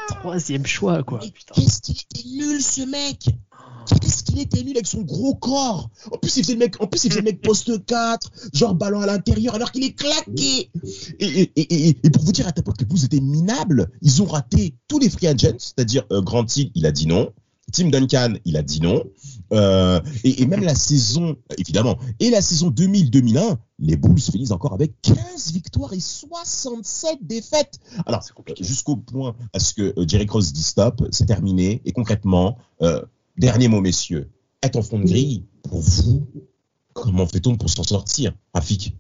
Troisième 0.09 0.67
choix, 0.67 1.03
quoi. 1.03 1.21
Qu'est-ce 1.55 1.81
qu'il 1.81 1.97
était 1.97 2.29
nul, 2.29 2.63
ce 2.63 2.83
mec? 2.83 3.31
Qu'est-ce 4.01 4.23
qu'il 4.23 4.39
était 4.39 4.63
nul 4.63 4.77
avec 4.77 4.87
son 4.87 5.03
gros 5.03 5.35
corps? 5.35 5.91
En 6.13 6.19
plus, 6.19 6.37
il 6.37 6.43
faisait 6.45 6.53
le 6.55 6.61
mec, 6.61 6.81
en 6.81 6.87
plus, 6.87 7.05
il 7.05 7.11
faisait 7.11 7.21
le 7.21 7.25
mec 7.25 7.41
poste 7.43 7.85
4, 7.85 8.31
genre 8.53 8.75
ballon 8.75 9.01
à 9.01 9.07
l'intérieur, 9.07 9.55
alors 9.55 9.73
qu'il 9.73 9.85
est 9.85 9.93
claqué. 9.93 10.71
Et, 11.19 11.53
et, 11.57 11.89
et, 11.89 12.11
pour 12.11 12.23
vous 12.23 12.33
dire 12.33 12.47
à 12.47 12.53
ta 12.53 12.63
que 12.63 12.85
vous 12.89 13.05
étiez 13.05 13.21
minable, 13.21 13.91
ils 14.03 14.23
ont 14.23 14.27
raté 14.27 14.75
tous 14.89 14.99
les 14.99 15.11
free 15.11 15.27
agents, 15.27 15.59
c'est-à-dire 15.59 16.05
euh, 16.13 16.21
Grant 16.23 16.47
Hill, 16.55 16.71
il 16.75 16.87
a 16.87 16.93
dit 16.93 17.07
non. 17.07 17.33
Tim 17.71 17.89
Duncan, 17.89 18.35
il 18.45 18.57
a 18.57 18.63
dit 18.63 18.81
non. 18.81 19.05
Euh, 19.53 20.01
et, 20.25 20.47
même 20.47 20.63
la 20.63 20.75
saison, 20.75 21.37
évidemment, 21.59 21.99
et 22.21 22.31
la 22.31 22.41
saison 22.41 22.71
2000-2001, 22.71 23.57
les 23.81 23.97
Bulls 23.97 24.21
finissent 24.21 24.51
encore 24.51 24.73
avec 24.73 25.01
15 25.03 25.53
victoires 25.53 25.93
et 25.93 26.01
67 26.01 27.19
défaites. 27.23 27.81
Alors, 28.07 28.23
jusqu'au 28.61 28.97
point 28.97 29.35
à 29.53 29.59
ce 29.59 29.75
que 29.75 29.95
euh, 29.99 30.05
Jerry 30.07 30.27
Cross 30.27 30.53
dit 30.53 30.63
stop, 30.63 31.03
c'est 31.11 31.27
terminé. 31.27 31.83
Et 31.85 31.93
concrètement, 31.93 32.59
euh, 32.83 33.03
dernier 33.37 33.69
mot, 33.69 33.81
messieurs, 33.81 34.31
être 34.63 34.77
en 34.77 34.83
fond 34.83 34.99
de 34.99 35.07
grille, 35.07 35.45
pour 35.63 35.81
vous, 35.81 36.27
comment 36.93 37.27
fait-on 37.27 37.57
pour 37.57 37.71
s'en 37.71 37.83
sortir, 37.83 38.33
Rafik? 38.55 38.97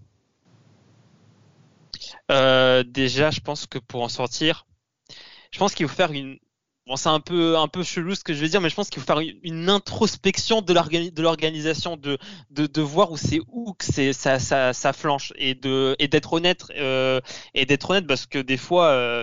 Déjà, 2.94 3.30
je 3.32 3.40
pense 3.40 3.66
que 3.66 3.78
pour 3.78 4.02
en 4.02 4.08
sortir, 4.08 4.66
je 5.50 5.58
pense 5.58 5.74
qu'il 5.74 5.88
faut 5.88 5.94
faire 5.94 6.12
une, 6.12 6.38
Bon, 6.86 6.96
c'est 6.96 7.08
un 7.08 7.20
peu 7.20 7.56
un 7.56 7.68
peu 7.68 7.82
chelou 7.84 8.14
ce 8.16 8.24
que 8.24 8.34
je 8.34 8.40
vais 8.40 8.48
dire, 8.48 8.60
mais 8.60 8.68
je 8.68 8.74
pense 8.74 8.90
qu'il 8.90 9.00
faut 9.00 9.06
faire 9.06 9.20
une 9.42 9.68
introspection 9.68 10.60
de 10.60 10.72
l'organisation, 11.22 11.96
de, 11.96 12.18
de, 12.50 12.66
de 12.66 12.80
voir 12.82 13.12
où 13.12 13.16
c'est 13.16 13.38
où 13.48 13.74
que 13.74 13.84
c'est 13.84 14.12
ça, 14.12 14.38
ça, 14.40 14.72
ça 14.72 14.92
flanche 14.92 15.32
et 15.36 15.54
de 15.54 15.94
et 16.00 16.08
d'être 16.08 16.32
honnête 16.32 16.64
euh, 16.76 17.20
et 17.54 17.64
d'être 17.66 17.90
honnête 17.90 18.06
parce 18.08 18.26
que 18.26 18.38
des 18.38 18.56
fois 18.56 18.86
euh, 18.88 19.22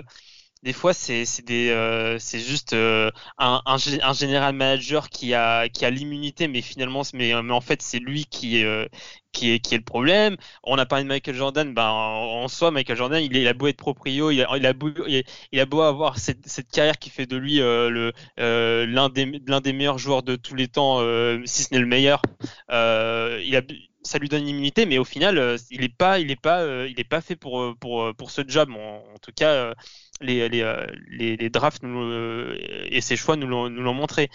des 0.62 0.72
fois 0.72 0.92
c'est 0.92 1.24
des 1.44 1.70
euh, 1.70 2.18
c'est 2.18 2.40
juste 2.40 2.72
euh, 2.72 3.10
un, 3.38 3.60
un, 3.66 3.76
un 4.02 4.12
général 4.12 4.54
manager 4.54 5.08
qui 5.08 5.34
a 5.34 5.68
qui 5.68 5.84
a 5.84 5.90
l'immunité 5.90 6.48
mais 6.48 6.62
finalement 6.62 7.02
mais, 7.14 7.32
mais 7.42 7.52
en 7.52 7.60
fait 7.60 7.80
c'est 7.80 7.98
lui 8.00 8.24
qui 8.26 8.64
euh, 8.64 8.86
qui 9.30 9.52
est 9.52 9.60
qui 9.60 9.74
est 9.74 9.78
le 9.78 9.84
problème. 9.84 10.36
On 10.64 10.78
a 10.78 10.86
parlé 10.86 11.04
de 11.04 11.08
Michael 11.08 11.34
Jordan 11.34 11.72
ben 11.74 11.88
en 11.88 12.48
soi 12.48 12.70
Michael 12.70 12.96
Jordan 12.96 13.22
il, 13.22 13.36
est, 13.36 13.42
il 13.42 13.48
a 13.48 13.54
beau 13.54 13.68
être 13.68 13.76
proprio 13.76 14.30
il 14.30 14.42
a 14.42 14.56
il 14.56 14.66
a 14.66 14.72
beau 14.72 14.90
il, 15.06 15.60
a 15.60 15.66
beau 15.66 15.82
avoir 15.82 16.18
cette, 16.18 16.46
cette 16.48 16.70
carrière 16.70 16.98
qui 16.98 17.10
fait 17.10 17.26
de 17.26 17.36
lui 17.36 17.58
le 17.58 18.12
l'un 18.36 19.08
des 19.10 19.40
l'un 19.46 19.60
des 19.60 19.72
meilleurs 19.72 19.98
joueurs 19.98 20.22
de 20.22 20.34
tous 20.36 20.54
les 20.54 20.66
temps 20.68 21.00
si 21.44 21.62
ce 21.62 21.74
n'est 21.74 21.80
le 21.80 21.86
meilleur 21.86 22.22
il 22.70 23.56
a 23.56 23.62
ça 24.04 24.18
lui 24.18 24.28
donne 24.28 24.42
une 24.42 24.48
immunité, 24.48 24.86
mais 24.86 24.96
au 24.96 25.04
final, 25.04 25.56
il 25.70 25.80
n'est 25.80 25.88
pas, 25.88 26.18
il 26.18 26.30
est 26.30 26.40
pas, 26.40 26.86
il 26.86 26.98
est 26.98 27.08
pas 27.08 27.20
fait 27.20 27.36
pour 27.36 27.74
pour 27.78 28.14
pour 28.16 28.30
ce 28.30 28.42
job. 28.46 28.70
En, 28.70 29.18
tout 29.20 29.32
cas, 29.34 29.74
les, 30.20 30.48
les, 30.48 30.62
euh, 30.62 30.86
les, 31.08 31.50
drafts 31.50 31.82
nous, 31.82 32.02
euh, 32.02 32.56
et 32.90 33.00
ses 33.00 33.16
choix 33.16 33.36
nous 33.36 33.46
l'ont 33.46 33.94
montré. 33.94 34.30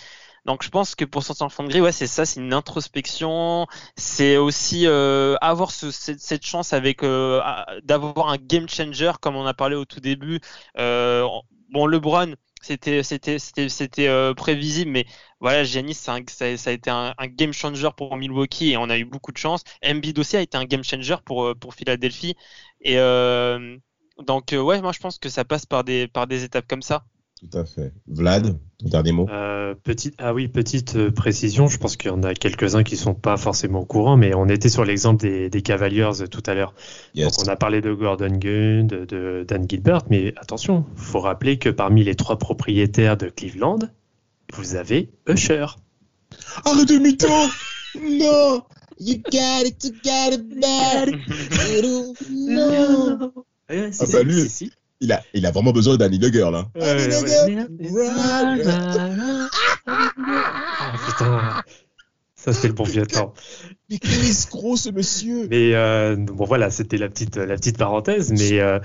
Donc 0.46 0.64
je 0.64 0.70
pense 0.70 0.96
que 0.96 1.06
pour 1.06 1.24
sortir 1.24 1.46
en 1.46 1.50
fond 1.50 1.64
de 1.64 1.70
grille, 1.70 1.82
ouais, 1.82 1.94
c'est 1.94 2.08
ça, 2.08 2.26
c'est 2.26 2.42
une 2.42 2.54
introspection, 2.54 3.66
c'est 3.96 4.36
aussi 4.36 4.88
euh, 4.88 5.36
avoir 5.40 5.72
ce, 5.72 5.90
cette, 5.90 6.46
chance 6.46 6.74
avec 6.74 7.02
euh, 7.02 7.42
d'avoir 7.84 8.28
un 8.30 8.38
game 8.38 8.68
changer 8.68 9.14
comme 9.22 9.38
on 9.38 9.46
a 9.46 9.54
parlé 9.54 9.76
au 9.78 9.86
tout 9.86 10.02
début. 10.02 10.42
Euh, 10.78 11.26
bon, 11.70 11.86
LeBron, 11.86 12.36
c'était 12.64 13.04
c'était 13.04 13.40
c'était 13.40 13.70
c'était 13.70 14.34
prévisible, 14.36 14.92
mais 14.92 15.06
voilà, 15.40 15.64
Giannis, 15.64 15.96
ça, 15.96 16.18
ça, 16.28 16.46
a 16.46 16.74
été 16.74 16.90
un, 16.90 17.14
game 17.28 17.54
changer 17.54 17.90
pour 17.98 18.16
Milwaukee 18.18 18.72
et 18.72 18.78
on 18.78 18.90
a 18.90 18.98
eu 18.98 19.06
beaucoup 19.06 19.32
de 19.32 19.38
chance. 19.38 19.64
Embiid 19.86 20.18
aussi 20.20 20.38
a 20.38 20.42
été 20.42 20.58
un 20.58 20.66
game 20.66 20.84
changer 20.84 21.18
pour 21.26 21.56
pour 21.60 21.74
Philadelphie 21.76 22.36
et 22.82 22.98
donc 24.20 24.54
euh, 24.54 24.62
ouais, 24.62 24.82
moi 24.82 24.92
je 24.92 25.00
pense 25.00 25.18
que 25.18 25.30
ça 25.30 25.46
passe 25.46 25.66
par 25.66 25.84
des 25.84 26.08
par 26.08 26.28
des 26.28 26.44
étapes 26.44 26.68
comme 26.68 26.82
ça. 26.82 27.06
Tout 27.52 27.58
à 27.58 27.66
fait. 27.66 27.92
Vlad, 28.08 28.58
ton 28.80 28.88
dernier 28.88 29.12
mot. 29.12 29.28
Euh, 29.30 29.76
petite, 29.76 30.16
Ah 30.18 30.34
oui, 30.34 30.48
petite 30.48 30.96
euh, 30.96 31.12
précision, 31.12 31.68
je 31.68 31.78
pense 31.78 31.98
qu'il 31.98 32.10
y 32.10 32.14
en 32.14 32.24
a 32.24 32.34
quelques-uns 32.34 32.84
qui 32.84 32.96
sont 32.96 33.14
pas 33.14 33.36
forcément 33.38 33.82
au 33.82 33.86
courant, 33.86 34.16
mais 34.16 34.34
on 34.34 34.48
était 34.48 34.70
sur 34.70 34.86
l'exemple 34.86 35.22
des, 35.22 35.50
des 35.50 35.62
Cavaliers 35.62 36.12
tout 36.32 36.44
à 36.46 36.54
l'heure. 36.54 36.74
Donc 37.16 37.34
on 37.44 37.48
a 37.50 37.56
parlé 37.56 37.82
de 37.82 37.94
Gordon 37.94 38.38
Gunn, 38.38 38.88
de, 38.88 39.46
Dan 39.48 39.66
Gilbert, 39.68 40.04
mais 40.10 40.34
attention, 40.38 40.86
faut 40.96 41.20
rappeler 41.20 41.58
que 41.58 41.70
parmi 41.70 42.04
les 42.04 42.16
trois 42.16 42.38
propriétaires 42.38 43.18
de 43.18 43.28
Cleveland, 43.28 43.80
vous 44.54 44.76
avez 44.76 45.10
Usher. 45.28 45.66
Arrête 46.66 46.88
de 46.88 46.98
mytho 46.98 47.28
Non. 48.00 48.64
You 49.00 49.18
got 49.18 49.66
it 49.66 49.80
to 49.80 49.90
get 50.04 50.34
it 50.34 50.42
ah 54.00 54.06
bah 54.12 54.24
lui, 54.24 54.50
Il, 55.04 55.12
a, 55.12 55.22
il 55.34 55.46
a 55.46 55.52
vraiment 55.52 55.74
besoin 55.74 55.98
d'Annie 55.98 56.18
le 56.18 56.30
girl. 56.30 56.56
Hein. 56.56 56.70
Ah 59.86 60.94
putain. 61.06 61.64
Ça, 62.36 62.52
c'était 62.52 62.68
le 62.70 62.74
bon 62.74 62.84
vieux 62.84 63.06
temps. 63.06 63.34
Mais 63.90 64.00
quel 64.00 64.20
escroc, 64.20 64.76
ce 64.78 64.90
monsieur 64.90 65.48
Mais 65.50 65.76
euh, 65.76 66.16
bon, 66.18 66.46
voilà, 66.46 66.70
c'était 66.70 66.98
la 66.98 67.08
petite, 67.08 67.38
la 67.38 67.56
petite 67.56 67.78
parenthèse. 67.78 68.32
Mais 68.32 68.60
euh, 68.60 68.80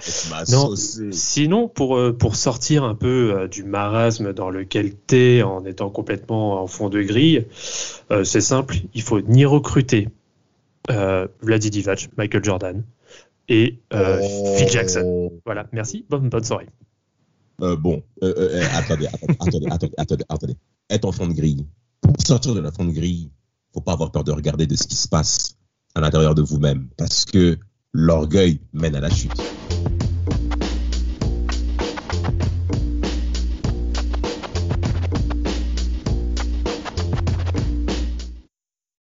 non, 0.51 0.75
sinon, 0.77 1.69
pour, 1.69 1.97
euh, 1.97 2.13
pour 2.13 2.37
sortir 2.37 2.85
un 2.85 2.95
peu 2.95 3.35
euh, 3.37 3.49
du 3.49 3.65
marasme 3.65 4.33
dans 4.33 4.51
lequel 4.51 4.95
t'es 4.95 5.43
en 5.43 5.65
étant 5.65 5.91
complètement 5.91 6.63
en 6.63 6.67
fond 6.69 6.89
de 6.89 7.03
grille, 7.03 7.47
euh, 8.13 8.23
c'est 8.23 8.41
simple, 8.41 8.77
il 8.95 9.03
faut 9.03 9.21
ni 9.21 9.45
recruter 9.45 10.09
euh, 10.91 11.27
Vladi 11.43 11.71
Divac, 11.71 12.09
Michael 12.17 12.45
Jordan, 12.45 12.85
et 13.49 13.81
euh, 13.93 14.21
Phil 14.57 14.69
Jackson. 14.69 15.33
Voilà, 15.45 15.67
merci, 15.73 16.05
bonne, 16.09 16.29
bonne 16.29 16.45
soirée. 16.45 16.69
Euh, 17.61 17.77
bon, 17.77 18.03
euh, 18.23 18.35
euh, 18.37 18.65
attendez, 18.75 19.07
attendez, 19.41 19.67
attendez, 19.71 19.95
attendez, 19.97 20.25
attendez, 20.29 20.57
Être 20.91 21.05
enfant 21.07 21.27
de 21.27 21.33
grille. 21.33 21.67
Pour 22.01 22.15
sortir 22.25 22.55
de 22.55 22.61
la 22.61 22.71
fond 22.71 22.85
de 22.85 22.93
grille, 22.93 23.31
faut 23.75 23.81
pas 23.81 23.93
avoir 23.93 24.13
peur 24.13 24.25
de 24.25 24.33
regarder 24.33 24.67
de 24.67 24.77
ce 24.77 24.87
qui 24.87 24.97
se 24.97 25.09
passe 25.09 25.57
à 25.95 26.01
l'intérieur 26.01 26.35
de 26.35 26.43
vous-même, 26.43 26.89
parce 26.97 27.25
que 27.25 27.59
l'orgueil 27.93 28.61
mène 28.73 28.95
à 28.95 29.01
la 29.01 29.11
chute. 29.11 29.33